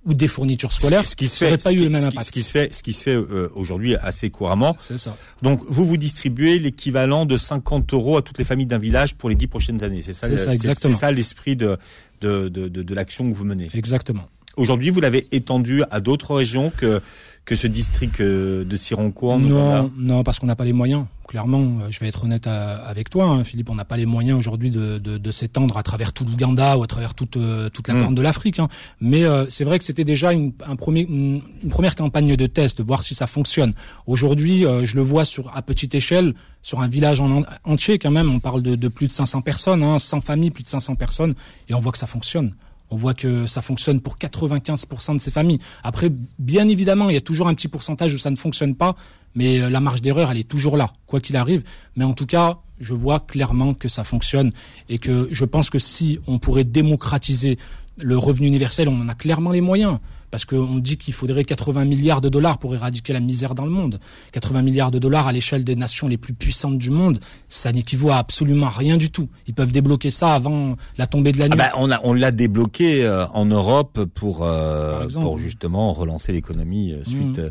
ou 0.06 0.14
des 0.14 0.28
fournitures 0.28 0.72
scolaires, 0.72 1.06
ce 1.06 1.16
qui 1.16 1.28
se 1.28 1.38
fait, 1.44 1.56
pas 1.62 1.70
ce 1.70 1.74
eu 1.74 1.78
qui- 1.78 1.84
le 1.84 1.90
même 1.90 2.02
ce 2.02 2.06
qui- 2.08 2.12
impact. 2.14 2.26
Ce 2.26 2.32
qui 2.32 2.42
se 2.42 2.50
fait, 2.50 2.74
ce 2.74 2.82
qui 2.82 2.92
se 2.92 3.02
fait 3.02 3.14
euh, 3.14 3.48
aujourd'hui 3.54 3.96
assez 3.96 4.28
couramment. 4.30 4.76
C'est 4.78 4.98
ça. 4.98 5.16
Donc, 5.42 5.62
vous 5.68 5.84
vous 5.86 5.96
distribuez 5.96 6.58
l'équivalent 6.58 7.24
de 7.26 7.36
50 7.36 7.92
euros 7.94 8.16
à 8.18 8.22
toutes 8.22 8.38
les 8.38 8.44
familles 8.44 8.66
d'un 8.66 8.78
village 8.78 9.14
pour 9.14 9.28
les 9.30 9.34
10 9.34 9.46
prochaines 9.46 9.82
années. 9.82 10.02
C'est 10.02 10.12
ça, 10.12 10.26
C'est 10.26 10.32
le- 10.32 10.38
ça, 10.38 10.52
exactement. 10.52 10.92
C'est 10.92 11.00
ça 11.00 11.10
l'esprit 11.12 11.56
de, 11.56 11.78
de, 12.20 12.48
de, 12.48 12.68
de, 12.68 12.82
de 12.82 12.94
l'action 12.94 13.30
que 13.30 13.34
vous 13.36 13.44
menez. 13.44 13.70
Exactement. 13.74 14.28
Aujourd'hui, 14.56 14.90
vous 14.90 15.00
l'avez 15.00 15.26
étendu 15.32 15.82
à 15.90 16.00
d'autres 16.00 16.34
régions 16.34 16.70
que, 16.76 17.00
que 17.44 17.56
ce 17.56 17.66
district 17.66 18.20
euh, 18.20 18.64
de 18.64 18.76
Ouganda 18.94 19.46
Non, 19.82 19.92
non, 19.98 20.22
parce 20.24 20.38
qu'on 20.38 20.46
n'a 20.46 20.56
pas 20.56 20.64
les 20.64 20.72
moyens. 20.72 21.04
Clairement, 21.28 21.60
euh, 21.82 21.86
je 21.90 22.00
vais 22.00 22.08
être 22.08 22.24
honnête 22.24 22.46
à- 22.46 22.76
avec 22.86 23.10
toi, 23.10 23.26
hein, 23.26 23.44
Philippe, 23.44 23.68
on 23.70 23.74
n'a 23.74 23.84
pas 23.84 23.96
les 23.98 24.06
moyens 24.06 24.38
aujourd'hui 24.38 24.70
de, 24.70 24.98
de, 24.98 25.18
de 25.18 25.30
s'étendre 25.30 25.76
à 25.76 25.82
travers 25.82 26.12
tout 26.14 26.24
l'Ouganda 26.24 26.78
ou 26.78 26.82
à 26.82 26.86
travers 26.86 27.12
toute, 27.14 27.36
euh, 27.36 27.68
toute 27.70 27.88
la 27.88 27.94
Mm. 27.94 28.00
corne 28.02 28.14
de 28.14 28.22
l'Afrique. 28.22 28.58
hein. 28.60 28.68
Mais 29.00 29.24
euh, 29.24 29.44
c'est 29.50 29.64
vrai 29.64 29.78
que 29.78 29.84
c'était 29.84 30.04
déjà 30.04 30.32
une, 30.32 30.52
un 30.66 30.76
premier, 30.76 31.02
une, 31.02 31.42
une 31.62 31.68
première 31.70 31.94
campagne 31.96 32.34
de 32.36 32.46
test, 32.46 32.78
de 32.78 32.82
voir 32.82 33.02
si 33.02 33.14
ça 33.14 33.26
fonctionne. 33.26 33.74
Aujourd'hui, 34.06 34.64
euh, 34.64 34.84
je 34.86 34.96
le 34.96 35.02
vois 35.02 35.24
sur 35.24 35.54
à 35.56 35.60
petite 35.62 35.94
échelle, 35.94 36.34
sur 36.62 36.80
un 36.80 36.88
village 36.88 37.20
en, 37.20 37.40
en- 37.40 37.44
entier 37.64 37.98
quand 37.98 38.10
même. 38.10 38.30
On 38.30 38.40
parle 38.40 38.62
de, 38.62 38.74
de 38.74 38.88
plus 38.88 39.06
de 39.08 39.12
500 39.12 39.42
personnes, 39.42 39.82
hein, 39.82 39.98
100 39.98 40.20
familles, 40.22 40.50
plus 40.50 40.62
de 40.64 40.68
500 40.68 40.94
personnes, 40.94 41.34
et 41.68 41.74
on 41.74 41.80
voit 41.80 41.92
que 41.92 41.98
ça 41.98 42.06
fonctionne. 42.06 42.54
On 42.90 42.96
voit 42.96 43.14
que 43.14 43.46
ça 43.46 43.62
fonctionne 43.62 44.00
pour 44.00 44.16
95% 44.16 45.14
de 45.14 45.18
ces 45.18 45.30
familles. 45.30 45.58
Après, 45.82 46.10
bien 46.38 46.68
évidemment, 46.68 47.08
il 47.08 47.14
y 47.14 47.18
a 47.18 47.22
toujours 47.22 47.48
un 47.48 47.54
petit 47.54 47.68
pourcentage 47.68 48.14
où 48.14 48.18
ça 48.18 48.30
ne 48.30 48.36
fonctionne 48.36 48.74
pas, 48.74 48.94
mais 49.34 49.60
euh, 49.60 49.70
la 49.70 49.80
marge 49.80 50.00
d'erreur, 50.00 50.30
elle 50.30 50.38
est 50.38 50.48
toujours 50.48 50.76
là, 50.76 50.92
quoi 51.06 51.20
qu'il 51.20 51.36
arrive. 51.36 51.64
Mais 51.96 52.04
en 52.04 52.12
tout 52.12 52.26
cas, 52.26 52.58
je 52.78 52.94
vois 52.94 53.20
clairement 53.20 53.74
que 53.74 53.88
ça 53.88 54.04
fonctionne 54.04 54.52
et 54.88 54.98
que 54.98 55.28
je 55.30 55.44
pense 55.44 55.70
que 55.70 55.78
si 55.78 56.18
on 56.26 56.38
pourrait 56.38 56.64
démocratiser 56.64 57.58
le 58.00 58.18
revenu 58.18 58.46
universel, 58.46 58.88
on 58.88 59.00
en 59.00 59.08
a 59.08 59.14
clairement 59.14 59.52
les 59.52 59.60
moyens. 59.60 59.98
Parce 60.34 60.46
qu'on 60.46 60.78
dit 60.80 60.96
qu'il 60.96 61.14
faudrait 61.14 61.44
80 61.44 61.84
milliards 61.84 62.20
de 62.20 62.28
dollars 62.28 62.58
pour 62.58 62.74
éradiquer 62.74 63.12
la 63.12 63.20
misère 63.20 63.54
dans 63.54 63.64
le 63.64 63.70
monde. 63.70 64.00
80 64.32 64.62
milliards 64.62 64.90
de 64.90 64.98
dollars 64.98 65.28
à 65.28 65.32
l'échelle 65.32 65.62
des 65.62 65.76
nations 65.76 66.08
les 66.08 66.16
plus 66.16 66.34
puissantes 66.34 66.76
du 66.76 66.90
monde, 66.90 67.20
ça 67.46 67.70
n'équivaut 67.70 68.10
à 68.10 68.16
absolument 68.16 68.68
rien 68.68 68.96
du 68.96 69.12
tout. 69.12 69.28
Ils 69.46 69.54
peuvent 69.54 69.70
débloquer 69.70 70.10
ça 70.10 70.34
avant 70.34 70.74
la 70.98 71.06
tombée 71.06 71.30
de 71.30 71.38
la 71.38 71.46
nuit. 71.46 71.56
Ah 71.60 71.70
bah, 71.76 72.00
on 72.02 72.12
l'a 72.14 72.32
débloqué 72.32 73.04
euh, 73.04 73.28
en 73.28 73.44
Europe 73.44 74.06
pour 74.12 74.40
euh, 74.42 75.06
pour 75.08 75.38
justement 75.38 75.92
relancer 75.92 76.32
l'économie 76.32 76.94
euh, 76.94 77.04
suite 77.04 77.38
Mhm. 77.38 77.50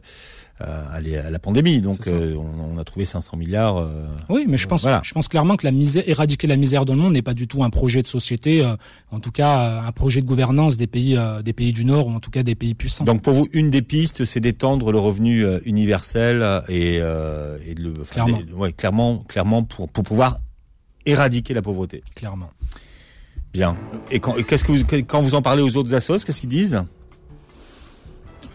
Euh, 0.62 0.84
à, 0.94 1.02
les- 1.02 1.18
à 1.18 1.30
la 1.30 1.40
pandémie. 1.40 1.82
Donc 1.82 2.08
euh, 2.08 2.36
on, 2.36 2.76
on 2.76 2.78
a 2.78 2.84
trouvé 2.84 3.06
500 3.06 3.38
milliards. 3.38 3.78
euh, 3.78 4.06
Oui, 4.30 4.46
mais 4.48 4.58
je 4.58 4.68
pense, 4.68 4.84
Voilà. 4.84 5.02
je 5.04 5.12
pense 5.12 5.28
clairement 5.28 5.56
que 5.58 5.66
la 5.66 5.72
misère, 5.72 6.04
éradiquer 6.08 6.46
la 6.48 6.56
misère 6.58 6.86
dans 6.86 6.94
le 6.96 7.02
monde 7.02 7.14
n'est 7.14 7.22
pas 7.24 7.34
du 7.34 7.48
tout 7.48 7.64
un 7.64 7.70
projet 7.70 8.02
de 8.04 8.08
société, 8.08 8.64
en 9.12 9.20
tout 9.20 9.32
cas 9.32 9.82
un 9.82 9.92
projet 9.92 10.22
de 10.22 10.28
gouvernance 10.28 10.78
des 10.78 10.88
pays, 10.88 11.18
des 11.44 11.54
pays 11.54 11.74
du 11.74 11.86
Nord 11.86 12.08
ou 12.08 12.12
en 12.12 12.20
tout 12.20 12.32
cas 12.32 12.44
des 12.44 12.56
pays 12.56 12.76
puissants. 12.76 13.04
Donc 13.04 13.22
pour 13.24 13.34
vous, 13.34 13.48
une 13.52 13.72
des 13.72 13.82
pistes, 13.82 14.26
c'est 14.26 14.40
d'étendre 14.40 14.92
le 14.92 15.00
revenu 15.00 15.46
universel 15.66 16.62
et, 16.70 16.96
et 16.96 17.00
de 17.76 17.82
le 17.84 17.94
enfin, 18.02 18.14
Clairement. 18.26 18.38
des- 18.42 18.54
ouais, 18.54 18.72
clairement, 18.74 19.18
clairement 19.28 19.64
pour 19.64 19.90
pour 19.90 20.04
pouvoir 20.04 20.38
éradiquer 21.06 21.54
la 21.54 21.62
pauvreté. 21.62 22.04
clairement. 22.16 22.50
Bien. 23.54 23.76
Et 24.10 24.20
quand 24.20 24.36
et 24.38 24.44
qu'est-ce 24.44 24.64
que 24.64 24.72
vous 24.72 24.84
quand 25.08 25.20
vous 25.20 25.36
en 25.36 25.42
parlez 25.42 25.62
aux 25.62 25.76
autres 25.78 25.94
assos, 25.94 26.18
qu'est-ce 26.26 26.42
qu'ils 26.42 26.50
disent? 26.50 26.84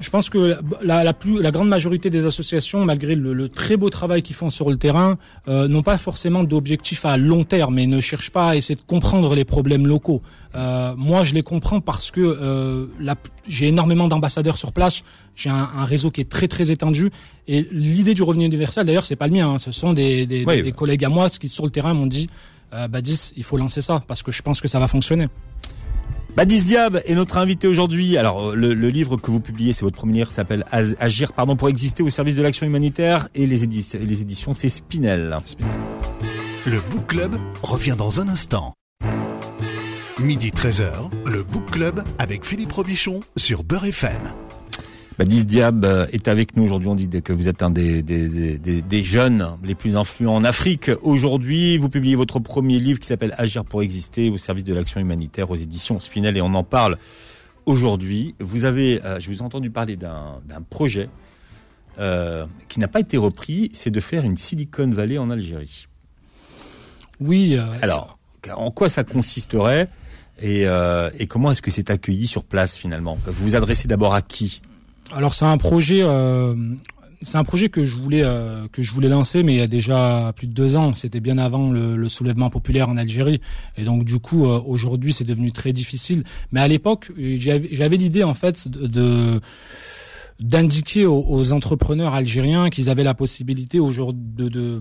Je 0.01 0.11
pense 0.11 0.31
que 0.31 0.57
la, 0.83 1.03
la, 1.03 1.13
plus, 1.13 1.43
la 1.43 1.51
grande 1.51 1.69
majorité 1.69 2.09
des 2.09 2.25
associations, 2.27 2.85
malgré 2.85 3.15
le, 3.17 3.33
le 3.33 3.49
très 3.49 3.77
beau 3.77 3.91
travail 3.91 4.23
qu'ils 4.23 4.37
font 4.37 4.49
sur 4.51 4.71
le 4.71 4.77
terrain, 4.77 5.19
euh, 5.49 5.67
n'ont 5.67 5.83
pas 5.83 5.99
forcément 5.99 6.45
d'objectifs 6.45 7.05
à 7.05 7.17
long 7.17 7.43
terme 7.45 7.79
et 7.81 7.87
ne 7.87 8.01
cherchent 8.01 8.31
pas 8.31 8.51
à 8.51 8.57
essayer 8.57 8.77
de 8.77 8.85
comprendre 8.87 9.35
les 9.35 9.45
problèmes 9.45 9.87
locaux. 9.89 10.23
Euh, 10.55 10.95
moi, 10.97 11.25
je 11.25 11.35
les 11.35 11.43
comprends 11.43 11.81
parce 11.81 12.11
que 12.13 12.21
euh, 12.21 12.87
j'ai 13.49 13.69
énormément 13.69 14.07
d'ambassadeurs 14.07 14.57
sur 14.59 14.73
place. 14.73 15.03
J'ai 15.35 15.51
un, 15.51 15.69
un 15.77 15.85
réseau 15.85 16.11
qui 16.13 16.21
est 16.21 16.29
très 16.31 16.47
très 16.49 16.71
étendu 16.71 17.11
et 17.49 17.67
l'idée 17.73 18.15
du 18.15 18.23
revenu 18.23 18.45
universel, 18.45 18.87
d'ailleurs, 18.87 19.05
c'est 19.05 19.17
pas 19.17 19.27
le 19.27 19.33
mien. 19.33 19.49
hein, 19.55 19.59
ce 19.59 19.73
sont 19.73 19.93
des, 19.95 20.27
des, 20.27 20.45
Oui, 20.47 20.57
des- 20.57 20.63
des 20.63 20.71
bah. 20.71 20.77
collègues 20.77 21.05
à 21.05 21.09
moi 21.09 21.29
qui 21.29 21.49
sur 21.49 21.65
le 21.65 21.71
terrain 21.71 21.93
m'ont 21.95 22.07
dit, 22.07 22.29
euh, 22.73 22.87
Badis, 22.87 23.33
il 23.37 23.43
faut 23.43 23.57
lancer 23.57 23.81
ça 23.81 24.03
parce 24.07 24.23
que 24.23 24.31
je 24.31 24.43
pense 24.43 24.61
que 24.61 24.69
ça 24.69 24.79
va 24.79 24.87
fonctionner. 24.87 25.27
Badis 26.37 26.63
Diab 26.63 27.01
est 27.05 27.15
notre 27.15 27.39
invité 27.39 27.67
aujourd'hui. 27.67 28.17
Alors 28.17 28.51
euh, 28.51 28.55
le, 28.55 28.73
livre 28.89 29.17
que 29.17 29.31
vous 29.31 29.41
publiez, 29.41 29.73
c'est 29.73 29.85
votre 29.85 29.97
premier 29.97 30.13
livre, 30.15 30.31
s'appelle 30.31 30.65
Agir 30.71 31.33
pardon 31.33 31.57
pour 31.57 31.69
exister 31.69 32.03
au 32.03 32.11
service 32.11 32.37
de 32.37 32.43
l'action 32.43 32.67
humanitaire 32.67 33.29
et 33.35 33.47
les, 33.47 33.67
édi- 33.67 33.99
les 33.99 34.23
éditions 34.23 34.55
c'est 34.55 34.69
Spinel. 34.69 35.37
Le 36.67 36.81
Book 36.91 37.07
Club 37.09 37.37
revient 37.63 37.95
dans 37.97 38.21
un 38.21 38.29
instant. 38.29 38.75
Midi 40.21 40.51
13h, 40.51 40.91
le 41.27 41.43
Book 41.45 41.71
Club 41.71 42.03
avec 42.19 42.45
Philippe 42.45 42.73
Robichon 42.73 43.21
sur 43.37 43.63
Beurre 43.65 43.87
FM. 43.87 44.19
Badis 45.19 45.45
Diab 45.47 45.85
euh, 45.85 46.07
est 46.13 46.29
avec 46.29 46.57
nous 46.57 46.63
aujourd'hui. 46.63 46.89
On 46.89 46.95
dit 46.95 47.09
que 47.09 47.33
vous 47.33 47.49
êtes 47.49 47.63
un 47.63 47.71
des, 47.71 48.03
des, 48.03 48.59
des, 48.59 48.83
des 48.83 49.03
jeunes 49.03 49.57
les 49.65 49.75
plus 49.75 49.97
influents 49.97 50.37
en 50.37 50.45
Afrique. 50.45 50.93
Aujourd'hui, 51.03 51.77
vous 51.77 51.89
publiez 51.89 52.15
votre 52.15 52.39
premier 52.39 52.79
livre 52.79 53.01
qui 53.01 53.09
s'appelle 53.09 53.35
Agir 53.37 53.65
pour 53.65 53.83
exister 53.83 54.31
au 54.31 54.39
service 54.39 54.63
de 54.63 54.73
l'action 54.73 55.01
humanitaire 55.01 55.51
aux 55.51 55.57
éditions 55.57 55.99
Spinel 55.99 56.37
et 56.37 56.41
on 56.41 56.55
en 56.55 56.63
parle 56.63 56.99
aujourd'hui. 57.67 58.37
Vous 58.39 58.65
avez, 58.65 59.05
euh, 59.05 59.19
je 59.19 59.29
vous 59.29 59.39
ai 59.39 59.43
entendu 59.43 59.71
parler 59.71 59.97
d'un 59.97 60.41
d'un 60.49 60.63
projet 60.63 61.09
euh, 61.99 62.47
qui 62.69 62.79
n'a 62.79 62.87
pas 62.87 63.01
été 63.01 63.17
repris, 63.17 63.71
c'est 63.73 63.91
de 63.91 63.99
faire 64.01 64.23
une 64.23 64.37
Silicon 64.37 64.89
Valley 64.89 65.19
en 65.19 65.31
Algérie. 65.31 65.89
Oui. 67.19 67.57
euh, 67.59 67.65
Alors, 67.83 68.19
en 68.55 68.71
quoi 68.71 68.89
ça 68.89 69.03
consisterait 69.03 69.89
et, 70.41 70.69
euh, 70.69 71.11
et 71.19 71.27
comment 71.27 71.51
est-ce 71.51 71.61
que 71.63 71.73
c'est 71.73 71.91
accueilli 71.91 72.29
sur 72.29 72.45
place 72.45 72.77
finalement? 72.77 73.19
Vous 73.27 73.43
vous 73.43 73.57
adressez 73.57 73.89
d'abord 73.89 74.15
à 74.15 74.23
qui? 74.23 74.63
Alors 75.15 75.35
c'est 75.35 75.47
un 75.47 75.57
projet, 75.57 76.01
euh, 76.03 76.55
c'est 77.23 77.39
un 77.39 77.45
projet 77.45 77.69
que 77.69 77.83
je 77.83 77.97
voulais 77.97 78.23
euh, 78.23 78.69
que 78.71 78.83
je 78.83 78.93
voulais 78.93 79.09
lancer, 79.09 79.43
mais 79.43 79.55
il 79.55 79.59
y 79.59 79.63
a 79.63 79.67
déjà 79.67 80.33
plus 80.37 80.47
de 80.47 80.53
deux 80.53 80.77
ans. 80.77 80.93
C'était 80.93 81.21
bien 81.21 81.39
avant 81.39 81.71
le, 81.71 82.09
soulèvement 82.09 82.51
populaire 82.51 82.89
en 82.89 82.97
Algérie, 82.97 83.41
et 83.77 83.85
donc 83.85 84.05
du 84.05 84.19
coup 84.19 84.47
euh, 84.47 84.61
aujourd'hui 84.67 85.13
c'est 85.13 85.25
devenu 85.25 85.51
très 85.53 85.73
difficile. 85.73 86.25
Mais 86.53 86.61
à 86.61 86.69
l'époque 86.69 87.11
j'avais 87.17 87.97
l'idée 87.97 88.25
en 88.25 88.35
fait 88.35 88.69
d'indiquer 90.41 91.07
aux, 91.07 91.25
aux 91.27 91.53
entrepreneurs 91.53 92.15
algériens 92.15 92.69
qu'ils 92.71 92.91
avaient 92.91 93.05
la 93.05 93.15
possibilité 93.15 93.81
aujourd'hui 93.81 94.23
de, 94.37 94.49
de 94.49 94.81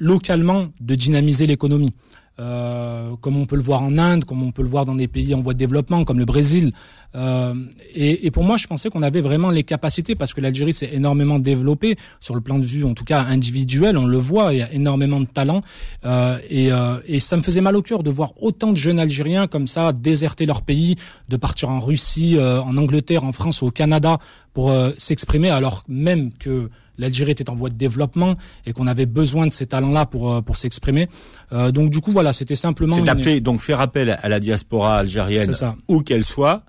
localement 0.00 0.68
de 0.80 0.94
dynamiser 0.94 1.46
l'économie. 1.46 1.92
Euh, 2.38 3.10
comme 3.20 3.36
on 3.36 3.44
peut 3.44 3.56
le 3.56 3.62
voir 3.62 3.82
en 3.82 3.98
Inde, 3.98 4.24
comme 4.24 4.42
on 4.42 4.52
peut 4.52 4.62
le 4.62 4.68
voir 4.68 4.86
dans 4.86 4.94
des 4.94 5.08
pays 5.08 5.34
en 5.34 5.40
voie 5.40 5.52
de 5.52 5.58
développement, 5.58 6.04
comme 6.04 6.18
le 6.18 6.24
Brésil. 6.24 6.72
Euh, 7.14 7.54
et, 7.94 8.26
et 8.26 8.30
pour 8.30 8.42
moi, 8.42 8.56
je 8.56 8.66
pensais 8.66 8.88
qu'on 8.88 9.02
avait 9.02 9.20
vraiment 9.20 9.50
les 9.50 9.64
capacités, 9.64 10.14
parce 10.14 10.32
que 10.32 10.40
l'Algérie 10.40 10.72
s'est 10.72 10.90
énormément 10.92 11.38
développée 11.38 11.96
sur 12.20 12.34
le 12.34 12.40
plan 12.40 12.58
de 12.58 12.64
vue, 12.64 12.84
en 12.84 12.94
tout 12.94 13.04
cas 13.04 13.22
individuel, 13.22 13.98
on 13.98 14.06
le 14.06 14.16
voit, 14.16 14.54
il 14.54 14.60
y 14.60 14.62
a 14.62 14.72
énormément 14.72 15.20
de 15.20 15.26
talent. 15.26 15.60
Euh, 16.04 16.38
et, 16.48 16.72
euh, 16.72 16.98
et 17.06 17.20
ça 17.20 17.36
me 17.36 17.42
faisait 17.42 17.60
mal 17.60 17.76
au 17.76 17.82
cœur 17.82 18.02
de 18.02 18.10
voir 18.10 18.32
autant 18.40 18.70
de 18.70 18.76
jeunes 18.76 18.98
Algériens 18.98 19.46
comme 19.46 19.66
ça 19.66 19.92
déserter 19.92 20.46
leur 20.46 20.62
pays, 20.62 20.96
de 21.28 21.36
partir 21.36 21.68
en 21.68 21.80
Russie, 21.80 22.36
euh, 22.38 22.62
en 22.62 22.76
Angleterre, 22.76 23.24
en 23.24 23.32
France, 23.32 23.62
au 23.62 23.70
Canada 23.70 24.18
pour 24.54 24.70
euh, 24.70 24.90
s'exprimer, 24.96 25.50
alors 25.50 25.84
même 25.88 26.32
que 26.32 26.70
l'Algérie 26.98 27.32
était 27.32 27.48
en 27.50 27.54
voie 27.54 27.68
de 27.70 27.74
développement 27.74 28.36
et 28.66 28.72
qu'on 28.72 28.86
avait 28.86 29.06
besoin 29.06 29.46
de 29.46 29.52
ces 29.52 29.66
talents-là 29.66 30.06
pour 30.06 30.32
euh, 30.32 30.40
pour 30.42 30.56
s'exprimer. 30.56 31.08
Euh, 31.52 31.70
donc 31.72 31.90
du 31.90 32.00
coup 32.00 32.12
voilà, 32.12 32.32
c'était 32.32 32.54
simplement 32.56 32.94
C'est 32.94 33.00
une- 33.00 33.06
d'appeler, 33.06 33.40
donc 33.40 33.60
faire 33.60 33.80
appel 33.80 34.18
à 34.22 34.28
la 34.28 34.40
diaspora 34.40 34.98
algérienne, 34.98 35.52
où 35.88 36.00
qu'elle 36.00 36.24
soit, 36.24 36.64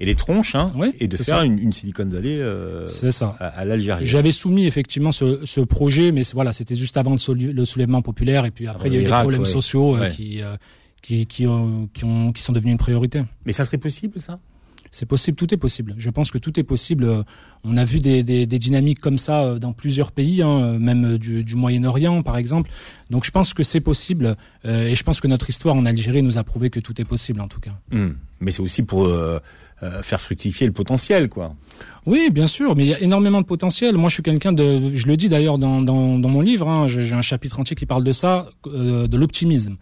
et 0.00 0.04
les 0.06 0.14
tronches, 0.14 0.54
hein, 0.54 0.70
Oui, 0.76 0.92
et 1.00 1.08
de 1.08 1.16
faire 1.16 1.38
ça. 1.38 1.44
une, 1.44 1.58
une 1.58 1.72
Silicon 1.72 2.06
Valley 2.08 2.38
euh, 2.38 2.86
ça. 2.86 3.36
à, 3.40 3.46
à 3.46 3.64
l'Algérie. 3.64 4.06
J'avais 4.06 4.30
soumis 4.30 4.66
effectivement 4.66 5.10
ce, 5.10 5.44
ce 5.44 5.60
projet, 5.60 6.12
mais 6.12 6.22
voilà, 6.34 6.52
c'était 6.52 6.76
juste 6.76 6.96
avant 6.96 7.10
le, 7.12 7.18
soulè- 7.18 7.50
le 7.52 7.64
soulèvement 7.64 8.00
populaire 8.00 8.44
et 8.44 8.52
puis 8.52 8.68
après 8.68 8.88
il 8.88 8.94
y 8.94 8.98
a 8.98 9.00
eu 9.00 9.04
des 9.04 9.10
problèmes 9.10 9.40
ouais. 9.40 9.46
sociaux 9.46 9.96
euh, 9.96 10.08
qui, 10.10 10.40
euh, 10.42 10.54
qui 11.02 11.26
qui 11.26 11.46
ont, 11.48 11.88
qui 11.92 12.04
ont 12.04 12.32
qui 12.32 12.42
sont 12.42 12.52
devenus 12.52 12.72
une 12.72 12.78
priorité. 12.78 13.22
Mais 13.44 13.52
ça 13.52 13.64
serait 13.64 13.78
possible, 13.78 14.20
ça? 14.20 14.38
C'est 14.90 15.06
possible, 15.06 15.36
tout 15.36 15.52
est 15.52 15.58
possible. 15.58 15.94
Je 15.98 16.10
pense 16.10 16.30
que 16.30 16.38
tout 16.38 16.58
est 16.58 16.64
possible. 16.64 17.24
On 17.64 17.76
a 17.76 17.84
vu 17.84 18.00
des, 18.00 18.22
des, 18.22 18.46
des 18.46 18.58
dynamiques 18.58 19.00
comme 19.00 19.18
ça 19.18 19.42
euh, 19.42 19.58
dans 19.58 19.72
plusieurs 19.72 20.12
pays, 20.12 20.42
hein, 20.42 20.60
euh, 20.60 20.78
même 20.78 21.04
euh, 21.04 21.18
du, 21.18 21.44
du 21.44 21.54
Moyen-Orient 21.56 22.22
par 22.22 22.36
exemple. 22.36 22.70
Donc 23.10 23.24
je 23.24 23.30
pense 23.30 23.54
que 23.54 23.62
c'est 23.62 23.80
possible 23.80 24.36
euh, 24.64 24.86
et 24.86 24.94
je 24.94 25.02
pense 25.02 25.20
que 25.20 25.28
notre 25.28 25.48
histoire 25.50 25.74
en 25.74 25.84
Algérie 25.84 26.22
nous 26.22 26.38
a 26.38 26.44
prouvé 26.44 26.70
que 26.70 26.80
tout 26.80 27.00
est 27.00 27.04
possible 27.04 27.40
en 27.40 27.48
tout 27.48 27.60
cas. 27.60 27.72
Hmm. 27.90 28.12
mais 28.40 28.50
c'est 28.50 28.62
aussi 28.62 28.82
pour 28.82 29.08
faire 30.02 30.20
fructifier 30.20 30.66
le 30.66 30.72
potentiel, 30.72 31.28
quoi. 31.28 31.54
Oui, 32.04 32.30
bien 32.32 32.48
sûr, 32.48 32.74
mais 32.74 32.84
il 32.84 32.88
y 32.88 32.94
a 32.94 33.00
énormément 33.00 33.40
de 33.40 33.46
potentiel. 33.46 33.96
Moi, 33.96 34.08
je 34.08 34.14
suis 34.14 34.22
quelqu'un 34.24 34.52
de, 34.52 34.92
je 34.92 35.06
le 35.06 35.16
dis 35.16 35.28
d'ailleurs 35.28 35.56
dans, 35.56 35.82
dans, 35.82 36.18
dans 36.18 36.28
mon 36.28 36.40
livre, 36.40 36.68
hein, 36.68 36.88
j'ai 36.88 37.12
un 37.12 37.22
chapitre 37.22 37.60
entier 37.60 37.76
qui 37.76 37.86
parle 37.86 38.02
de 38.02 38.10
ça, 38.10 38.46
de 38.66 39.16
l'optimisme 39.16 39.76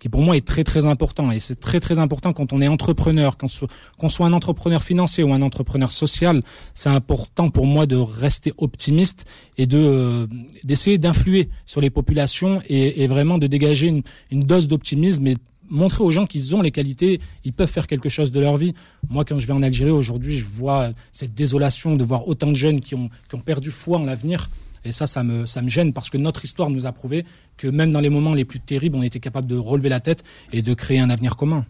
qui 0.00 0.08
pour 0.08 0.22
moi 0.22 0.36
est 0.36 0.44
très 0.44 0.64
très 0.64 0.86
important. 0.86 1.30
Et 1.30 1.38
c'est 1.38 1.60
très 1.60 1.78
très 1.78 2.00
important 2.00 2.32
quand 2.32 2.52
on 2.52 2.60
est 2.60 2.66
entrepreneur, 2.66 3.36
qu'on 3.36 3.46
soit, 3.46 3.68
qu'on 3.98 4.08
soit 4.08 4.26
un 4.26 4.32
entrepreneur 4.32 4.82
financier 4.82 5.22
ou 5.22 5.32
un 5.32 5.42
entrepreneur 5.42 5.92
social, 5.92 6.42
c'est 6.74 6.88
important 6.88 7.50
pour 7.50 7.66
moi 7.66 7.86
de 7.86 7.96
rester 7.96 8.52
optimiste 8.58 9.26
et 9.58 9.66
de 9.66 9.78
euh, 9.78 10.26
d'essayer 10.64 10.98
d'influer 10.98 11.50
sur 11.66 11.80
les 11.80 11.90
populations 11.90 12.60
et, 12.68 13.04
et, 13.04 13.06
vraiment 13.06 13.38
de 13.38 13.46
dégager 13.46 13.88
une, 13.88 14.02
une 14.30 14.42
dose 14.42 14.66
d'optimisme 14.66 15.26
et 15.26 15.36
montrer 15.68 16.02
aux 16.02 16.10
gens 16.10 16.26
qu'ils 16.26 16.56
ont 16.56 16.62
les 16.62 16.72
qualités, 16.72 17.20
ils 17.44 17.52
peuvent 17.52 17.70
faire 17.70 17.86
quelque 17.86 18.08
chose 18.08 18.32
de 18.32 18.40
leur 18.40 18.56
vie. 18.56 18.74
Moi, 19.08 19.24
quand 19.24 19.36
je 19.36 19.46
vais 19.46 19.52
en 19.52 19.62
Algérie 19.62 19.92
aujourd'hui, 19.92 20.38
je 20.38 20.44
vois 20.44 20.90
cette 21.12 21.34
désolation 21.34 21.94
de 21.94 22.02
voir 22.02 22.26
autant 22.26 22.48
de 22.48 22.54
jeunes 22.54 22.80
qui 22.80 22.94
ont, 22.94 23.08
qui 23.28 23.36
ont 23.36 23.40
perdu 23.40 23.70
foi 23.70 23.98
en 23.98 24.04
l'avenir. 24.04 24.50
Et 24.84 24.92
ça, 24.92 25.06
ça 25.06 25.22
me, 25.22 25.46
ça 25.46 25.62
me 25.62 25.68
gêne 25.68 25.92
parce 25.92 26.10
que 26.10 26.18
notre 26.18 26.44
histoire 26.44 26.70
nous 26.70 26.86
a 26.86 26.92
prouvé 26.92 27.24
que 27.56 27.66
même 27.68 27.90
dans 27.90 28.00
les 28.00 28.10
moments 28.10 28.34
les 28.34 28.44
plus 28.44 28.60
terribles, 28.60 28.96
on 28.96 29.02
était 29.02 29.20
capable 29.20 29.46
de 29.46 29.56
relever 29.56 29.88
la 29.88 30.00
tête 30.00 30.24
et 30.52 30.62
de 30.62 30.74
créer 30.74 31.00
un 31.00 31.10
avenir 31.10 31.36
commun. 31.36 31.66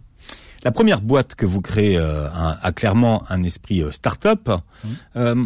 La 0.62 0.72
première 0.72 1.00
boîte 1.00 1.34
que 1.34 1.46
vous 1.46 1.62
créez 1.62 1.96
euh, 1.96 2.28
a, 2.30 2.72
clairement 2.72 3.22
un 3.30 3.42
esprit 3.42 3.82
euh, 3.82 3.90
start-up. 3.90 4.48
Mmh. 4.48 4.88
Euh, 5.16 5.44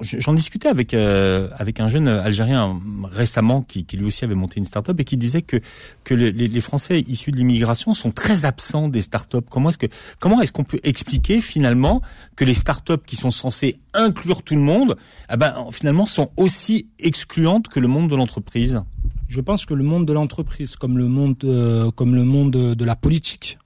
J'en 0.00 0.34
discutais 0.34 0.68
avec 0.68 0.92
euh, 0.92 1.48
avec 1.56 1.80
un 1.80 1.88
jeune 1.88 2.08
Algérien 2.08 2.78
récemment 3.04 3.62
qui, 3.62 3.86
lui 3.96 4.04
aussi 4.04 4.24
avait 4.24 4.34
monté 4.34 4.58
une 4.58 4.66
start-up 4.66 5.00
et 5.00 5.04
qui 5.04 5.16
disait 5.16 5.40
que 5.40 5.56
que 6.04 6.12
les, 6.12 6.30
les 6.30 6.60
Français 6.60 7.00
issus 7.06 7.30
de 7.30 7.36
l'immigration 7.36 7.94
sont 7.94 8.10
très 8.10 8.44
absents 8.44 8.88
des 8.88 9.00
start-up. 9.00 9.46
Comment 9.48 9.70
est-ce 9.70 9.78
que 9.78 9.86
comment 10.18 10.42
est-ce 10.42 10.52
qu'on 10.52 10.64
peut 10.64 10.80
expliquer 10.82 11.40
finalement 11.40 12.02
que 12.36 12.44
les 12.44 12.52
start-up 12.52 13.02
qui 13.06 13.16
sont 13.16 13.30
censées 13.30 13.80
inclure 13.94 14.42
tout 14.42 14.54
le 14.54 14.60
monde, 14.60 14.96
eh 15.32 15.38
ben 15.38 15.54
finalement 15.72 16.04
sont 16.04 16.30
aussi 16.36 16.88
excluantes 16.98 17.68
que 17.68 17.80
le 17.80 17.88
monde 17.88 18.10
de 18.10 18.16
l'entreprise? 18.16 18.82
Je 19.28 19.40
pense 19.40 19.64
que 19.64 19.72
le 19.72 19.84
monde 19.84 20.04
de 20.04 20.12
l'entreprise, 20.12 20.76
comme 20.76 20.98
le 20.98 21.08
monde 21.08 21.36
euh, 21.44 21.90
comme 21.90 22.14
le 22.14 22.24
monde 22.24 22.74
de 22.74 22.84
la 22.84 22.94
politique 22.94 23.58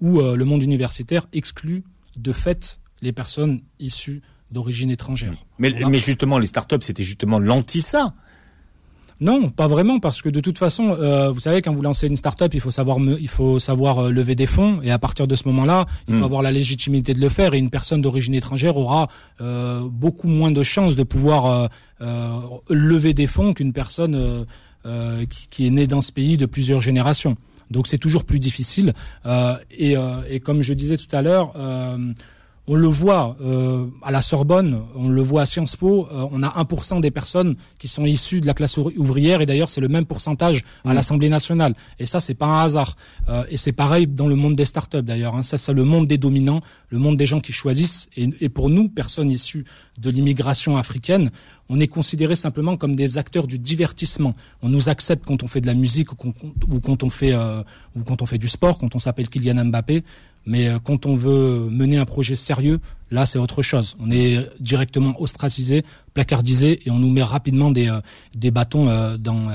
ou 0.00 0.20
euh, 0.20 0.34
le 0.36 0.44
monde 0.44 0.64
universitaire, 0.64 1.28
exclut 1.32 1.84
de 2.16 2.32
fait 2.32 2.80
les 3.02 3.12
personnes 3.12 3.60
issues 3.78 4.22
d'origine 4.50 4.90
étrangère. 4.90 5.32
Mais, 5.58 5.72
mais 5.88 5.98
justement, 5.98 6.38
les 6.38 6.46
startups, 6.46 6.82
c'était 6.82 7.04
justement 7.04 7.38
l'anti-ça. 7.38 8.14
Non, 9.18 9.48
pas 9.48 9.66
vraiment, 9.66 9.98
parce 9.98 10.20
que 10.20 10.28
de 10.28 10.40
toute 10.40 10.58
façon, 10.58 10.90
euh, 10.90 11.30
vous 11.30 11.40
savez, 11.40 11.62
quand 11.62 11.72
vous 11.72 11.80
lancez 11.80 12.06
une 12.06 12.16
start-up, 12.16 12.52
il 12.52 12.60
faut 12.60 12.70
savoir, 12.70 12.98
il 12.98 13.28
faut 13.28 13.58
savoir 13.58 13.98
euh, 13.98 14.10
lever 14.10 14.34
des 14.34 14.46
fonds, 14.46 14.80
et 14.82 14.90
à 14.90 14.98
partir 14.98 15.26
de 15.26 15.34
ce 15.34 15.48
moment-là, 15.48 15.86
il 16.06 16.14
faut 16.14 16.20
hmm. 16.20 16.24
avoir 16.24 16.42
la 16.42 16.50
légitimité 16.50 17.14
de 17.14 17.20
le 17.20 17.30
faire. 17.30 17.54
Et 17.54 17.58
une 17.58 17.70
personne 17.70 18.02
d'origine 18.02 18.34
étrangère 18.34 18.76
aura 18.76 19.08
euh, 19.40 19.80
beaucoup 19.90 20.28
moins 20.28 20.50
de 20.50 20.62
chances 20.62 20.96
de 20.96 21.02
pouvoir 21.02 21.70
lever 22.68 23.14
des 23.14 23.26
fonds 23.26 23.54
qu'une 23.54 23.72
personne 23.72 24.46
qui, 24.84 25.48
qui, 25.48 25.66
est 25.66 25.70
née 25.70 25.86
dans 25.86 26.02
ce 26.02 26.12
pays 26.12 26.36
de 26.36 26.44
plusieurs 26.44 26.82
générations. 26.82 27.36
Donc 27.70 27.86
c'est 27.86 27.98
toujours 27.98 28.24
plus 28.24 28.38
difficile. 28.38 28.92
Et, 29.78 29.94
et, 30.28 30.40
comme 30.40 30.60
je 30.60 30.74
disais 30.74 30.98
tout 30.98 31.14
à 31.16 31.22
l'heure 31.22 31.54
on 32.68 32.74
le 32.74 32.88
voit 32.88 33.36
euh, 33.40 33.86
à 34.02 34.10
la 34.10 34.20
Sorbonne, 34.20 34.82
on 34.96 35.08
le 35.08 35.22
voit 35.22 35.42
à 35.42 35.46
Sciences 35.46 35.76
Po, 35.76 36.08
euh, 36.12 36.26
on 36.32 36.42
a 36.42 36.48
1% 36.48 37.00
des 37.00 37.10
personnes 37.10 37.54
qui 37.78 37.86
sont 37.86 38.04
issues 38.04 38.40
de 38.40 38.46
la 38.46 38.54
classe 38.54 38.76
ouvrière 38.76 39.40
et 39.40 39.46
d'ailleurs 39.46 39.70
c'est 39.70 39.80
le 39.80 39.88
même 39.88 40.04
pourcentage 40.04 40.64
à 40.84 40.90
mmh. 40.90 40.94
l'Assemblée 40.94 41.28
nationale. 41.28 41.74
Et 41.98 42.06
ça 42.06 42.18
c'est 42.18 42.34
pas 42.34 42.46
un 42.46 42.64
hasard. 42.64 42.96
Euh, 43.28 43.44
et 43.50 43.56
c'est 43.56 43.72
pareil 43.72 44.06
dans 44.06 44.26
le 44.26 44.34
monde 44.34 44.56
des 44.56 44.64
startups 44.64 45.02
d'ailleurs. 45.02 45.36
Hein. 45.36 45.42
Ça 45.42 45.58
c'est 45.58 45.72
le 45.72 45.84
monde 45.84 46.08
des 46.08 46.18
dominants, 46.18 46.60
le 46.88 46.98
monde 46.98 47.16
des 47.16 47.26
gens 47.26 47.40
qui 47.40 47.52
choisissent. 47.52 48.08
Et, 48.16 48.28
et 48.40 48.48
pour 48.48 48.68
nous, 48.68 48.88
personnes 48.88 49.30
issues 49.30 49.64
de 49.98 50.10
l'immigration 50.10 50.76
africaine, 50.76 51.30
on 51.68 51.80
est 51.80 51.88
considéré 51.88 52.36
simplement 52.36 52.76
comme 52.76 52.96
des 52.96 53.18
acteurs 53.18 53.46
du 53.46 53.58
divertissement. 53.58 54.34
On 54.62 54.68
nous 54.68 54.88
accepte 54.88 55.24
quand 55.24 55.42
on 55.42 55.48
fait 55.48 55.60
de 55.60 55.66
la 55.66 55.74
musique 55.74 56.12
ou, 56.12 56.16
quand 56.80 57.02
on 57.02 57.10
fait 57.10 57.34
ou 57.34 58.02
quand 58.04 58.22
on 58.22 58.26
fait 58.26 58.38
du 58.38 58.48
sport, 58.48 58.78
quand 58.78 58.94
on 58.94 58.98
s'appelle 58.98 59.28
Kylian 59.28 59.64
Mbappé. 59.64 60.04
Mais 60.46 60.68
euh, 60.68 60.78
quand 60.82 61.06
on 61.06 61.16
veut 61.16 61.68
mener 61.70 61.98
un 61.98 62.04
projet 62.04 62.36
sérieux, 62.36 62.78
là 63.10 63.26
c'est 63.26 63.38
autre 63.38 63.62
chose. 63.62 63.96
On 64.00 64.10
est 64.10 64.38
directement 64.60 65.20
ostracisé, 65.20 65.84
placardisé 66.14 66.80
et 66.86 66.90
on 66.90 66.98
nous 66.98 67.10
met 67.10 67.22
rapidement 67.22 67.70
des, 67.70 67.88
euh, 67.88 68.00
des 68.34 68.50
bâtons 68.50 68.88
euh, 68.88 69.16
dans. 69.16 69.48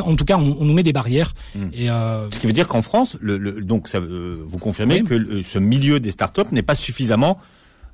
en 0.00 0.16
tout 0.16 0.24
cas, 0.24 0.38
on, 0.38 0.64
nous 0.64 0.72
met 0.72 0.82
des 0.82 0.92
barrières. 0.92 1.34
Hmm. 1.54 1.68
Et, 1.74 1.88
Ce 1.88 2.38
qui 2.38 2.46
veut 2.46 2.52
dire 2.52 2.68
qu'en 2.68 2.82
France, 2.82 3.18
le, 3.20 3.38
donc 3.60 3.88
ça, 3.88 4.00
vous 4.00 4.58
confirmez 4.58 5.02
que 5.02 5.42
ce 5.42 5.58
milieu 5.58 6.00
des 6.00 6.10
startups 6.10 6.50
n'est 6.52 6.62
pas 6.62 6.74
suffisamment 6.74 7.38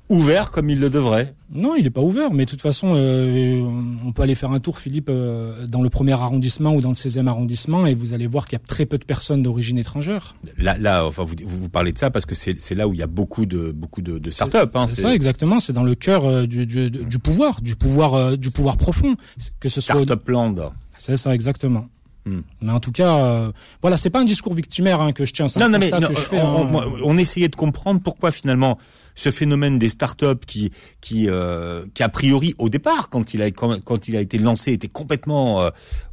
ouvert 0.09 0.51
comme 0.51 0.69
il 0.69 0.79
le 0.79 0.89
devrait. 0.89 1.33
Non, 1.51 1.75
il 1.75 1.83
n'est 1.83 1.89
pas 1.89 2.01
ouvert, 2.01 2.31
mais 2.31 2.45
de 2.45 2.49
toute 2.49 2.61
façon, 2.61 2.93
euh, 2.95 3.61
on 4.05 4.11
peut 4.11 4.21
aller 4.21 4.35
faire 4.35 4.51
un 4.51 4.59
tour, 4.59 4.77
Philippe, 4.77 5.09
euh, 5.09 5.65
dans 5.65 5.81
le 5.81 5.89
premier 5.89 6.13
arrondissement 6.13 6.75
ou 6.75 6.81
dans 6.81 6.89
le 6.89 6.95
16e 6.95 7.27
arrondissement, 7.27 7.87
et 7.87 7.95
vous 7.95 8.13
allez 8.13 8.27
voir 8.27 8.47
qu'il 8.47 8.57
y 8.57 8.61
a 8.61 8.65
très 8.65 8.85
peu 8.85 8.97
de 8.97 9.05
personnes 9.05 9.41
d'origine 9.41 9.77
étrangère. 9.77 10.35
Là, 10.57 10.77
là 10.77 11.05
enfin, 11.05 11.23
vous, 11.23 11.35
vous 11.43 11.69
parlez 11.69 11.91
de 11.91 11.97
ça 11.97 12.11
parce 12.11 12.25
que 12.25 12.35
c'est 12.35 12.75
là 12.75 12.87
où 12.87 12.93
il 12.93 12.99
y 12.99 13.03
a 13.03 13.07
beaucoup 13.07 13.45
de 13.45 13.71
beaucoup 13.71 14.01
de, 14.01 14.19
de 14.19 14.31
start-up. 14.31 14.75
Hein, 14.75 14.87
c'est 14.87 15.01
ça, 15.01 15.13
exactement. 15.13 15.59
C'est 15.59 15.73
dans 15.73 15.83
le 15.83 15.95
cœur 15.95 16.25
euh, 16.25 16.45
du, 16.45 16.65
du, 16.65 16.91
du, 16.91 17.19
pouvoir, 17.19 17.61
du 17.61 17.75
pouvoir, 17.75 18.37
du 18.37 18.51
pouvoir 18.51 18.77
profond. 18.77 19.15
Que 19.59 19.69
ce 19.69 19.81
soit 19.81 19.95
start-up 19.95 20.27
land. 20.29 20.55
C'est 20.97 21.17
ça, 21.17 21.33
exactement. 21.33 21.87
Hmm. 22.29 22.41
Mais 22.61 22.71
en 22.71 22.79
tout 22.79 22.91
cas, 22.91 23.17
euh, 23.17 23.51
voilà, 23.81 23.97
c'est 23.97 24.11
pas 24.11 24.19
un 24.19 24.25
discours 24.25 24.53
victimaire 24.53 25.01
hein, 25.01 25.13
que 25.13 25.25
je 25.25 25.33
tiens. 25.33 25.47
Non, 25.59 25.67
non, 25.67 25.79
mais 25.79 25.89
non, 25.89 26.09
je 26.09 26.19
fais, 26.19 26.39
on, 26.39 26.79
hein. 26.79 26.91
on, 27.03 27.17
essayait 27.17 27.47
de 27.47 27.55
comprendre 27.55 28.01
pourquoi 28.03 28.31
finalement 28.31 28.77
ce 29.15 29.31
phénomène 29.31 29.79
des 29.79 29.89
startups 29.89 30.45
qui, 30.45 30.71
qui, 31.01 31.27
euh, 31.27 31.85
qui 31.95 32.03
a 32.03 32.09
priori 32.09 32.53
au 32.59 32.69
départ, 32.69 33.09
quand 33.09 33.33
il 33.33 33.41
a 33.41 33.47
quand, 33.47 33.83
quand 33.83 34.07
il 34.07 34.15
a 34.15 34.21
été 34.21 34.37
lancé, 34.37 34.73
était 34.73 34.87
complètement 34.87 35.61
euh, 35.61 35.69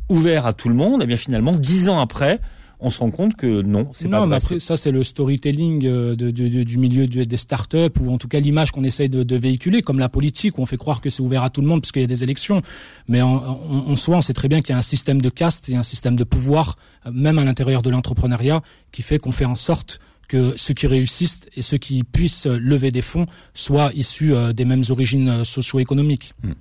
ouvert 0.09 0.47
à 0.47 0.55
tout 0.55 0.71
le 0.71 0.75
monde. 0.75 1.03
Et 1.03 1.05
eh 1.05 1.07
bien 1.07 1.19
finalement, 1.19 1.53
dix 1.53 1.91
ans 1.91 2.01
après, 2.01 2.41
on 2.79 2.91
se 2.91 3.01
rend 3.01 3.11
compte 3.11 3.37
que 3.37 3.63
non, 3.63 3.89
c'est 3.93 4.09
pas 4.09 4.27
vrai. 4.27 4.37
après, 4.37 4.61
ça 4.61 4.77
c'est 4.77 4.91
le 4.91 5.03
storytelling 5.03 5.87
euh, 5.87 6.15
de, 6.15 6.31
de, 6.31 6.63
du 6.63 6.79
milieu 6.79 7.07
des 7.07 7.37
startups 7.37 8.01
ou 8.01 8.13
en 8.13 8.19
tout 8.19 8.29
cas 8.29 8.41
l'image 8.41 8.71
qu'on 8.71 8.85
essaye 8.85 9.09
de, 9.09 9.37
véhiculer, 9.37 9.83
comme 9.83 9.99
la 9.99 10.09
politique 10.09 10.59
où 10.59 10.63
on 10.63 10.67
fait 10.67 10.77
croire 10.77 11.01
que 11.01 11.11
c'est 11.11 11.23
ouvert 11.23 11.43
à 11.43 11.51
tout 11.51 11.61
le 11.61 11.67
monde 11.67 11.81
parce 11.81 11.93
qu'il 11.93 12.03
y 12.03 12.05
a 12.05 12.09
des 12.09 12.23
élections. 12.23 12.63
Mais 13.09 13.23
en, 13.23 13.35
en, 13.35 13.85
en 13.89 13.97
soi, 13.97 14.17
on 14.17 14.21
sait 14.21 14.35
très 14.35 14.49
bien 14.49 14.61
qu'il 14.61 14.73
y 14.73 14.77
a 14.77 14.79
un 14.79 14.83
système 14.83 15.21
de 15.21 15.29
caste 15.29 15.69
et 15.69 15.77
un 15.77 15.83
système 15.83 16.17
de 16.17 16.25
pouvoir, 16.25 16.77
euh, 17.07 17.11
même 17.13 17.39
à 17.39 17.45
l'intérieur 17.45 17.83
de 17.83 17.91
l'entrepreneuriat, 17.91 18.63
qui 18.93 19.03
fait 19.03 19.19
qu'on 19.19 19.33
fait 19.33 19.45
en 19.45 19.57
sorte 19.57 20.01
que 20.29 20.55
ceux 20.57 20.75
qui 20.75 20.87
réussissent 20.87 21.41
et 21.55 21.63
ceux 21.63 21.79
qui 21.79 22.05
puissent 22.05 22.47
lever 22.47 22.91
des 22.91 23.03
fonds 23.03 23.27
soient 23.55 23.91
issus 23.95 24.35
euh, 24.35 24.53
des 24.53 24.65
mêmes 24.65 24.85
origines 24.91 25.45
socio-économiques. 25.45 26.35
Hmm. 26.43 26.53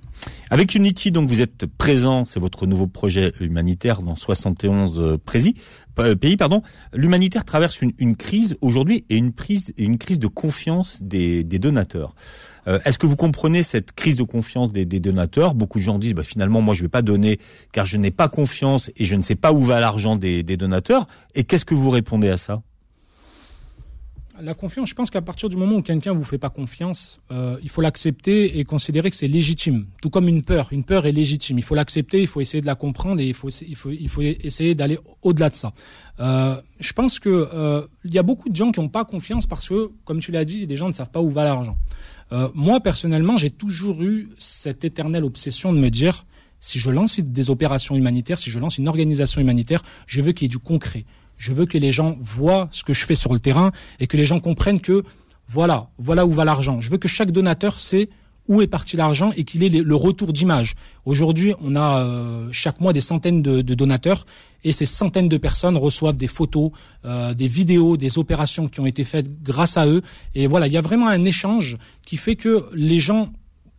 Avec 0.50 0.74
Unity, 0.74 1.10
donc 1.10 1.28
vous 1.28 1.42
êtes 1.42 1.66
présent, 1.66 2.24
c'est 2.24 2.40
votre 2.40 2.66
nouveau 2.66 2.86
projet 2.86 3.32
humanitaire 3.40 4.02
dans 4.02 4.16
71 4.16 5.18
présis. 5.24 5.56
Euh, 5.98 6.14
pays, 6.14 6.36
pardon, 6.36 6.62
l'humanitaire 6.92 7.44
traverse 7.44 7.80
une, 7.80 8.16
crise 8.16 8.56
aujourd'hui 8.60 9.04
et 9.08 9.16
une, 9.16 9.32
une 9.78 9.98
crise 9.98 10.18
de 10.18 10.26
confiance 10.26 11.02
des, 11.02 11.44
donateurs. 11.44 12.14
Euh, 12.68 12.78
Est-ce 12.84 12.98
que 12.98 13.06
vous 13.06 13.16
comprenez 13.16 13.62
cette 13.62 13.92
crise 13.92 14.16
de 14.16 14.22
confiance 14.22 14.72
des, 14.72 14.84
donateurs? 14.84 15.54
Beaucoup 15.54 15.78
de 15.78 15.84
gens 15.84 15.98
disent 15.98 16.14
bah, 16.14 16.22
finalement 16.22 16.60
moi 16.60 16.74
je 16.74 16.82
vais 16.82 16.88
pas 16.88 17.02
donner 17.02 17.38
car 17.72 17.86
je 17.86 17.96
n'ai 17.96 18.10
pas 18.10 18.28
confiance 18.28 18.90
et 18.96 19.04
je 19.04 19.16
ne 19.16 19.22
sais 19.22 19.36
pas 19.36 19.52
où 19.52 19.60
va 19.60 19.80
l'argent 19.80 20.16
des 20.16 20.42
donateurs. 20.42 21.06
Et 21.34 21.44
qu'est-ce 21.44 21.64
que 21.64 21.74
vous 21.74 21.90
répondez 21.90 22.28
à 22.28 22.36
ça? 22.36 22.62
La 24.40 24.54
confiance, 24.54 24.88
je 24.88 24.94
pense 24.94 25.10
qu'à 25.10 25.22
partir 25.22 25.48
du 25.48 25.56
moment 25.56 25.76
où 25.76 25.82
quelqu'un 25.82 26.12
vous 26.12 26.24
fait 26.24 26.38
pas 26.38 26.50
confiance, 26.50 27.20
euh, 27.30 27.56
il 27.62 27.68
faut 27.68 27.80
l'accepter 27.80 28.58
et 28.58 28.64
considérer 28.64 29.10
que 29.10 29.16
c'est 29.16 29.26
légitime. 29.26 29.86
Tout 30.02 30.10
comme 30.10 30.28
une 30.28 30.42
peur, 30.42 30.68
une 30.72 30.84
peur 30.84 31.06
est 31.06 31.12
légitime. 31.12 31.58
Il 31.58 31.64
faut 31.64 31.74
l'accepter, 31.74 32.20
il 32.20 32.26
faut 32.26 32.40
essayer 32.40 32.60
de 32.60 32.66
la 32.66 32.74
comprendre 32.74 33.20
et 33.20 33.26
il 33.26 33.34
faut 33.34 33.48
essayer 34.22 34.74
d'aller 34.74 34.98
au-delà 35.22 35.50
de 35.50 35.54
ça. 35.54 35.72
Euh, 36.20 36.60
je 36.80 36.92
pense 36.92 37.18
que 37.18 37.48
euh, 37.52 37.86
il 38.04 38.14
y 38.14 38.18
a 38.18 38.22
beaucoup 38.22 38.48
de 38.48 38.56
gens 38.56 38.72
qui 38.72 38.80
n'ont 38.80 38.88
pas 38.88 39.04
confiance 39.04 39.46
parce 39.46 39.68
que, 39.68 39.90
comme 40.04 40.20
tu 40.20 40.32
l'as 40.32 40.44
dit, 40.44 40.66
des 40.66 40.76
gens 40.76 40.88
ne 40.88 40.92
savent 40.92 41.10
pas 41.10 41.20
où 41.20 41.30
va 41.30 41.44
l'argent. 41.44 41.76
Euh, 42.32 42.48
moi 42.54 42.80
personnellement, 42.80 43.36
j'ai 43.36 43.50
toujours 43.50 44.02
eu 44.02 44.30
cette 44.38 44.84
éternelle 44.84 45.24
obsession 45.24 45.72
de 45.72 45.78
me 45.78 45.90
dire 45.90 46.26
si 46.60 46.78
je 46.78 46.90
lance 46.90 47.20
des 47.20 47.50
opérations 47.50 47.96
humanitaires, 47.96 48.38
si 48.38 48.50
je 48.50 48.58
lance 48.58 48.78
une 48.78 48.88
organisation 48.88 49.40
humanitaire, 49.40 49.82
je 50.06 50.20
veux 50.20 50.32
qu'il 50.32 50.46
y 50.46 50.46
ait 50.46 50.48
du 50.48 50.58
concret. 50.58 51.04
Je 51.36 51.52
veux 51.52 51.66
que 51.66 51.78
les 51.78 51.92
gens 51.92 52.16
voient 52.20 52.68
ce 52.70 52.84
que 52.84 52.94
je 52.94 53.04
fais 53.04 53.14
sur 53.14 53.32
le 53.32 53.40
terrain 53.40 53.72
et 54.00 54.06
que 54.06 54.16
les 54.16 54.24
gens 54.24 54.40
comprennent 54.40 54.80
que 54.80 55.04
voilà, 55.48 55.90
voilà 55.98 56.26
où 56.26 56.30
va 56.30 56.44
l'argent. 56.44 56.80
Je 56.80 56.90
veux 56.90 56.98
que 56.98 57.08
chaque 57.08 57.30
donateur 57.30 57.80
sait 57.80 58.08
où 58.48 58.62
est 58.62 58.66
parti 58.66 58.96
l'argent 58.96 59.32
et 59.36 59.44
qu'il 59.44 59.62
ait 59.62 59.68
le 59.68 59.94
retour 59.94 60.32
d'image. 60.32 60.74
Aujourd'hui, 61.04 61.54
on 61.60 61.74
a 61.74 62.04
euh, 62.04 62.48
chaque 62.52 62.80
mois 62.80 62.92
des 62.92 63.00
centaines 63.00 63.42
de, 63.42 63.60
donateurs 63.62 64.26
et 64.64 64.72
ces 64.72 64.86
centaines 64.86 65.28
de 65.28 65.36
personnes 65.36 65.76
reçoivent 65.76 66.16
des 66.16 66.28
photos, 66.28 66.70
euh, 67.04 67.34
des 67.34 67.48
vidéos, 67.48 67.96
des 67.96 68.18
opérations 68.18 68.68
qui 68.68 68.80
ont 68.80 68.86
été 68.86 69.04
faites 69.04 69.42
grâce 69.42 69.76
à 69.76 69.86
eux. 69.86 70.02
Et 70.34 70.46
voilà, 70.46 70.66
il 70.66 70.72
y 70.72 70.76
a 70.76 70.80
vraiment 70.80 71.08
un 71.08 71.24
échange 71.24 71.76
qui 72.04 72.16
fait 72.16 72.36
que 72.36 72.66
les 72.72 73.00
gens, 73.00 73.30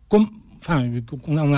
comme 0.08 0.28
enfin, 0.60 0.84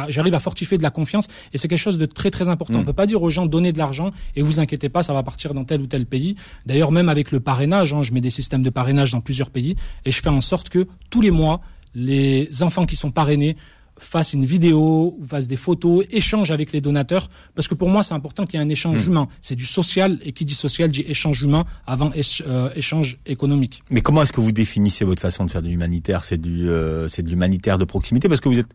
j'arrive 0.09 0.35
à 0.35 0.41
fortifier 0.41 0.79
de 0.79 0.83
la 0.83 0.91
confiance 0.91 1.29
et 1.53 1.59
c'est 1.59 1.69
quelque 1.69 1.79
chose 1.79 1.99
de 1.99 2.07
très 2.07 2.31
très 2.31 2.49
important. 2.49 2.75
On 2.75 2.79
mm. 2.79 2.83
On 2.83 2.87
peut 2.87 2.93
pas 2.93 3.07
dire 3.07 3.23
aux 3.23 3.31
gens 3.31 3.47
donnez 3.47 3.73
de 3.73 3.79
l'argent 3.79 4.11
et 4.37 4.43
vous 4.43 4.61
inquiétez 4.61 4.89
pas, 4.89 5.03
ça 5.03 5.13
va 5.13 5.23
partir 5.23 5.55
dans 5.55 5.65
tel 5.65 5.81
ou 5.81 5.87
tel 5.87 6.07
pays. 6.07 6.37
D'ailleurs, 6.67 6.93
même 6.93 7.09
avec 7.09 7.31
le 7.31 7.41
parrainage, 7.41 7.95
hein, 7.95 8.03
je 8.03 8.13
mets 8.13 8.21
des 8.21 8.31
systèmes 8.31 8.63
de 8.63 8.71
parrainage 8.71 9.13
dans 9.13 9.21
plusieurs 9.21 9.51
pays 9.51 9.77
et 10.05 10.11
je 10.11 10.21
fais 10.21 10.29
en 10.29 10.41
sorte 10.41 10.69
que 10.69 10.87
tous 11.11 11.21
les 11.21 11.31
mois, 11.31 11.61
les 11.95 12.63
enfants 12.63 12.87
qui 12.87 12.97
sont 12.97 13.11
parrainés 13.11 13.57
fasse 14.01 14.33
une 14.33 14.45
vidéo 14.45 15.17
ou 15.19 15.25
fasse 15.25 15.47
des 15.47 15.57
photos, 15.57 16.05
échange 16.11 16.51
avec 16.51 16.73
les 16.73 16.81
donateurs, 16.81 17.29
parce 17.55 17.69
que 17.69 17.75
pour 17.75 17.89
moi 17.89 18.03
c'est 18.03 18.15
important 18.15 18.47
qu'il 18.47 18.59
y 18.59 18.63
ait 18.63 18.67
un 18.67 18.69
échange 18.69 19.07
hmm. 19.07 19.11
humain. 19.11 19.29
C'est 19.41 19.55
du 19.55 19.67
social 19.67 20.19
et 20.25 20.33
qui 20.33 20.45
dit 20.45 20.55
social 20.55 20.91
dit 20.91 21.05
échange 21.07 21.43
humain 21.43 21.65
avant 21.87 22.11
euh, 22.47 22.71
échange 22.75 23.19
économique. 23.27 23.83
Mais 23.91 24.01
comment 24.01 24.23
est-ce 24.23 24.33
que 24.33 24.41
vous 24.41 24.53
définissez 24.53 25.05
votre 25.05 25.23
façon 25.23 25.45
de 25.45 25.51
faire 25.51 25.63
de 25.63 25.69
l'humanitaire? 25.69 26.25
C'est 26.25 26.41
du 26.41 26.69
euh, 26.69 27.09
c'est 27.09 27.23
de 27.23 27.29
l'humanitaire 27.29 27.79
de 27.79 27.85
proximité 27.85 28.29
parce 28.29 28.41
que 28.41 28.49
vous 28.49 28.59
êtes 28.59 28.73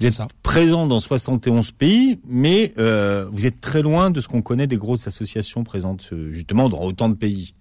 vous 0.00 0.06
êtes 0.06 0.22
présent 0.42 0.86
dans 0.88 0.98
71 0.98 1.70
pays, 1.70 2.18
mais 2.26 2.74
euh, 2.78 3.26
vous 3.30 3.46
êtes 3.46 3.60
très 3.60 3.82
loin 3.82 4.10
de 4.10 4.20
ce 4.20 4.26
qu'on 4.26 4.42
connaît 4.42 4.66
des 4.66 4.76
grosses 4.76 5.06
associations 5.06 5.62
présentes 5.62 6.10
justement 6.30 6.68
dans 6.68 6.82
autant 6.82 7.08
de 7.08 7.14
pays. 7.14 7.54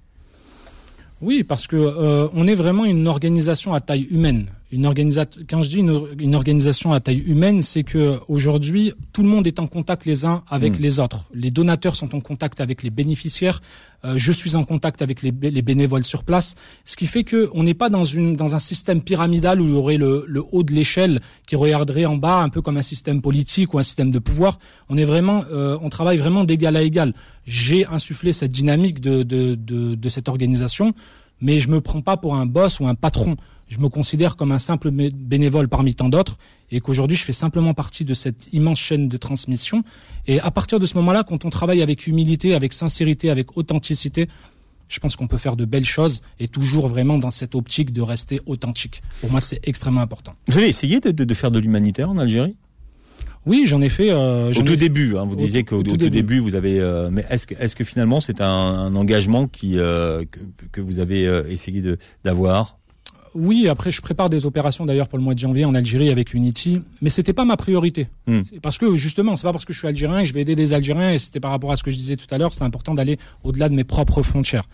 Oui, 1.22 1.44
parce 1.44 1.68
que 1.68 2.30
on 2.34 2.48
est 2.48 2.56
vraiment 2.56 2.86
une 2.86 3.08
organisation 3.08 3.74
à 3.74 3.82
taille 3.82 4.08
humaine. 4.10 4.48
Une 4.74 4.88
organisation. 4.88 5.30
Quand 5.48 5.62
je 5.62 5.70
dis 5.70 5.78
une, 5.78 6.34
organisation 6.34 6.94
à 6.94 7.00
taille 7.00 7.20
humaine, 7.20 7.62
c'est 7.62 7.84
que 7.84 8.18
aujourd'hui 8.28 8.92
tout 9.14 9.22
le 9.22 9.30
monde 9.30 9.46
est 9.46 9.60
en 9.60 9.68
contact 9.68 10.06
les 10.06 10.26
uns 10.26 10.44
avec 10.50 10.80
hmm. 10.80 10.82
les 10.82 11.00
autres. 11.00 11.26
Les 11.32 11.52
donateurs 11.52 11.96
sont 11.96 12.16
en 12.16 12.20
contact 12.20 12.60
avec 12.60 12.82
les 12.82 12.90
bénéficiaires. 12.90 13.62
Euh, 14.04 14.16
je 14.18 14.32
suis 14.32 14.56
en 14.56 14.64
contact 14.64 15.04
avec 15.04 15.22
les, 15.22 15.32
les, 15.32 15.62
bénévoles 15.62 16.04
sur 16.04 16.24
place, 16.24 16.56
ce 16.86 16.96
qui 16.96 17.06
fait 17.06 17.24
que 17.24 17.52
on 17.54 17.62
n'est 17.62 17.76
pas 17.76 17.90
dans 17.90 18.04
une 18.04 18.36
dans 18.36 18.56
un 18.56 18.60
système 18.60 19.04
pyramidal 19.04 19.62
où 19.62 19.66
il 19.66 19.74
y 19.74 19.76
aurait 19.76 19.98
le, 19.98 20.26
le 20.28 20.44
haut 20.52 20.64
de 20.64 20.74
l'échelle 20.74 21.22
qui 21.46 21.56
regarderait 21.56 22.06
en 22.06 22.18
bas, 22.18 22.40
un 22.40 22.50
peu 22.50 22.64
comme 22.64 22.78
un 22.78 22.82
système 22.82 23.22
politique 23.22 23.76
ou 23.76 23.80
un 23.80 23.84
système 23.84 24.10
de 24.10 24.18
pouvoir. 24.18 24.58
On 24.90 24.98
est 24.98 25.06
vraiment, 25.06 25.44
euh, 25.52 25.78
on 25.84 25.90
travaille 25.90 26.18
vraiment 26.18 26.46
d'égal 26.46 26.76
à 26.78 26.82
égal. 26.82 27.14
J'ai 27.46 27.86
insufflé 27.86 28.34
cette 28.34 28.52
dynamique 28.52 29.02
de, 29.02 29.22
de, 29.22 29.54
de, 29.54 29.94
de 29.94 30.10
cette 30.10 30.30
organisation 30.30 30.96
mais 31.44 31.60
je 31.60 31.70
me 31.70 31.82
prends 31.82 32.02
pas 32.02 32.18
pour 32.18 32.36
un 32.36 32.46
boss 32.46 32.80
ou 32.80 32.88
un 32.88 32.96
patron. 32.96 33.36
Je 33.74 33.80
me 33.80 33.90
considère 33.90 34.36
comme 34.36 34.52
un 34.52 34.60
simple 34.60 34.92
bénévole 34.92 35.68
parmi 35.68 35.96
tant 35.96 36.08
d'autres 36.08 36.38
et 36.70 36.80
qu'aujourd'hui 36.80 37.18
je 37.18 37.24
fais 37.24 37.34
simplement 37.34 37.74
partie 37.74 38.06
de 38.06 38.14
cette 38.14 38.48
immense 38.54 38.78
chaîne 38.78 39.10
de 39.10 39.18
transmission. 39.18 39.84
Et 40.28 40.40
à 40.40 40.52
partir 40.52 40.80
de 40.80 40.86
ce 40.86 40.96
moment-là, 40.98 41.24
quand 41.24 41.44
on 41.44 41.50
travaille 41.50 41.82
avec 41.82 42.06
humilité, 42.06 42.54
avec 42.54 42.72
sincérité, 42.72 43.32
avec 43.32 43.58
authenticité, 43.58 44.28
je 44.90 45.00
pense 45.00 45.16
qu'on 45.16 45.26
peut 45.26 45.40
faire 45.40 45.56
de 45.56 45.66
belles 45.66 45.86
choses 45.86 46.22
et 46.40 46.48
toujours 46.48 46.88
vraiment 46.88 47.18
dans 47.18 47.32
cette 47.32 47.56
optique 47.56 47.92
de 47.92 48.02
rester 48.04 48.42
authentique. 48.46 49.02
Pour 49.22 49.32
moi, 49.32 49.42
c'est 49.42 49.60
extrêmement 49.68 50.02
important. 50.02 50.36
Vous 50.50 50.60
avez 50.60 50.68
essayé 50.68 51.00
de, 51.00 51.34
faire 51.34 51.50
de 51.50 51.58
l'humanitaire 51.58 52.12
en 52.12 52.20
Algérie? 52.20 52.56
Oui, 53.48 53.64
j'en 53.66 53.82
ai 53.82 53.90
fait. 53.90 54.12
Euh, 54.12 54.54
au 54.54 54.62
tout 54.62 54.76
début, 54.76 55.18
hein, 55.18 55.26
vous 55.26 55.36
disiez 55.36 55.64
qu'au 55.64 55.82
tout, 55.82 55.98
début. 55.98 56.38
vous 56.38 56.54
avez. 56.54 56.80
Euh, 56.80 57.10
mais 57.12 57.26
est-ce 57.32 57.48
que, 57.48 57.56
est-ce 57.56 57.76
que 57.76 57.84
finalement 57.84 58.20
c'est 58.20 58.40
un, 58.40 58.96
engagement 58.96 59.48
qui 59.48 59.80
euh, 59.80 60.24
que, 60.30 60.40
que, 60.72 60.80
vous 60.80 61.00
avez 61.00 61.28
euh, 61.28 61.44
essayé 61.50 61.82
de 61.82 61.98
d'avoir? 62.24 62.78
Oui, 63.36 63.68
après 63.68 63.92
je 63.92 64.02
prépare 64.02 64.30
des 64.30 64.46
opérations 64.46 64.86
d'ailleurs 64.86 65.08
pour 65.08 65.18
le 65.18 65.24
mois 65.24 65.34
de 65.34 65.40
janvier 65.40 65.66
en 65.66 65.74
Algérie 65.74 66.10
avec 66.10 66.34
Unity, 66.34 66.82
mais 67.02 67.10
c'était 67.10 67.34
pas 67.34 67.46
ma 67.46 67.58
priorité. 67.58 68.08
Hmm. 68.28 68.42
Parce 68.62 68.78
que 68.78 68.94
justement, 68.94 69.36
c'est 69.36 69.44
pas 69.44 69.52
parce 69.52 69.66
que 69.66 69.74
je 69.74 69.80
suis 69.80 69.88
algérien 69.88 70.22
que 70.22 70.26
je 70.26 70.34
vais 70.34 70.42
aider 70.42 70.56
des 70.56 70.74
Algériens 70.74 71.12
et 71.12 71.20
c'était 71.20 71.40
par 71.40 71.52
rapport 71.52 71.72
à 71.72 71.76
ce 71.76 71.84
que 71.84 71.92
je 71.92 71.98
disais 71.98 72.16
tout 72.16 72.28
à 72.32 72.38
l'heure, 72.38 72.54
c'est 72.54 72.64
important 72.64 72.94
d'aller 72.94 73.18
au-delà 73.44 73.70
de 73.70 73.74
mes 73.74 73.84
propres 73.84 74.22
frontières. 74.22 74.68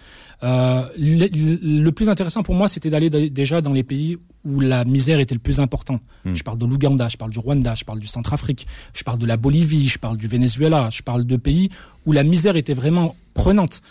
Euh, 0.44 0.84
le, 0.98 1.90
plus 1.92 2.10
intéressant 2.10 2.44
pour 2.44 2.56
moi, 2.56 2.68
c'était 2.68 2.90
d'aller 2.90 3.10
déjà 3.10 3.62
dans 3.62 3.74
les 3.74 3.84
pays 3.84 4.18
où 4.46 4.60
la 4.60 4.86
misère 4.86 5.20
était 5.20 5.36
le 5.36 5.40
plus 5.40 5.60
important. 5.60 6.00
Hmm. 6.26 6.34
Je 6.34 6.44
parle 6.44 6.58
de 6.58 6.66
l'Ouganda, 6.66 7.10
je 7.10 7.18
parle 7.18 7.32
du 7.32 7.40
Rwanda, 7.40 7.76
je 7.76 7.86
parle 7.86 8.00
du 8.00 8.08
Centrafrique, 8.08 8.68
je 8.94 9.04
parle 9.04 9.20
de 9.20 9.26
la 9.26 9.38
Bolivie, 9.38 9.88
je 9.88 10.00
parle 10.00 10.18
du 10.18 10.28
Venezuela, 10.28 10.90
je 10.92 11.02
parle 11.02 11.26
de 11.26 11.38
pays 11.38 11.70
où 12.06 12.12
la 12.12 12.24
misère 12.24 12.56
était 12.56 12.74
vraiment 12.74 13.16
prenante. 13.34 13.82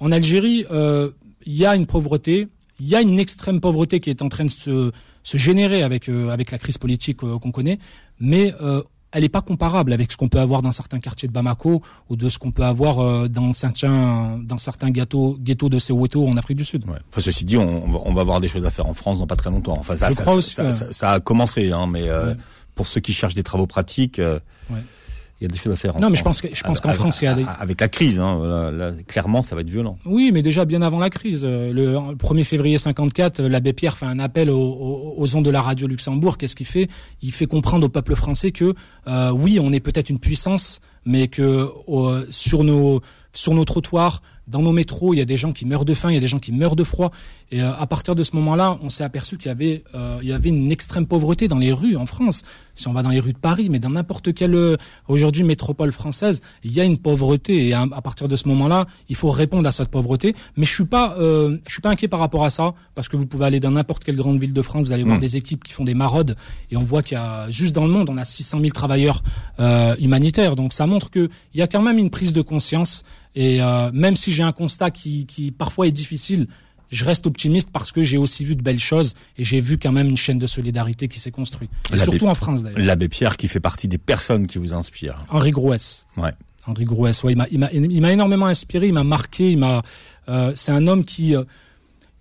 En 0.00 0.12
Algérie, 0.12 0.64
euh, 0.70 1.10
il 1.46 1.56
y 1.56 1.66
a 1.66 1.74
une 1.74 1.86
pauvreté, 1.86 2.48
il 2.80 2.88
y 2.88 2.94
a 2.94 3.00
une 3.00 3.18
extrême 3.18 3.60
pauvreté 3.60 4.00
qui 4.00 4.10
est 4.10 4.22
en 4.22 4.28
train 4.28 4.44
de 4.44 4.50
se, 4.50 4.92
se 5.22 5.36
générer 5.36 5.82
avec, 5.82 6.08
euh, 6.08 6.30
avec 6.30 6.50
la 6.50 6.58
crise 6.58 6.78
politique 6.78 7.22
euh, 7.24 7.38
qu'on 7.38 7.50
connaît, 7.50 7.78
mais 8.20 8.54
euh, 8.60 8.82
elle 9.10 9.22
n'est 9.22 9.28
pas 9.28 9.40
comparable 9.40 9.92
avec 9.92 10.12
ce 10.12 10.16
qu'on 10.16 10.28
peut 10.28 10.38
avoir 10.38 10.62
dans 10.62 10.72
certains 10.72 11.00
quartiers 11.00 11.28
de 11.28 11.32
Bamako 11.32 11.82
ou 12.08 12.16
de 12.16 12.28
ce 12.28 12.38
qu'on 12.38 12.52
peut 12.52 12.64
avoir 12.64 13.28
dans 13.30 13.54
certains, 13.54 14.38
dans 14.42 14.58
certains 14.58 14.90
ghettos, 14.90 15.38
ghettos 15.40 15.70
de 15.70 15.78
Soweto 15.78 16.28
en 16.28 16.36
Afrique 16.36 16.58
du 16.58 16.64
Sud. 16.64 16.84
Ouais. 16.86 16.98
Enfin, 17.10 17.22
ceci 17.22 17.46
dit, 17.46 17.56
on, 17.56 18.06
on, 18.06 18.12
va 18.12 18.20
avoir 18.20 18.38
des 18.38 18.48
choses 18.48 18.66
à 18.66 18.70
faire 18.70 18.86
en 18.86 18.92
France 18.92 19.18
dans 19.18 19.26
pas 19.26 19.36
très 19.36 19.48
longtemps. 19.48 19.78
Enfin, 19.78 19.96
ça, 19.96 20.10
ça, 20.12 20.40
ça, 20.42 20.92
ça, 20.92 21.10
a 21.12 21.20
commencé, 21.20 21.72
hein, 21.72 21.86
mais 21.86 22.06
pour 22.74 22.86
ceux 22.86 23.00
qui 23.00 23.14
cherchent 23.14 23.34
des 23.34 23.42
travaux 23.42 23.66
pratiques 23.66 24.20
il 25.40 25.44
y 25.44 25.46
a 25.46 25.48
des 25.48 25.56
choses 25.56 25.72
à 25.72 25.76
faire. 25.76 26.00
non, 26.00 26.10
mais 26.10 26.16
je 26.16 26.22
pense 26.22 26.40
que 26.40 26.48
je 26.52 26.62
pense 26.62 26.80
qu'en 26.80 26.92
France, 26.92 27.22
il 27.22 27.26
y 27.26 27.28
a 27.28 27.34
des... 27.34 27.44
avec 27.60 27.80
la 27.80 27.88
crise, 27.88 28.18
hein, 28.18 28.72
là, 28.72 28.92
clairement, 29.06 29.42
ça 29.42 29.54
va 29.54 29.60
être 29.60 29.70
violent. 29.70 29.96
Oui, 30.04 30.30
mais 30.32 30.42
déjà 30.42 30.64
bien 30.64 30.82
avant 30.82 30.98
la 30.98 31.10
crise, 31.10 31.42
euh, 31.44 31.72
le 31.72 31.94
1er 32.16 32.44
février 32.44 32.76
54, 32.76 33.40
euh, 33.40 33.48
l'abbé 33.48 33.72
Pierre 33.72 33.96
fait 33.96 34.06
un 34.06 34.18
appel 34.18 34.50
aux, 34.50 35.14
aux, 35.16 35.36
ondes 35.36 35.44
de 35.44 35.50
la 35.50 35.62
radio 35.62 35.86
Luxembourg. 35.86 36.38
Qu'est-ce 36.38 36.56
qu'il 36.56 36.66
fait? 36.66 36.88
Il 37.22 37.32
fait 37.32 37.46
comprendre 37.46 37.86
au 37.86 37.88
peuple 37.88 38.16
français 38.16 38.50
que 38.50 38.74
euh, 39.06 39.30
oui, 39.30 39.60
on 39.62 39.72
est 39.72 39.80
peut-être 39.80 40.10
une 40.10 40.18
puissance, 40.18 40.80
mais 41.04 41.28
que 41.28 41.70
sur 42.30 42.64
nos 42.64 43.00
sur 43.32 43.54
nos 43.54 43.64
trottoirs, 43.64 44.22
dans 44.48 44.62
nos 44.62 44.72
métros, 44.72 45.14
il 45.14 45.18
y 45.18 45.20
a 45.20 45.24
des 45.24 45.36
gens 45.36 45.52
qui 45.52 45.66
meurent 45.66 45.84
de 45.84 45.94
faim, 45.94 46.10
il 46.10 46.14
y 46.14 46.16
a 46.16 46.20
des 46.20 46.28
gens 46.28 46.38
qui 46.38 46.52
meurent 46.52 46.76
de 46.76 46.84
froid. 46.84 47.10
Et 47.50 47.62
euh, 47.62 47.72
à 47.78 47.86
partir 47.86 48.14
de 48.14 48.22
ce 48.22 48.34
moment-là, 48.36 48.78
on 48.82 48.88
s'est 48.88 49.04
aperçu 49.04 49.36
qu'il 49.36 49.48
y 49.48 49.50
avait, 49.50 49.84
euh, 49.94 50.18
il 50.22 50.28
y 50.28 50.32
avait 50.32 50.48
une 50.48 50.72
extrême 50.72 51.06
pauvreté 51.06 51.48
dans 51.48 51.58
les 51.58 51.72
rues 51.72 51.96
en 51.96 52.06
France. 52.06 52.42
Si 52.74 52.88
on 52.88 52.92
va 52.92 53.02
dans 53.02 53.10
les 53.10 53.20
rues 53.20 53.32
de 53.32 53.38
Paris, 53.38 53.68
mais 53.70 53.78
dans 53.78 53.90
n'importe 53.90 54.34
quelle 54.34 54.54
euh, 54.54 54.76
aujourd'hui 55.08 55.42
métropole 55.44 55.92
française, 55.92 56.40
il 56.64 56.72
y 56.72 56.80
a 56.80 56.84
une 56.84 56.98
pauvreté. 56.98 57.68
Et 57.68 57.74
à, 57.74 57.86
partir 58.02 58.28
de 58.28 58.36
ce 58.36 58.48
moment-là, 58.48 58.86
il 59.08 59.16
faut 59.16 59.30
répondre 59.30 59.68
à 59.68 59.72
cette 59.72 59.88
pauvreté. 59.88 60.34
Mais 60.56 60.64
je 60.64 60.72
suis 60.72 60.84
pas, 60.84 61.16
je 61.18 61.58
suis 61.66 61.80
pas 61.82 61.90
inquiet 61.90 62.08
par 62.08 62.20
rapport 62.20 62.44
à 62.44 62.50
ça, 62.50 62.74
parce 62.94 63.08
que 63.08 63.16
vous 63.16 63.26
pouvez 63.26 63.46
aller 63.46 63.60
dans 63.60 63.70
n'importe 63.70 64.04
quelle 64.04 64.16
grande 64.16 64.40
ville 64.40 64.52
de 64.52 64.62
France, 64.62 64.86
vous 64.86 64.92
allez 64.92 65.04
voir 65.04 65.16
hmm. 65.16 65.20
des 65.20 65.36
équipes 65.36 65.64
qui 65.64 65.72
font 65.72 65.84
des 65.84 65.94
maraudes, 65.94 66.36
et 66.70 66.76
on 66.76 66.84
voit 66.84 67.02
qu'il 67.02 67.16
y 67.16 67.20
a 67.20 67.50
juste 67.50 67.74
dans 67.74 67.84
le 67.84 67.92
monde, 67.92 68.08
on 68.10 68.16
a 68.16 68.24
600 68.24 68.60
000 68.60 68.70
travailleurs 68.70 69.22
humanitaires. 69.98 70.56
Donc 70.56 70.72
ça 70.72 70.86
montre 70.86 71.10
qu'il 71.10 71.30
y 71.54 71.62
a 71.62 71.66
quand 71.66 71.82
même 71.82 71.98
une 71.98 72.10
prise 72.10 72.32
de 72.32 72.42
conscience 72.42 73.04
et 73.38 73.62
euh, 73.62 73.92
même 73.92 74.16
si 74.16 74.32
j'ai 74.32 74.42
un 74.42 74.50
constat 74.50 74.90
qui, 74.90 75.24
qui 75.24 75.52
parfois 75.52 75.86
est 75.86 75.92
difficile, 75.92 76.48
je 76.90 77.04
reste 77.04 77.24
optimiste 77.24 77.70
parce 77.70 77.92
que 77.92 78.02
j'ai 78.02 78.18
aussi 78.18 78.44
vu 78.44 78.56
de 78.56 78.62
belles 78.62 78.80
choses 78.80 79.14
et 79.36 79.44
j'ai 79.44 79.60
vu 79.60 79.78
quand 79.78 79.92
même 79.92 80.08
une 80.08 80.16
chaîne 80.16 80.40
de 80.40 80.48
solidarité 80.48 81.06
qui 81.06 81.20
s'est 81.20 81.30
construite. 81.30 81.70
surtout 81.94 82.26
en 82.26 82.34
France 82.34 82.64
d'ailleurs. 82.64 82.80
L'abbé 82.80 83.08
Pierre 83.08 83.36
qui 83.36 83.46
fait 83.46 83.60
partie 83.60 83.86
des 83.86 83.96
personnes 83.96 84.48
qui 84.48 84.58
vous 84.58 84.74
inspirent. 84.74 85.18
Henri 85.28 85.52
Grouès. 85.52 86.04
Ouais. 86.16 86.32
Henri 86.66 86.82
Grouès, 86.82 87.22
ouais, 87.22 87.36
il 87.52 87.60
m'a, 87.60 87.70
il 87.72 88.04
énormément 88.04 88.46
inspiré, 88.46 88.88
il 88.88 88.92
m'a 88.92 89.04
marqué, 89.04 89.52
il 89.52 89.58
m'a. 89.58 89.82
Euh, 90.28 90.50
c'est 90.56 90.72
un 90.72 90.88
homme 90.88 91.04
qui 91.04 91.36
euh, 91.36 91.44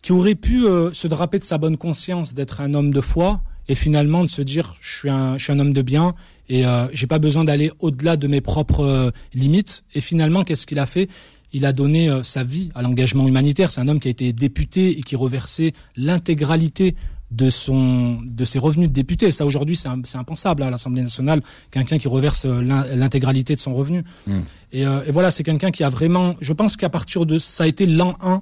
qui 0.04 0.12
aurait 0.12 0.36
pu 0.36 0.68
euh, 0.68 0.94
se 0.94 1.08
draper 1.08 1.40
de 1.40 1.46
sa 1.46 1.58
bonne 1.58 1.78
conscience 1.78 2.36
d'être 2.36 2.62
un 2.62 2.76
homme 2.76 2.94
de 2.94 3.02
foi 3.02 3.42
et 3.68 3.74
finalement 3.74 4.24
de 4.24 4.30
se 4.30 4.44
dire 4.44 4.76
je 4.82 5.00
suis 5.00 5.10
un 5.10 5.40
je 5.40 5.46
suis 5.46 5.52
un 5.52 5.60
homme 5.60 5.74
de 5.74 5.82
bien 5.82 6.14
et 6.50 6.66
euh, 6.66 6.88
j'ai 6.94 7.08
pas 7.08 7.20
besoin 7.20 7.44
d'aller 7.44 7.72
au-delà 7.80 8.18
de 8.18 8.28
mes 8.28 8.42
propres 8.42 8.86
euh, 8.86 9.12
limites. 9.34 9.84
Et 9.94 10.02
finalement, 10.02 10.44
qu'est-ce 10.44 10.66
qu'il 10.66 10.80
a 10.80 10.86
fait? 10.86 11.10
Il 11.54 11.66
a 11.66 11.74
donné 11.74 12.10
euh, 12.10 12.24
sa 12.24 12.44
vie 12.44 12.70
à 12.76 12.82
l'engagement 12.82 13.28
humanitaire. 13.28 13.72
C'est 13.72 13.82
un 13.82 13.88
homme 13.88 14.00
qui 14.00 14.08
a 14.08 14.12
été 14.12 14.34
député 14.34 14.98
et 14.98 15.02
qui 15.02 15.16
reversait 15.16 15.74
l'intégralité 15.96 16.96
de 17.30 17.50
son 17.50 18.22
de 18.22 18.46
ses 18.46 18.60
revenus 18.60 18.88
de 18.88 18.94
député. 18.94 19.32
Ça 19.32 19.46
aujourd'hui 19.46 19.76
c'est 19.76 20.18
impensable 20.18 20.64
à 20.64 20.70
l'Assemblée 20.70 21.02
nationale, 21.02 21.42
quelqu'un 21.72 21.98
qui 21.98 22.08
reverse 22.08 22.46
euh, 22.46 22.62
l'intégralité 22.96 23.56
de 23.56 23.60
son 23.60 23.74
revenu. 23.74 24.06
Hmm. 24.26 24.40
Et, 24.72 24.84
et, 24.84 25.12
voilà, 25.12 25.32
c'est 25.32 25.44
quelqu'un 25.44 25.72
qui 25.72 25.84
a 25.84 25.90
vraiment. 25.90 26.36
Je 26.42 26.54
pense 26.54 26.78
qu'à 26.78 26.90
partir 26.90 27.26
de 27.26 27.38
ça 27.38 27.66
a 27.66 27.68
été 27.68 27.86
l'an 27.86 28.16
1 28.22 28.42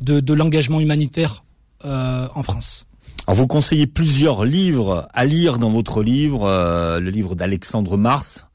de, 0.00 0.20
de 0.20 0.34
l'engagement 0.34 0.80
humanitaire 0.80 1.44
euh, 1.84 2.28
en 2.34 2.42
France. 2.42 2.86
Alors 3.26 3.38
vous 3.38 3.46
conseillez 3.46 3.86
plusieurs 3.86 4.44
livres 4.44 5.08
à 5.14 5.24
lire 5.24 5.58
dans 5.58 5.70
votre 5.70 6.02
livre, 6.02 6.44
euh, 6.44 7.00
le 7.00 7.08
livre 7.08 7.34
d'Alexandre 7.34 7.96
Mars, 7.96 8.46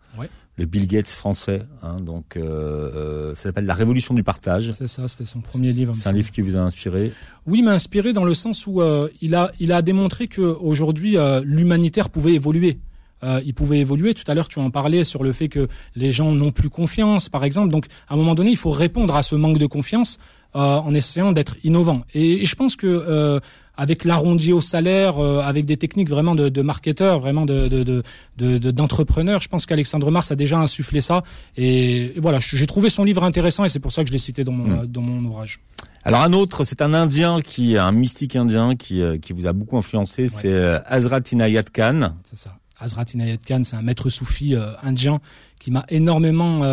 le 0.57 0.65
Bill 0.65 0.87
Gates 0.87 1.07
français. 1.07 1.63
Hein, 1.81 1.97
donc 2.01 2.35
euh, 2.35 2.41
euh, 2.43 3.35
ça 3.35 3.43
s'appelle 3.43 3.65
La 3.65 3.73
Révolution 3.73 4.13
du 4.13 4.23
partage. 4.23 4.71
C'est 4.71 4.87
ça, 4.87 5.07
c'était 5.07 5.25
son 5.25 5.39
premier 5.39 5.71
livre. 5.71 5.95
C'est 5.95 6.09
un 6.09 6.11
livre 6.11 6.29
qui 6.29 6.41
vous 6.41 6.55
a 6.55 6.59
inspiré? 6.59 7.13
Oui, 7.47 7.59
il 7.59 7.63
m'a 7.63 7.71
inspiré 7.71 8.13
dans 8.13 8.25
le 8.25 8.33
sens 8.35 8.67
où 8.67 8.83
il 9.21 9.35
a 9.35 9.51
il 9.59 9.71
a 9.71 9.81
démontré 9.81 10.27
que 10.27 10.41
aujourd'hui 10.41 11.15
l'humanitaire 11.43 12.09
pouvait 12.09 12.33
évoluer. 12.33 12.77
il 13.23 13.53
pouvait 13.55 13.79
évoluer. 13.79 14.13
Tout 14.13 14.29
à 14.29 14.35
l'heure, 14.35 14.49
tu 14.49 14.59
en 14.59 14.69
parlais 14.69 15.03
sur 15.03 15.23
le 15.23 15.33
fait 15.33 15.49
que 15.49 15.67
les 15.95 16.11
gens 16.11 16.31
n'ont 16.31 16.51
plus 16.51 16.69
confiance, 16.69 17.27
par 17.27 17.43
exemple. 17.43 17.69
Donc, 17.69 17.87
à 18.07 18.13
un 18.13 18.17
moment 18.17 18.35
donné, 18.35 18.51
il 18.51 18.57
faut 18.57 18.69
répondre 18.69 19.15
à 19.15 19.23
ce 19.23 19.35
manque 19.35 19.57
de 19.57 19.65
confiance 19.65 20.19
en 20.53 20.93
essayant 20.93 21.31
d'être 21.31 21.57
innovant. 21.63 22.01
Et, 22.13 22.41
et, 22.41 22.45
je 22.45 22.55
pense 22.55 22.75
que 22.75 23.39
avec 23.79 24.03
l'arrondi 24.03 24.51
au 24.51 24.59
salaire, 24.59 25.19
euh, 25.19 25.39
avec 25.39 25.65
des 25.65 25.77
techniques 25.77 26.09
vraiment 26.09 26.35
de, 26.35 26.49
de 26.49 26.61
marketeurs, 26.61 27.21
vraiment 27.21 27.45
de, 27.45 28.03
d'entrepreneurs. 28.37 29.41
Je 29.41 29.47
pense 29.47 29.65
qu'Alexandre 29.65 30.11
Mars 30.11 30.31
a 30.33 30.35
déjà 30.35 30.57
insufflé 30.57 30.99
ça. 30.99 31.23
Et, 31.55 32.11
voilà, 32.17 32.39
j'ai 32.39 32.67
trouvé 32.67 32.89
son 32.89 33.05
livre 33.05 33.23
intéressant 33.23 33.63
et 33.63 33.69
c'est 33.69 33.79
pour 33.79 33.93
ça 33.93 34.03
que 34.03 34.09
je 34.09 34.13
l'ai 34.13 34.19
cité 34.19 34.43
dans 34.43 34.51
mon, 34.51 34.83
hmm. 34.83 34.85
dans 34.85 35.01
mon 35.01 35.23
ouvrage. 35.23 35.61
Alors 36.03 36.21
un 36.21 36.33
autre, 36.33 36.65
c'est 36.65 36.81
un 36.81 36.93
Indien 36.93 37.41
qui, 37.41 37.77
un 37.77 37.93
mystique 37.93 38.35
indien 38.35 38.75
qui, 38.75 39.01
euh, 39.01 39.17
qui 39.17 39.31
vous 39.31 39.47
a 39.47 39.53
beaucoup 39.53 39.77
influencé, 39.77 40.27
c'est 40.27 40.51
euh, 40.51 40.79
Hazrat 40.85 41.21
Inayat 41.31 41.63
Khan. 41.63 42.15
C'est 42.25 42.37
ça. 42.37 42.55
Hazrat 42.81 43.05
Inayat 43.13 43.37
Khan, 43.37 43.61
c'est 43.63 43.77
un 43.77 43.81
maître 43.81 44.09
soufi 44.09 44.55
indien 44.83 45.21
qui 45.59 45.71
m'a 45.71 45.85
énormément 45.89 46.63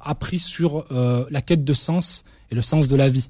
appris 0.00 0.38
sur 0.38 0.84
la 0.90 1.42
quête 1.42 1.64
de 1.64 1.72
sens 1.72 2.22
et 2.50 2.54
le 2.54 2.62
sens 2.62 2.88
de 2.88 2.96
la 2.96 3.08
vie. 3.08 3.28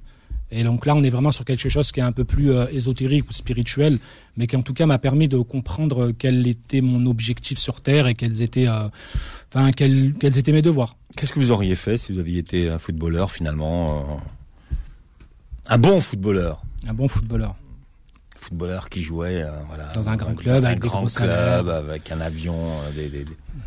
Et 0.50 0.62
donc 0.62 0.86
là, 0.86 0.94
on 0.94 1.02
est 1.02 1.10
vraiment 1.10 1.32
sur 1.32 1.44
quelque 1.44 1.68
chose 1.68 1.90
qui 1.90 2.00
est 2.00 2.04
un 2.04 2.12
peu 2.12 2.24
plus 2.24 2.52
euh, 2.52 2.66
ésotérique 2.70 3.28
ou 3.28 3.32
spirituel, 3.32 3.98
mais 4.36 4.46
qui 4.46 4.56
en 4.56 4.62
tout 4.62 4.74
cas 4.74 4.86
m'a 4.86 4.98
permis 4.98 5.28
de 5.28 5.38
comprendre 5.38 6.12
quel 6.16 6.46
était 6.46 6.80
mon 6.80 7.06
objectif 7.06 7.58
sur 7.58 7.80
Terre 7.80 8.06
et 8.06 8.14
quels 8.14 8.42
étaient, 8.42 8.68
euh, 8.68 8.88
enfin, 9.52 9.72
quels, 9.72 10.14
quels, 10.14 10.38
étaient 10.38 10.52
mes 10.52 10.62
devoirs. 10.62 10.96
Qu'est-ce 11.16 11.32
que 11.32 11.40
vous 11.40 11.50
auriez 11.50 11.74
fait 11.74 11.96
si 11.96 12.12
vous 12.12 12.20
aviez 12.20 12.38
été 12.38 12.68
un 12.68 12.78
footballeur 12.78 13.32
finalement 13.32 13.90
euh, 13.90 14.74
Un 15.66 15.78
bon 15.78 16.00
footballeur? 16.00 16.62
Un 16.86 16.94
bon 16.94 17.08
footballeur. 17.08 17.56
Footballeur 18.38 18.88
qui 18.88 19.02
jouait 19.02 19.44
voilà, 19.66 19.86
dans 19.92 20.08
un 20.08 20.14
grand 20.14 20.34
club, 20.34 20.64
avec 20.64 20.84
un 20.84 20.86
grand 20.86 21.12
club, 21.12 21.68
avec 21.68 22.12
un 22.12 22.20
avion. 22.20 22.56
Des, 22.94 23.08
des... 23.08 23.24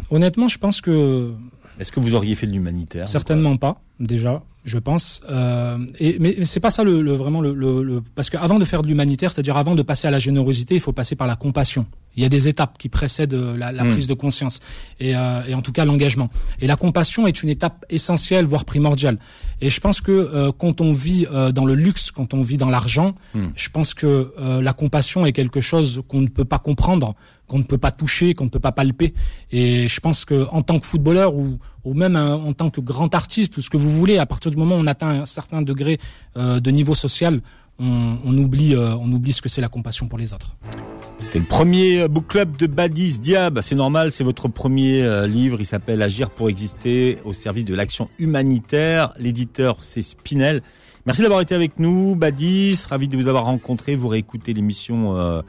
Honnêtement, 0.10 0.48
je 0.48 0.58
pense 0.58 0.80
que. 0.80 1.34
Est-ce 1.78 1.92
que 1.92 2.00
vous 2.00 2.16
auriez 2.16 2.36
fait 2.36 2.48
de 2.48 2.54
l'humanitaire 2.54 3.10
Certainement 3.10 3.58
pas, 3.58 3.82
déjà 4.00 4.42
je 4.70 4.78
pense. 4.78 5.22
Euh, 5.30 5.78
et, 6.00 6.18
mais 6.20 6.46
c'est 6.46 6.60
pas 6.60 6.70
ça 6.70 6.84
le, 6.84 7.02
le 7.02 7.14
vraiment 7.14 7.42
le, 7.42 7.54
le, 7.54 8.02
parce 8.16 8.30
qu'avant 8.30 8.60
de 8.60 8.66
faire 8.66 8.82
de 8.82 8.88
l'humanitaire, 8.88 9.32
c'est-à-dire 9.32 9.58
avant 9.58 9.76
de 9.76 9.82
passer 9.82 10.08
à 10.08 10.12
la 10.12 10.20
générosité, 10.20 10.76
il 10.76 10.80
faut 10.80 10.94
passer 10.94 11.16
par 11.16 11.28
la 11.28 11.36
compassion. 11.36 11.86
Il 12.16 12.24
y 12.24 12.26
a 12.26 12.30
des 12.30 12.48
étapes 12.48 12.78
qui 12.78 12.90
précèdent 12.90 13.34
euh, 13.34 13.58
la, 13.58 13.72
la 13.72 13.84
hmm. 13.84 13.92
prise 13.92 14.08
de 14.08 14.14
conscience 14.14 14.60
et, 15.00 15.16
euh, 15.16 15.42
et 15.48 15.54
en 15.54 15.62
tout 15.62 15.72
cas 15.72 15.86
l'engagement. 15.86 16.30
Et 16.60 16.68
la 16.68 16.76
compassion 16.76 17.28
est 17.28 17.44
une 17.44 17.50
étape 17.50 17.86
essentielle, 17.90 18.46
voire 18.46 18.66
primordiale. 18.66 19.20
Et 19.62 19.70
je 19.70 19.80
pense 19.80 20.02
que 20.02 20.12
euh, 20.12 20.52
quand 20.52 20.82
on 20.82 20.94
vit 20.94 21.26
euh, 21.32 21.52
dans 21.52 21.66
le 21.66 21.76
luxe, 21.76 22.12
quand 22.12 22.34
on 22.34 22.42
vit 22.42 22.58
dans 22.58 22.70
l'argent, 22.70 23.16
hmm. 23.36 23.48
je 23.56 23.70
pense 23.70 23.94
que 23.94 24.34
la 24.62 24.74
compassion 24.74 25.26
est 25.26 25.32
quelque 25.32 25.62
chose 25.62 26.02
qu'on 26.08 26.22
ne 26.22 26.28
peut 26.28 26.46
pas 26.46 26.60
comprendre, 26.60 27.16
qu'on 27.48 27.60
ne 27.60 27.64
peut 27.64 27.78
pas 27.78 27.92
toucher, 27.92 28.34
qu'on 28.34 28.46
ne 28.46 28.50
peut 28.50 28.60
pas 28.60 28.72
palper. 28.72 29.14
Et 29.52 29.88
je 29.88 30.00
pense 30.00 30.26
que 30.26 30.48
en 30.52 30.62
tant 30.62 30.80
que 30.80 30.86
footballeur 30.86 31.36
ou, 31.36 31.60
ou 31.90 31.94
même 31.94 32.16
en 32.16 32.54
tant 32.54 32.70
que 32.70 32.82
grand 32.82 33.14
artiste 33.16 33.58
ou 33.58 33.62
ce 33.62 33.70
que 33.70 33.78
vous 33.78 33.90
voulez, 33.90 34.18
à 34.18 34.26
partir 34.26 34.52
du 34.52 34.58
moment 34.58 34.76
où 34.76 34.80
on 34.80 34.88
atteint 34.88 35.22
un 35.22 35.26
certain 35.26 35.62
degré 35.62 36.00
de 36.36 36.72
niveau 36.72 36.94
social, 36.94 37.42
on, 37.80 38.38
oublie, 38.38 38.76
on 38.76 39.12
oublie 39.12 39.34
ce 39.34 39.42
que 39.42 39.50
c'est 39.50 39.62
la 39.62 39.70
compassion 39.70 40.08
pour 40.08 40.20
les 40.20 40.34
autres. 40.34 40.56
C'était 41.20 41.40
le 41.40 41.46
premier 41.46 42.08
book 42.08 42.28
club 42.28 42.56
de 42.56 42.66
Badis 42.66 43.20
Diab. 43.20 43.60
C'est 43.62 43.76
normal, 43.76 44.12
c'est 44.12 44.24
votre 44.24 44.48
premier 44.48 45.04
euh, 45.04 45.28
livre. 45.28 45.58
Il 45.60 45.66
s'appelle 45.66 46.02
Agir 46.02 46.30
pour 46.30 46.50
exister 46.50 47.20
au 47.26 47.34
service 47.34 47.66
de 47.66 47.76
l'action 47.76 48.10
humanitaire. 48.20 49.14
L'éditeur, 49.20 49.78
c'est 49.82 50.02
Spinel. 50.02 50.62
Merci 51.06 51.22
d'avoir 51.22 51.42
été 51.42 51.56
avec 51.56 51.80
nous, 51.80 52.16
Badis. 52.16 52.86
Ravi 52.90 53.08
de 53.08 53.18
vous 53.18 53.28
avoir 53.28 53.46
rencontré. 53.46 53.96
Vous 53.96 54.10
réécoutez 54.10 54.54
l'émission 54.54 55.18
euh, 55.18 55.42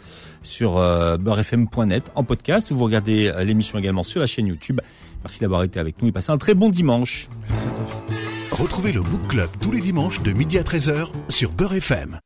sur 0.42 0.78
euh, 0.78 1.16
beurrefm.net 1.18 2.10
en 2.14 2.24
podcast. 2.24 2.72
Vous 2.72 2.84
regardez 2.84 3.28
euh, 3.28 3.44
l'émission 3.44 3.78
également 3.78 4.02
sur 4.02 4.20
la 4.20 4.26
chaîne 4.26 4.46
YouTube. 4.46 4.80
Merci 5.24 5.40
d'avoir 5.40 5.62
été 5.62 5.78
avec 5.78 6.00
nous 6.00 6.08
et 6.08 6.12
passez 6.12 6.30
un 6.30 6.38
très 6.38 6.54
bon 6.54 6.70
dimanche. 6.70 7.28
Retrouvez 8.52 8.92
le 8.92 9.00
Book 9.00 9.28
Club 9.28 9.50
tous 9.60 9.72
les 9.72 9.80
dimanches 9.80 10.22
de 10.22 10.32
midi 10.32 10.58
à 10.58 10.62
13h 10.62 11.08
sur 11.28 11.50
Beurre 11.52 11.74
FM. 11.74 12.20